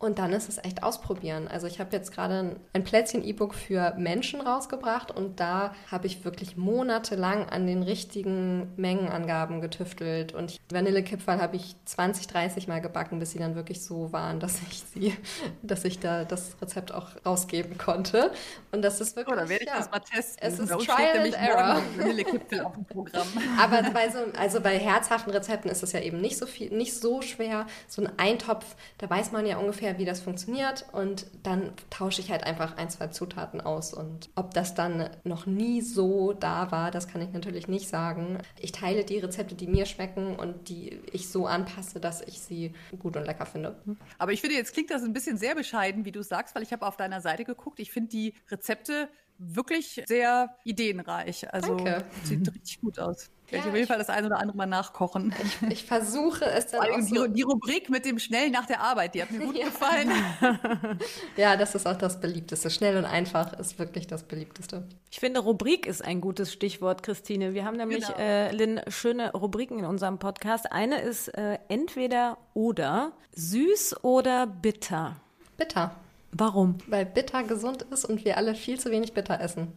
Und 0.00 0.20
dann 0.20 0.32
ist 0.32 0.48
es 0.48 0.58
echt 0.58 0.84
ausprobieren. 0.84 1.48
Also 1.48 1.66
ich 1.66 1.80
habe 1.80 1.90
jetzt 1.90 2.12
gerade 2.12 2.54
ein 2.72 2.84
Plätzchen-E-Book 2.84 3.52
für 3.52 3.94
Menschen 3.96 4.40
rausgebracht 4.40 5.10
und 5.10 5.40
da 5.40 5.74
habe 5.90 6.06
ich 6.06 6.24
wirklich 6.24 6.56
monatelang 6.56 7.48
an 7.48 7.66
den 7.66 7.82
richtigen 7.82 8.72
Mengenangaben 8.76 9.60
getüftelt. 9.60 10.34
Und 10.34 10.56
Vanillekipferl 10.70 11.40
habe 11.40 11.56
ich 11.56 11.74
20, 11.84 12.28
30 12.28 12.68
Mal 12.68 12.80
gebacken, 12.80 13.18
bis 13.18 13.32
sie 13.32 13.40
dann 13.40 13.56
wirklich 13.56 13.82
so 13.82 14.12
waren, 14.12 14.38
dass 14.38 14.60
ich 14.70 14.84
sie, 14.94 15.16
dass 15.62 15.84
ich 15.84 15.98
da 15.98 16.24
das 16.24 16.54
Rezept 16.62 16.94
auch 16.94 17.08
rausgeben 17.26 17.76
konnte. 17.76 18.30
Und 18.70 18.82
das 18.82 19.00
ist 19.00 19.16
wirklich. 19.16 19.34
Oh, 19.34 19.40
dann 19.40 19.48
werde 19.48 19.64
ich 19.64 19.68
ja, 19.68 19.78
das 19.78 19.90
mal 19.90 19.98
testen. 19.98 20.38
Es 20.40 20.60
ist 20.60 20.68
Trial 20.68 21.18
and 21.18 21.34
Error. 21.34 21.82
Vanillekipferl 21.96 22.60
auf 22.60 22.74
dem 22.74 22.84
Programm. 22.84 23.26
Aber 23.60 23.82
bei 23.90 24.08
so, 24.10 24.18
also 24.38 24.60
bei 24.60 24.78
herzhaften 24.78 25.32
Rezepten 25.32 25.68
ist 25.72 25.82
es 25.82 25.90
ja 25.90 25.98
eben 25.98 26.20
nicht 26.20 26.38
so 26.38 26.46
viel, 26.46 26.72
nicht 26.72 26.94
so 26.94 27.20
schwer. 27.20 27.66
So 27.88 28.02
ein 28.02 28.12
Eintopf, 28.16 28.76
da 28.98 29.10
weiß 29.10 29.32
man 29.32 29.44
ja 29.44 29.56
ungefähr, 29.56 29.87
ungefähr, 29.88 29.98
wie 29.98 30.04
das 30.04 30.20
funktioniert 30.20 30.86
und 30.92 31.26
dann 31.42 31.72
tausche 31.90 32.20
ich 32.20 32.30
halt 32.30 32.44
einfach 32.44 32.76
ein, 32.76 32.90
zwei 32.90 33.08
Zutaten 33.08 33.60
aus 33.60 33.94
und 33.94 34.28
ob 34.34 34.54
das 34.54 34.74
dann 34.74 35.10
noch 35.24 35.46
nie 35.46 35.80
so 35.80 36.32
da 36.32 36.70
war, 36.70 36.90
das 36.90 37.08
kann 37.08 37.22
ich 37.22 37.32
natürlich 37.32 37.68
nicht 37.68 37.88
sagen. 37.88 38.38
Ich 38.60 38.72
teile 38.72 39.04
die 39.04 39.18
Rezepte, 39.18 39.54
die 39.54 39.66
mir 39.66 39.86
schmecken 39.86 40.36
und 40.36 40.68
die 40.68 41.00
ich 41.12 41.28
so 41.28 41.46
anpasse, 41.46 42.00
dass 42.00 42.22
ich 42.22 42.40
sie 42.40 42.72
gut 42.98 43.16
und 43.16 43.24
lecker 43.24 43.46
finde. 43.46 43.76
Aber 44.18 44.32
ich 44.32 44.40
finde, 44.40 44.56
jetzt 44.56 44.72
klingt 44.72 44.90
das 44.90 45.02
ein 45.02 45.12
bisschen 45.12 45.38
sehr 45.38 45.54
bescheiden, 45.54 46.04
wie 46.04 46.12
du 46.12 46.22
sagst, 46.22 46.54
weil 46.54 46.62
ich 46.62 46.72
habe 46.72 46.86
auf 46.86 46.96
deiner 46.96 47.20
Seite 47.20 47.44
geguckt. 47.44 47.80
Ich 47.80 47.90
finde 47.90 48.10
die 48.10 48.34
Rezepte 48.50 49.08
wirklich 49.38 50.02
sehr 50.06 50.54
ideenreich. 50.64 51.52
Also 51.52 51.76
Danke. 51.76 52.04
sieht 52.24 52.46
richtig 52.52 52.80
gut 52.80 52.98
aus. 52.98 53.30
Ich 53.46 53.52
werde 53.52 53.64
ja, 53.64 53.70
auf 53.70 53.76
jeden 53.76 53.88
Fall 53.88 53.96
das 53.96 54.10
eine 54.10 54.26
oder 54.26 54.40
andere 54.40 54.58
mal 54.58 54.66
nachkochen. 54.66 55.34
Ich, 55.42 55.72
ich 55.72 55.84
versuche 55.86 56.44
es 56.44 56.66
dann 56.66 56.80
auch 56.82 57.00
so. 57.00 57.26
Die, 57.28 57.32
die, 57.32 57.42
Rubrik 57.42 57.88
mit 57.88 58.04
dem 58.04 58.18
Schnell 58.18 58.50
nach 58.50 58.66
der 58.66 58.82
Arbeit, 58.82 59.14
die 59.14 59.22
hat 59.22 59.30
mir 59.30 59.38
gut 59.38 59.56
ja. 59.58 59.64
gefallen. 59.64 60.10
ja, 61.38 61.56
das 61.56 61.74
ist 61.74 61.86
auch 61.86 61.96
das 61.96 62.20
Beliebteste. 62.20 62.68
Schnell 62.68 62.98
und 62.98 63.06
einfach 63.06 63.58
ist 63.58 63.78
wirklich 63.78 64.06
das 64.06 64.24
Beliebteste. 64.24 64.86
Ich 65.10 65.18
finde, 65.18 65.40
Rubrik 65.40 65.86
ist 65.86 66.04
ein 66.04 66.20
gutes 66.20 66.52
Stichwort, 66.52 67.02
Christine. 67.02 67.54
Wir 67.54 67.64
haben 67.64 67.78
nämlich, 67.78 68.06
genau. 68.06 68.18
äh, 68.18 68.52
Lynn, 68.52 68.82
schöne 68.88 69.32
Rubriken 69.32 69.78
in 69.78 69.86
unserem 69.86 70.18
Podcast. 70.18 70.70
Eine 70.70 71.00
ist 71.00 71.28
äh, 71.28 71.58
entweder 71.68 72.36
oder, 72.52 73.12
süß 73.34 74.04
oder 74.04 74.46
bitter. 74.46 75.16
Bitter. 75.56 75.94
Warum? 76.32 76.78
Weil 76.86 77.06
bitter 77.06 77.42
gesund 77.42 77.82
ist 77.82 78.04
und 78.04 78.24
wir 78.24 78.36
alle 78.36 78.54
viel 78.54 78.78
zu 78.78 78.90
wenig 78.90 79.14
bitter 79.14 79.40
essen. 79.40 79.72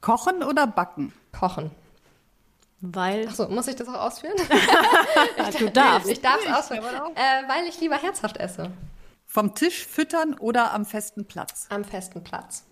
Kochen 0.00 0.42
oder 0.42 0.66
backen? 0.66 1.12
Kochen. 1.32 1.70
Weil. 2.80 3.26
Achso, 3.26 3.48
muss 3.48 3.66
ich 3.66 3.74
das 3.74 3.88
auch 3.88 4.00
ausführen? 4.00 4.36
du 5.58 5.70
darfst. 5.70 6.08
Ich 6.08 6.20
darf 6.20 6.38
es 6.46 6.52
ausführen. 6.52 6.84
Äh, 7.16 7.48
weil 7.48 7.66
ich 7.68 7.80
lieber 7.80 7.96
herzhaft 7.96 8.36
esse. 8.36 8.70
Vom 9.26 9.54
Tisch 9.54 9.84
füttern 9.84 10.34
oder 10.38 10.72
am 10.72 10.86
festen 10.86 11.26
Platz? 11.26 11.66
Am 11.70 11.84
festen 11.84 12.22
Platz. 12.22 12.64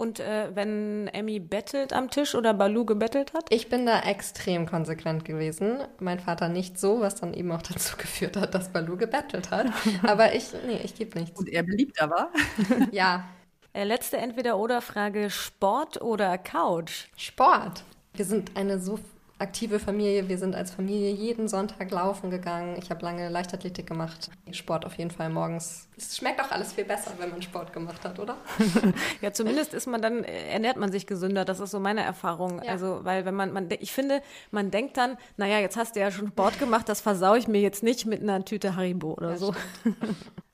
Und 0.00 0.20
äh, 0.20 0.54
wenn 0.54 1.08
Emmy 1.08 1.40
bettelt 1.40 1.92
am 1.92 2.08
Tisch 2.08 2.36
oder 2.36 2.54
Balu 2.54 2.84
gebettelt 2.84 3.32
hat? 3.32 3.46
Ich 3.50 3.68
bin 3.68 3.84
da 3.84 3.98
extrem 3.98 4.64
konsequent 4.64 5.24
gewesen. 5.24 5.80
Mein 5.98 6.20
Vater 6.20 6.48
nicht 6.48 6.78
so, 6.78 7.00
was 7.00 7.16
dann 7.16 7.34
eben 7.34 7.50
auch 7.50 7.62
dazu 7.62 7.96
geführt 7.96 8.36
hat, 8.36 8.54
dass 8.54 8.72
Balu 8.72 8.96
gebettelt 8.96 9.50
hat. 9.50 9.66
Aber 10.04 10.36
ich, 10.36 10.52
nee, 10.64 10.78
ich 10.84 10.94
gebe 10.94 11.18
nichts. 11.18 11.36
Und 11.36 11.48
er 11.48 11.64
beliebter 11.64 12.08
war? 12.10 12.30
ja. 12.92 13.28
Äh, 13.72 13.82
letzte 13.82 14.18
Entweder-Oder-Frage: 14.18 15.30
Sport 15.30 16.00
oder 16.00 16.38
Couch? 16.38 17.08
Sport. 17.16 17.82
Wir 18.14 18.24
sind 18.24 18.56
eine 18.56 18.78
so 18.78 19.00
aktive 19.38 19.78
Familie. 19.78 20.28
Wir 20.28 20.38
sind 20.38 20.54
als 20.54 20.70
Familie 20.70 21.10
jeden 21.10 21.48
Sonntag 21.48 21.90
laufen 21.90 22.30
gegangen. 22.30 22.76
Ich 22.78 22.90
habe 22.90 23.04
lange 23.04 23.28
Leichtathletik 23.28 23.86
gemacht. 23.86 24.30
Sport 24.50 24.84
auf 24.84 24.94
jeden 24.98 25.10
Fall 25.10 25.30
morgens. 25.30 25.88
Es 25.96 26.16
schmeckt 26.16 26.40
auch 26.40 26.50
alles 26.50 26.72
viel 26.72 26.84
besser, 26.84 27.12
wenn 27.18 27.30
man 27.30 27.42
Sport 27.42 27.72
gemacht 27.72 28.04
hat, 28.04 28.18
oder? 28.18 28.36
ja, 29.20 29.32
zumindest 29.32 29.74
ist 29.74 29.86
man 29.86 30.02
dann, 30.02 30.24
ernährt 30.24 30.76
man 30.76 30.90
sich 30.90 31.06
gesünder. 31.06 31.44
Das 31.44 31.60
ist 31.60 31.70
so 31.70 31.80
meine 31.80 32.02
Erfahrung. 32.02 32.62
Ja. 32.62 32.72
Also, 32.72 33.00
weil 33.04 33.24
wenn 33.24 33.34
man, 33.34 33.52
man, 33.52 33.68
ich 33.78 33.92
finde, 33.92 34.22
man 34.50 34.70
denkt 34.70 34.96
dann, 34.96 35.16
naja, 35.36 35.58
jetzt 35.58 35.76
hast 35.76 35.96
du 35.96 36.00
ja 36.00 36.10
schon 36.10 36.28
Sport 36.28 36.58
gemacht, 36.58 36.88
das 36.88 37.00
versaue 37.00 37.38
ich 37.38 37.48
mir 37.48 37.60
jetzt 37.60 37.82
nicht 37.82 38.06
mit 38.06 38.22
einer 38.22 38.44
Tüte 38.44 38.76
Haribo 38.76 39.12
oder 39.12 39.30
ja, 39.30 39.36
so. 39.36 39.54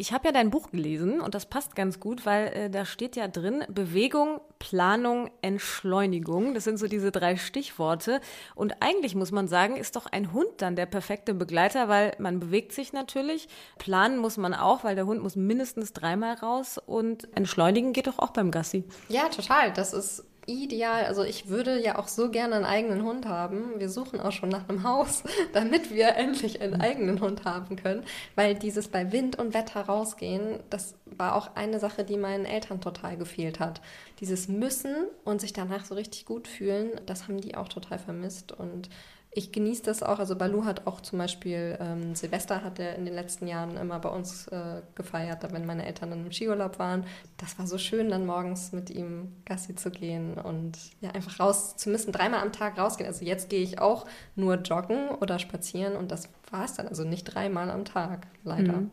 Ich 0.00 0.14
habe 0.14 0.28
ja 0.28 0.32
dein 0.32 0.48
Buch 0.48 0.70
gelesen 0.70 1.20
und 1.20 1.34
das 1.34 1.44
passt 1.44 1.76
ganz 1.76 2.00
gut, 2.00 2.24
weil 2.24 2.46
äh, 2.54 2.70
da 2.70 2.86
steht 2.86 3.16
ja 3.16 3.28
drin 3.28 3.66
Bewegung, 3.68 4.40
Planung, 4.58 5.30
Entschleunigung. 5.42 6.54
Das 6.54 6.64
sind 6.64 6.78
so 6.78 6.86
diese 6.86 7.12
drei 7.12 7.36
Stichworte. 7.36 8.22
Und 8.54 8.80
eigentlich 8.80 9.14
muss 9.14 9.30
man 9.30 9.46
sagen, 9.46 9.76
ist 9.76 9.96
doch 9.96 10.06
ein 10.06 10.32
Hund 10.32 10.48
dann 10.56 10.74
der 10.74 10.86
perfekte 10.86 11.34
Begleiter, 11.34 11.90
weil 11.90 12.14
man 12.18 12.40
bewegt 12.40 12.72
sich 12.72 12.94
natürlich. 12.94 13.46
Planen 13.76 14.16
muss 14.16 14.38
man 14.38 14.54
auch, 14.54 14.84
weil 14.84 14.94
der 14.94 15.04
Hund 15.04 15.22
muss 15.22 15.36
mindestens 15.36 15.92
dreimal 15.92 16.32
raus 16.36 16.78
und 16.78 17.28
entschleunigen 17.36 17.92
geht 17.92 18.06
doch 18.06 18.20
auch 18.20 18.30
beim 18.30 18.50
Gassi. 18.50 18.84
Ja, 19.10 19.28
total. 19.28 19.70
Das 19.70 19.92
ist 19.92 20.24
ideal. 20.50 21.04
Also 21.04 21.22
ich 21.22 21.48
würde 21.48 21.82
ja 21.82 21.98
auch 21.98 22.08
so 22.08 22.30
gerne 22.30 22.56
einen 22.56 22.64
eigenen 22.64 23.04
Hund 23.04 23.26
haben. 23.26 23.78
Wir 23.78 23.88
suchen 23.88 24.20
auch 24.20 24.32
schon 24.32 24.48
nach 24.48 24.68
einem 24.68 24.82
Haus, 24.82 25.22
damit 25.52 25.92
wir 25.92 26.16
endlich 26.16 26.60
einen 26.60 26.80
eigenen 26.80 27.20
Hund 27.20 27.44
haben 27.44 27.76
können. 27.76 28.04
Weil 28.34 28.54
dieses 28.54 28.88
bei 28.88 29.12
Wind 29.12 29.38
und 29.38 29.54
Wetter 29.54 29.82
rausgehen, 29.82 30.60
das 30.70 30.94
war 31.04 31.34
auch 31.34 31.56
eine 31.56 31.78
Sache, 31.78 32.04
die 32.04 32.16
meinen 32.16 32.44
Eltern 32.44 32.80
total 32.80 33.16
gefehlt 33.16 33.60
hat. 33.60 33.80
Dieses 34.20 34.48
Müssen 34.48 34.94
und 35.24 35.40
sich 35.40 35.52
danach 35.52 35.84
so 35.84 35.94
richtig 35.94 36.24
gut 36.24 36.48
fühlen, 36.48 36.90
das 37.06 37.28
haben 37.28 37.40
die 37.40 37.56
auch 37.56 37.68
total 37.68 37.98
vermisst. 37.98 38.52
Und 38.52 38.90
ich 39.32 39.52
genieße 39.52 39.82
das 39.84 40.02
auch. 40.02 40.18
Also 40.18 40.34
Balu 40.34 40.64
hat 40.64 40.86
auch 40.86 41.00
zum 41.00 41.18
Beispiel 41.18 41.78
ähm, 41.80 42.14
Silvester 42.16 42.64
hat 42.64 42.80
er 42.80 42.96
in 42.96 43.04
den 43.04 43.14
letzten 43.14 43.46
Jahren 43.46 43.76
immer 43.76 44.00
bei 44.00 44.08
uns 44.08 44.48
äh, 44.48 44.82
gefeiert, 44.96 45.44
wenn 45.52 45.66
meine 45.66 45.86
Eltern 45.86 46.10
dann 46.10 46.26
im 46.26 46.32
Skiurlaub 46.32 46.78
waren. 46.80 47.04
Das 47.36 47.56
war 47.58 47.66
so 47.66 47.78
schön, 47.78 48.10
dann 48.10 48.26
morgens 48.26 48.72
mit 48.72 48.90
ihm 48.90 49.36
Gassi 49.44 49.76
zu 49.76 49.90
gehen 49.90 50.34
und 50.34 50.76
ja 51.00 51.10
einfach 51.12 51.38
raus 51.38 51.76
zu 51.76 51.90
müssen, 51.90 52.10
dreimal 52.12 52.40
am 52.40 52.52
Tag 52.52 52.76
rausgehen. 52.76 53.08
Also 53.08 53.24
jetzt 53.24 53.48
gehe 53.50 53.62
ich 53.62 53.78
auch 53.78 54.06
nur 54.34 54.56
joggen 54.56 55.10
oder 55.10 55.38
spazieren 55.38 55.94
und 55.94 56.10
das 56.10 56.28
war 56.50 56.64
es 56.64 56.74
dann. 56.74 56.88
Also 56.88 57.04
nicht 57.04 57.24
dreimal 57.24 57.70
am 57.70 57.84
Tag, 57.84 58.26
leider. 58.42 58.72
Mhm. 58.72 58.90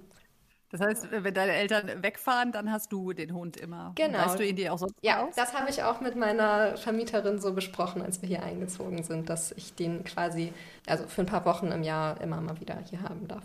Das 0.69 0.81
heißt, 0.81 1.07
wenn 1.11 1.33
deine 1.33 1.53
Eltern 1.53 2.03
wegfahren, 2.03 2.51
dann 2.51 2.71
hast 2.71 2.91
du 2.91 3.13
den 3.13 3.33
Hund 3.33 3.55
immer. 3.57 3.93
Genau. 3.95 4.19
Weißt 4.19 4.39
du 4.39 4.45
ihn 4.45 4.55
dir 4.57 4.73
auch 4.73 4.77
so 4.77 4.87
Ja, 5.01 5.25
aus? 5.25 5.35
das 5.35 5.53
habe 5.53 5.69
ich 5.69 5.83
auch 5.83 6.01
mit 6.01 6.15
meiner 6.15 6.75
Vermieterin 6.77 7.39
so 7.39 7.53
besprochen, 7.53 8.01
als 8.01 8.21
wir 8.21 8.27
hier 8.27 8.43
eingezogen 8.43 9.03
sind, 9.03 9.29
dass 9.29 9.53
ich 9.53 9.75
den 9.75 10.03
quasi, 10.03 10.53
also 10.85 11.07
für 11.07 11.21
ein 11.21 11.27
paar 11.27 11.45
Wochen 11.45 11.67
im 11.67 11.83
Jahr 11.83 12.19
immer 12.21 12.41
mal 12.41 12.59
wieder 12.59 12.77
hier 12.89 13.01
haben 13.01 13.27
darf. 13.27 13.43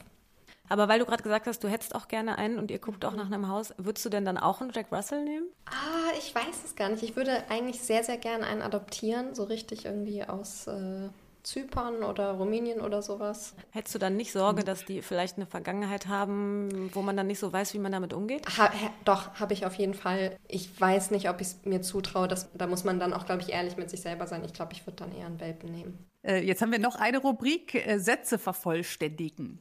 Aber 0.68 0.88
weil 0.88 0.98
du 0.98 1.04
gerade 1.04 1.22
gesagt 1.22 1.46
hast, 1.46 1.62
du 1.62 1.68
hättest 1.68 1.94
auch 1.94 2.08
gerne 2.08 2.38
einen 2.38 2.58
und 2.58 2.70
ihr 2.70 2.78
guckt 2.78 3.04
auch 3.04 3.14
nach 3.14 3.26
einem 3.26 3.48
Haus, 3.48 3.74
würdest 3.76 4.04
du 4.06 4.08
denn 4.08 4.24
dann 4.24 4.38
auch 4.38 4.60
einen 4.60 4.70
Jack 4.72 4.86
Russell 4.90 5.22
nehmen? 5.22 5.46
Ah, 5.66 6.12
ich 6.18 6.34
weiß 6.34 6.64
es 6.64 6.74
gar 6.76 6.88
nicht. 6.88 7.02
Ich 7.02 7.14
würde 7.14 7.44
eigentlich 7.50 7.80
sehr, 7.82 8.02
sehr 8.04 8.16
gerne 8.16 8.46
einen 8.46 8.62
adoptieren, 8.62 9.34
so 9.34 9.44
richtig 9.44 9.84
irgendwie 9.84 10.24
aus 10.24 10.66
äh, 10.68 11.08
Zypern 11.42 12.02
oder 12.02 12.32
Rumänien 12.32 12.80
oder 12.80 13.02
sowas. 13.02 13.54
Hättest 13.70 13.94
du 13.94 13.98
dann 13.98 14.16
nicht 14.16 14.32
Sorge, 14.32 14.64
dass 14.64 14.84
die 14.84 15.02
vielleicht 15.02 15.36
eine 15.36 15.46
Vergangenheit 15.46 16.06
haben, 16.06 16.90
wo 16.94 17.02
man 17.02 17.16
dann 17.16 17.26
nicht 17.26 17.38
so 17.38 17.52
weiß, 17.52 17.74
wie 17.74 17.78
man 17.78 17.92
damit 17.92 18.12
umgeht? 18.12 18.46
Ha, 18.56 18.70
ha, 18.72 18.90
doch, 19.04 19.34
habe 19.34 19.52
ich 19.52 19.66
auf 19.66 19.74
jeden 19.74 19.94
Fall. 19.94 20.36
Ich 20.48 20.80
weiß 20.80 21.10
nicht, 21.10 21.28
ob 21.28 21.40
ich 21.40 21.48
es 21.48 21.64
mir 21.64 21.82
zutraue. 21.82 22.28
Dass, 22.28 22.50
da 22.52 22.66
muss 22.66 22.84
man 22.84 23.00
dann 23.00 23.12
auch, 23.12 23.26
glaube 23.26 23.42
ich, 23.42 23.50
ehrlich 23.50 23.76
mit 23.76 23.90
sich 23.90 24.00
selber 24.00 24.26
sein. 24.26 24.44
Ich 24.44 24.52
glaube, 24.52 24.72
ich 24.72 24.86
würde 24.86 24.96
dann 24.96 25.14
eher 25.14 25.26
einen 25.26 25.40
Welpen 25.40 25.72
nehmen. 25.72 26.10
Äh, 26.22 26.44
jetzt 26.44 26.62
haben 26.62 26.72
wir 26.72 26.78
noch 26.78 26.96
eine 26.96 27.18
Rubrik, 27.18 27.74
äh, 27.74 27.98
Sätze 27.98 28.38
vervollständigen. 28.38 29.60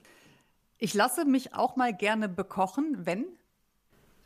Ich 0.77 0.93
lasse 0.93 1.25
mich 1.25 1.53
auch 1.53 1.75
mal 1.75 1.93
gerne 1.93 2.29
bekochen, 2.29 3.05
wenn 3.05 3.25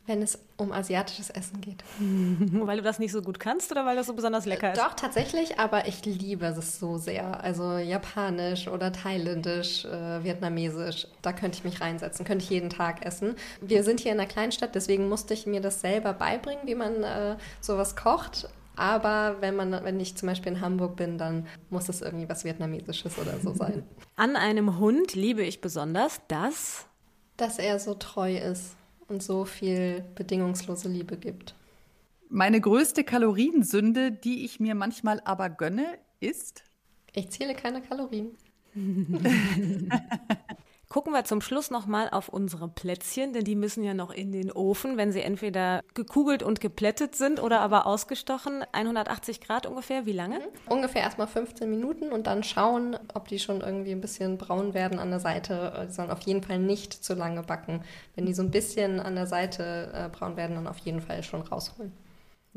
wenn 0.06 0.22
es 0.22 0.38
um 0.56 0.72
asiatisches 0.72 1.30
Essen 1.30 1.60
geht. 1.60 1.82
weil 2.66 2.78
du 2.78 2.82
das 2.82 2.98
nicht 2.98 3.12
so 3.12 3.22
gut 3.22 3.40
kannst 3.40 3.70
oder 3.70 3.84
weil 3.84 3.96
das 3.96 4.06
so 4.06 4.14
besonders 4.14 4.46
lecker 4.46 4.72
ist? 4.72 4.80
Doch, 4.80 4.94
tatsächlich, 4.94 5.58
aber 5.58 5.86
ich 5.86 6.04
liebe 6.04 6.46
es 6.46 6.78
so 6.78 6.96
sehr. 6.96 7.42
Also 7.42 7.78
japanisch 7.78 8.68
oder 8.68 8.92
thailändisch, 8.92 9.84
äh, 9.84 10.24
vietnamesisch, 10.24 11.08
da 11.22 11.32
könnte 11.32 11.58
ich 11.58 11.64
mich 11.64 11.80
reinsetzen, 11.80 12.24
könnte 12.24 12.44
ich 12.44 12.50
jeden 12.50 12.70
Tag 12.70 13.04
essen. 13.04 13.34
Wir 13.60 13.82
sind 13.84 14.00
hier 14.00 14.12
in 14.12 14.20
einer 14.20 14.28
Kleinstadt, 14.28 14.74
deswegen 14.74 15.08
musste 15.08 15.34
ich 15.34 15.46
mir 15.46 15.60
das 15.60 15.80
selber 15.80 16.12
beibringen, 16.12 16.66
wie 16.66 16.74
man 16.74 17.02
äh, 17.02 17.36
sowas 17.60 17.96
kocht. 17.96 18.48
Aber 18.76 19.36
wenn 19.40 19.56
man, 19.56 19.72
wenn 19.84 19.98
ich 20.00 20.16
zum 20.16 20.28
Beispiel 20.28 20.52
in 20.52 20.60
Hamburg 20.60 20.96
bin, 20.96 21.16
dann 21.16 21.46
muss 21.70 21.88
es 21.88 22.02
irgendwie 22.02 22.28
was 22.28 22.44
Vietnamesisches 22.44 23.18
oder 23.18 23.38
so 23.42 23.54
sein. 23.54 23.82
An 24.16 24.36
einem 24.36 24.78
Hund 24.78 25.14
liebe 25.14 25.42
ich 25.42 25.60
besonders, 25.60 26.20
dass 26.28 26.86
dass 27.36 27.58
er 27.58 27.78
so 27.78 27.94
treu 27.94 28.36
ist 28.36 28.76
und 29.08 29.22
so 29.22 29.44
viel 29.44 30.04
bedingungslose 30.14 30.88
Liebe 30.88 31.16
gibt. 31.16 31.54
Meine 32.28 32.60
größte 32.60 33.04
Kaloriensünde, 33.04 34.10
die 34.10 34.44
ich 34.44 34.58
mir 34.58 34.74
manchmal 34.74 35.20
aber 35.24 35.48
gönne, 35.48 35.98
ist? 36.20 36.64
Ich 37.14 37.30
zähle 37.30 37.54
keine 37.54 37.82
Kalorien. 37.82 38.30
Gucken 40.96 41.12
wir 41.12 41.24
zum 41.24 41.42
Schluss 41.42 41.70
nochmal 41.70 42.08
auf 42.08 42.30
unsere 42.30 42.68
Plätzchen, 42.68 43.34
denn 43.34 43.44
die 43.44 43.54
müssen 43.54 43.84
ja 43.84 43.92
noch 43.92 44.10
in 44.10 44.32
den 44.32 44.50
Ofen, 44.50 44.96
wenn 44.96 45.12
sie 45.12 45.20
entweder 45.20 45.84
gekugelt 45.92 46.42
und 46.42 46.62
geplättet 46.62 47.14
sind 47.14 47.38
oder 47.38 47.60
aber 47.60 47.84
ausgestochen. 47.84 48.64
180 48.72 49.42
Grad 49.42 49.66
ungefähr, 49.66 50.06
wie 50.06 50.12
lange? 50.12 50.38
Mhm. 50.38 50.72
Ungefähr 50.72 51.02
erstmal 51.02 51.26
15 51.26 51.68
Minuten 51.68 52.12
und 52.12 52.26
dann 52.26 52.42
schauen, 52.42 52.96
ob 53.12 53.28
die 53.28 53.38
schon 53.38 53.60
irgendwie 53.60 53.92
ein 53.92 54.00
bisschen 54.00 54.38
braun 54.38 54.72
werden 54.72 54.98
an 54.98 55.10
der 55.10 55.20
Seite. 55.20 55.86
Die 55.86 55.92
sollen 55.92 56.10
auf 56.10 56.22
jeden 56.22 56.42
Fall 56.42 56.58
nicht 56.58 56.94
zu 56.94 57.12
lange 57.12 57.42
backen. 57.42 57.82
Wenn 58.14 58.24
die 58.24 58.32
so 58.32 58.40
ein 58.40 58.50
bisschen 58.50 58.98
an 58.98 59.16
der 59.16 59.26
Seite 59.26 59.92
äh, 59.92 60.08
braun 60.08 60.38
werden, 60.38 60.56
dann 60.56 60.66
auf 60.66 60.78
jeden 60.78 61.02
Fall 61.02 61.22
schon 61.22 61.42
rausholen. 61.42 61.92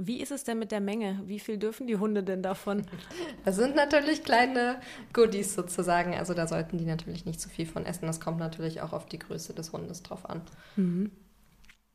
Wie 0.01 0.21
ist 0.21 0.31
es 0.31 0.45
denn 0.45 0.59
mit 0.59 0.71
der 0.71 0.79
Menge? 0.79 1.21
Wie 1.25 1.39
viel 1.39 1.57
dürfen 1.57 1.85
die 1.85 1.97
Hunde 1.97 2.23
denn 2.23 2.41
davon? 2.41 2.85
Das 3.45 3.55
sind 3.55 3.75
natürlich 3.75 4.23
kleine 4.23 4.79
Goodies 5.13 5.55
sozusagen. 5.55 6.13
Also 6.13 6.33
da 6.33 6.47
sollten 6.47 6.77
die 6.77 6.85
natürlich 6.85 7.25
nicht 7.25 7.41
zu 7.41 7.49
viel 7.49 7.65
von 7.65 7.85
essen. 7.85 8.05
Das 8.05 8.19
kommt 8.19 8.37
natürlich 8.37 8.81
auch 8.81 8.93
auf 8.93 9.05
die 9.07 9.19
Größe 9.19 9.53
des 9.53 9.73
Hundes 9.73 10.03
drauf 10.03 10.29
an. 10.29 10.41
Mhm. 10.75 11.11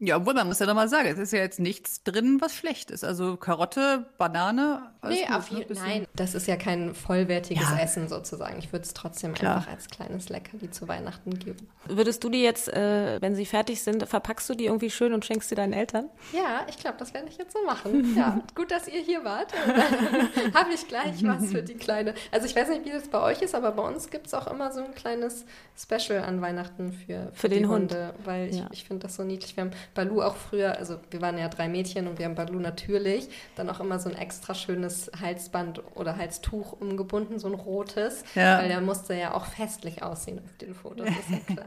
Ja, 0.05 0.19
obwohl 0.19 0.35
man 0.35 0.47
muss 0.47 0.59
ja 0.59 0.67
nochmal 0.67 0.89
sagen, 0.89 1.09
es 1.09 1.19
ist 1.19 1.33
ja 1.33 1.39
jetzt 1.39 1.59
nichts 1.59 2.03
drin, 2.03 2.41
was 2.41 2.55
schlecht 2.55 2.91
ist. 2.91 3.05
Also 3.05 3.37
Karotte, 3.37 4.07
Banane. 4.19 4.91
Nee, 5.03 5.25
gut, 5.27 5.37
auf 5.37 5.51
ne? 5.51 5.67
nein, 5.71 6.07
das 6.15 6.35
ist 6.35 6.47
ja 6.47 6.57
kein 6.57 6.95
vollwertiges 6.95 7.69
ja. 7.71 7.79
Essen 7.79 8.09
sozusagen. 8.09 8.59
Ich 8.59 8.73
würde 8.73 8.85
es 8.85 8.95
trotzdem 8.95 9.35
Klar. 9.35 9.57
einfach 9.57 9.71
als 9.71 9.89
kleines 9.89 10.29
Leckerli 10.29 10.71
zu 10.71 10.89
Weihnachten 10.89 11.39
geben. 11.39 11.69
Würdest 11.87 12.25
du 12.25 12.29
die 12.29 12.43
jetzt, 12.43 12.69
äh, 12.69 13.21
wenn 13.21 13.35
sie 13.35 13.47
fertig 13.47 13.83
sind, 13.83 14.07
verpackst 14.07 14.49
du 14.49 14.55
die 14.55 14.67
irgendwie 14.67 14.91
schön 14.91 15.13
und 15.13 15.25
schenkst 15.25 15.49
sie 15.49 15.55
deinen 15.55 15.73
Eltern? 15.73 16.09
Ja, 16.33 16.67
ich 16.69 16.79
glaube, 16.79 16.97
das 16.99 17.13
werde 17.15 17.29
ich 17.29 17.37
jetzt 17.37 17.53
so 17.53 17.65
machen. 17.65 18.15
Ja, 18.17 18.41
gut, 18.55 18.71
dass 18.71 18.89
ihr 18.89 19.01
hier 19.01 19.25
wart. 19.25 19.53
Habe 20.55 20.73
ich 20.73 20.87
gleich 20.89 21.23
was 21.25 21.51
für 21.51 21.63
die 21.63 21.75
kleine. 21.75 22.15
Also 22.31 22.47
ich 22.47 22.55
weiß 22.55 22.69
nicht, 22.69 22.85
wie 22.85 22.91
das 22.91 23.09
bei 23.09 23.21
euch 23.21 23.43
ist, 23.43 23.55
aber 23.55 23.73
bei 23.73 23.83
uns 23.83 24.11
gibt 24.11 24.27
es 24.27 24.35
auch 24.35 24.47
immer 24.47 24.73
so 24.73 24.81
ein 24.81 24.95
kleines 24.95 25.45
Special 25.77 26.23
an 26.23 26.41
Weihnachten 26.41 26.93
für, 26.93 27.31
für, 27.33 27.35
für 27.35 27.49
den 27.49 27.69
Hunde, 27.69 28.09
Hund. 28.09 28.27
weil 28.27 28.49
ich, 28.49 28.59
ja. 28.59 28.69
ich 28.71 28.85
finde 28.85 29.07
das 29.07 29.17
so 29.17 29.25
niedlich. 29.25 29.57
Wir 29.57 29.65
haben 29.65 29.73
Balu 29.95 30.23
auch 30.23 30.37
früher, 30.37 30.77
also 30.77 30.99
wir 31.11 31.21
waren 31.21 31.39
ja 31.39 31.49
drei 31.49 31.69
Mädchen 31.69 32.09
und 32.09 32.19
wir 32.19 32.27
haben 32.27 32.35
Balu 32.35 32.59
natürlich 32.59 33.29
dann 33.57 33.71
auch 33.71 33.81
immer 33.81 33.99
so 33.99 34.09
ein 34.11 34.17
extra 34.17 34.55
schönes 34.55 35.11
Halsband 35.21 35.83
oder 35.95 36.17
Halstuch 36.17 36.73
umgebunden, 36.73 37.39
so 37.39 37.49
ein 37.49 37.55
rotes, 37.55 38.25
ja. 38.35 38.59
weil 38.59 38.69
der 38.69 38.81
musste 38.81 39.15
ja 39.15 39.35
auch 39.35 39.47
festlich 39.47 40.03
aussehen 40.03 40.41
auf 40.45 40.57
den 40.59 40.75
Fotos, 40.75 41.07
ist 41.09 41.31
ja 41.31 41.39
klar. 41.55 41.67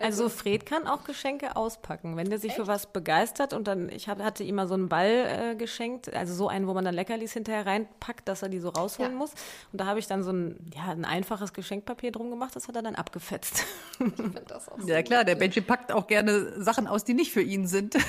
also, 0.00 0.24
also 0.24 0.28
Fred 0.28 0.64
kann 0.64 0.86
auch 0.86 1.04
Geschenke 1.04 1.56
auspacken, 1.56 2.16
wenn 2.16 2.30
der 2.30 2.38
sich 2.38 2.50
echt? 2.50 2.60
für 2.60 2.66
was 2.66 2.86
begeistert 2.86 3.52
und 3.52 3.66
dann, 3.66 3.88
ich 3.88 4.08
hab, 4.08 4.22
hatte 4.22 4.44
ihm 4.44 4.54
mal 4.54 4.68
so 4.68 4.74
einen 4.74 4.88
Ball 4.88 5.52
äh, 5.52 5.56
geschenkt, 5.56 6.14
also 6.14 6.34
so 6.34 6.48
einen, 6.48 6.66
wo 6.68 6.74
man 6.74 6.84
dann 6.84 6.94
Leckerlis 6.94 7.32
hinterher 7.32 7.66
reinpackt, 7.66 8.28
dass 8.28 8.42
er 8.42 8.48
die 8.48 8.60
so 8.60 8.68
rausholen 8.68 9.12
ja. 9.12 9.18
muss 9.18 9.32
und 9.72 9.80
da 9.80 9.86
habe 9.86 9.98
ich 9.98 10.06
dann 10.06 10.22
so 10.22 10.32
ein, 10.32 10.70
ja, 10.74 10.92
ein 10.92 11.04
einfaches 11.04 11.52
Geschenkpapier 11.52 12.12
drum 12.12 12.30
gemacht, 12.30 12.54
das 12.54 12.68
hat 12.68 12.76
er 12.76 12.82
dann 12.82 12.94
abgefetzt. 12.94 13.64
Ich 13.98 14.14
finde 14.14 14.42
das 14.46 14.68
auch 14.68 14.78
so 14.78 14.88
Ja 14.88 15.02
klar, 15.02 15.24
der 15.24 15.34
Benji 15.34 15.60
packt 15.60 15.92
auch 15.92 16.06
gerne 16.06 16.60
Sachen 16.62 16.86
aus, 16.86 17.04
die 17.04 17.13
nicht 17.14 17.32
für 17.32 17.42
ihn 17.42 17.66
sind. 17.66 17.96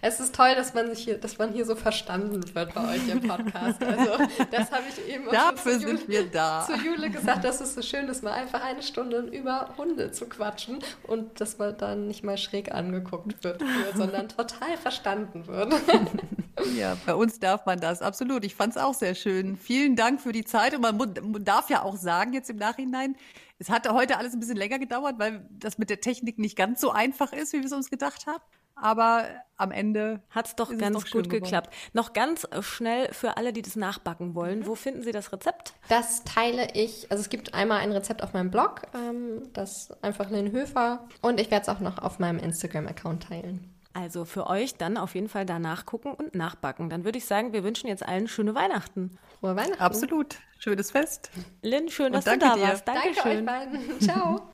Es 0.00 0.20
ist 0.20 0.34
toll, 0.34 0.54
dass 0.54 0.74
man 0.74 0.94
sich 0.94 1.04
hier, 1.04 1.18
dass 1.18 1.38
man 1.38 1.52
hier 1.52 1.64
so 1.64 1.76
verstanden 1.76 2.42
wird 2.54 2.74
bei 2.74 2.94
euch 2.94 3.08
im 3.08 3.20
Podcast. 3.20 3.82
Also 3.82 4.12
das 4.50 4.70
habe 4.70 4.82
ich 4.88 5.14
eben 5.14 5.24
Dafür 5.30 5.78
sind 5.78 6.00
Jule, 6.00 6.08
wir 6.08 6.30
da. 6.30 6.66
zu 6.66 6.74
Jule 6.76 7.10
gesagt, 7.10 7.44
dass 7.44 7.60
es 7.60 7.74
so 7.74 7.82
schön 7.82 8.08
ist, 8.08 8.22
mal 8.22 8.32
einfach 8.32 8.62
eine 8.62 8.82
Stunde 8.82 9.18
über 9.20 9.74
Hunde 9.78 10.10
zu 10.10 10.26
quatschen 10.26 10.78
und 11.06 11.40
dass 11.40 11.58
man 11.58 11.76
dann 11.76 12.06
nicht 12.08 12.24
mal 12.24 12.36
schräg 12.36 12.72
angeguckt 12.72 13.44
wird, 13.44 13.62
sondern 13.94 14.28
total 14.28 14.76
verstanden 14.78 15.46
wird. 15.46 15.74
Ja, 16.76 16.96
bei 17.06 17.14
uns 17.14 17.38
darf 17.38 17.66
man 17.66 17.80
das, 17.80 18.00
absolut. 18.02 18.44
Ich 18.44 18.54
fand 18.54 18.76
es 18.76 18.82
auch 18.82 18.94
sehr 18.94 19.14
schön. 19.14 19.56
Vielen 19.56 19.96
Dank 19.96 20.20
für 20.20 20.32
die 20.32 20.44
Zeit 20.44 20.74
und 20.74 20.82
man 20.82 21.44
darf 21.44 21.70
ja 21.70 21.82
auch 21.82 21.96
sagen 21.96 22.32
jetzt 22.32 22.50
im 22.50 22.56
Nachhinein, 22.56 23.16
es 23.58 23.70
hatte 23.70 23.92
heute 23.94 24.18
alles 24.18 24.34
ein 24.34 24.40
bisschen 24.40 24.56
länger 24.56 24.78
gedauert, 24.78 25.18
weil 25.18 25.48
das 25.50 25.78
mit 25.78 25.88
der 25.90 26.00
Technik 26.00 26.38
nicht 26.38 26.56
ganz 26.56 26.80
so 26.80 26.90
einfach 26.90 27.32
ist, 27.32 27.52
wie 27.52 27.58
wir 27.58 27.66
es 27.66 27.72
uns 27.72 27.90
gedacht 27.90 28.26
haben. 28.26 28.42
aber 28.76 29.24
am 29.56 29.70
Ende 29.70 30.20
hat 30.30 30.46
es 30.48 30.56
doch 30.56 30.76
ganz 30.76 31.10
gut 31.10 31.30
geklappt. 31.30 31.72
Noch 31.92 32.12
ganz 32.12 32.46
schnell 32.60 33.12
für 33.12 33.36
alle, 33.36 33.52
die 33.52 33.62
das 33.62 33.76
nachbacken 33.76 34.34
wollen. 34.34 34.60
Mhm. 34.60 34.66
Wo 34.66 34.74
finden 34.74 35.02
Sie 35.02 35.12
das 35.12 35.32
Rezept? 35.32 35.74
Das 35.88 36.24
teile 36.24 36.68
ich. 36.74 37.10
Also 37.10 37.20
es 37.22 37.28
gibt 37.28 37.54
einmal 37.54 37.80
ein 37.80 37.92
Rezept 37.92 38.22
auf 38.22 38.32
meinem 38.32 38.50
Blog, 38.50 38.82
ähm, 38.94 39.42
das 39.52 39.92
einfach 40.02 40.28
Lynn 40.30 40.50
Höfer. 40.50 41.06
Und 41.22 41.40
ich 41.40 41.50
werde 41.50 41.62
es 41.62 41.68
auch 41.68 41.80
noch 41.80 41.98
auf 41.98 42.18
meinem 42.18 42.38
Instagram-Account 42.38 43.24
teilen. 43.24 43.73
Also 43.94 44.24
für 44.24 44.48
euch 44.48 44.74
dann 44.74 44.96
auf 44.96 45.14
jeden 45.14 45.28
Fall 45.28 45.46
da 45.46 45.60
nachgucken 45.60 46.12
und 46.12 46.34
nachbacken. 46.34 46.90
Dann 46.90 47.04
würde 47.04 47.18
ich 47.18 47.26
sagen, 47.26 47.52
wir 47.52 47.62
wünschen 47.62 47.86
jetzt 47.86 48.04
allen 48.04 48.26
schöne 48.26 48.54
Weihnachten. 48.54 49.16
Frohe 49.38 49.54
Weihnachten. 49.54 49.80
Absolut. 49.80 50.36
Schönes 50.58 50.90
Fest. 50.90 51.30
Lynn, 51.62 51.88
schön, 51.88 52.12
dass 52.12 52.24
du 52.24 52.36
da 52.36 52.54
dir. 52.54 52.62
warst. 52.62 52.88
Dankeschön. 52.88 53.46
Danke 53.46 53.70
euch 53.70 53.80
beiden. 53.80 54.00
Ciao. 54.00 54.50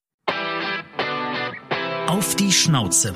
Auf 2.07 2.36
die 2.36 2.53
Schnauze. 2.53 3.14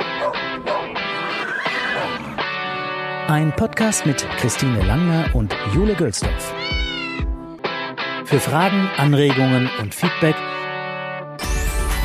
Ein 3.29 3.55
Podcast 3.57 4.07
mit 4.07 4.27
Christine 4.39 4.83
Langner 4.87 5.35
und 5.35 5.55
Jule 5.75 5.95
Gölsdorf. 5.95 6.55
Für 8.25 8.41
Fragen, 8.41 8.89
Anregungen 8.97 9.69
und 9.79 9.95
Feedback 9.95 10.37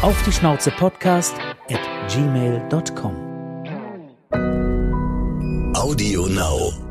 auf 0.01 0.21
die 0.23 0.31
Schnauze 0.31 0.71
Podcast 0.71 1.35
at 1.69 1.81
gmail.com. 2.09 3.28
Audio 4.31 6.27
Now. 6.27 6.88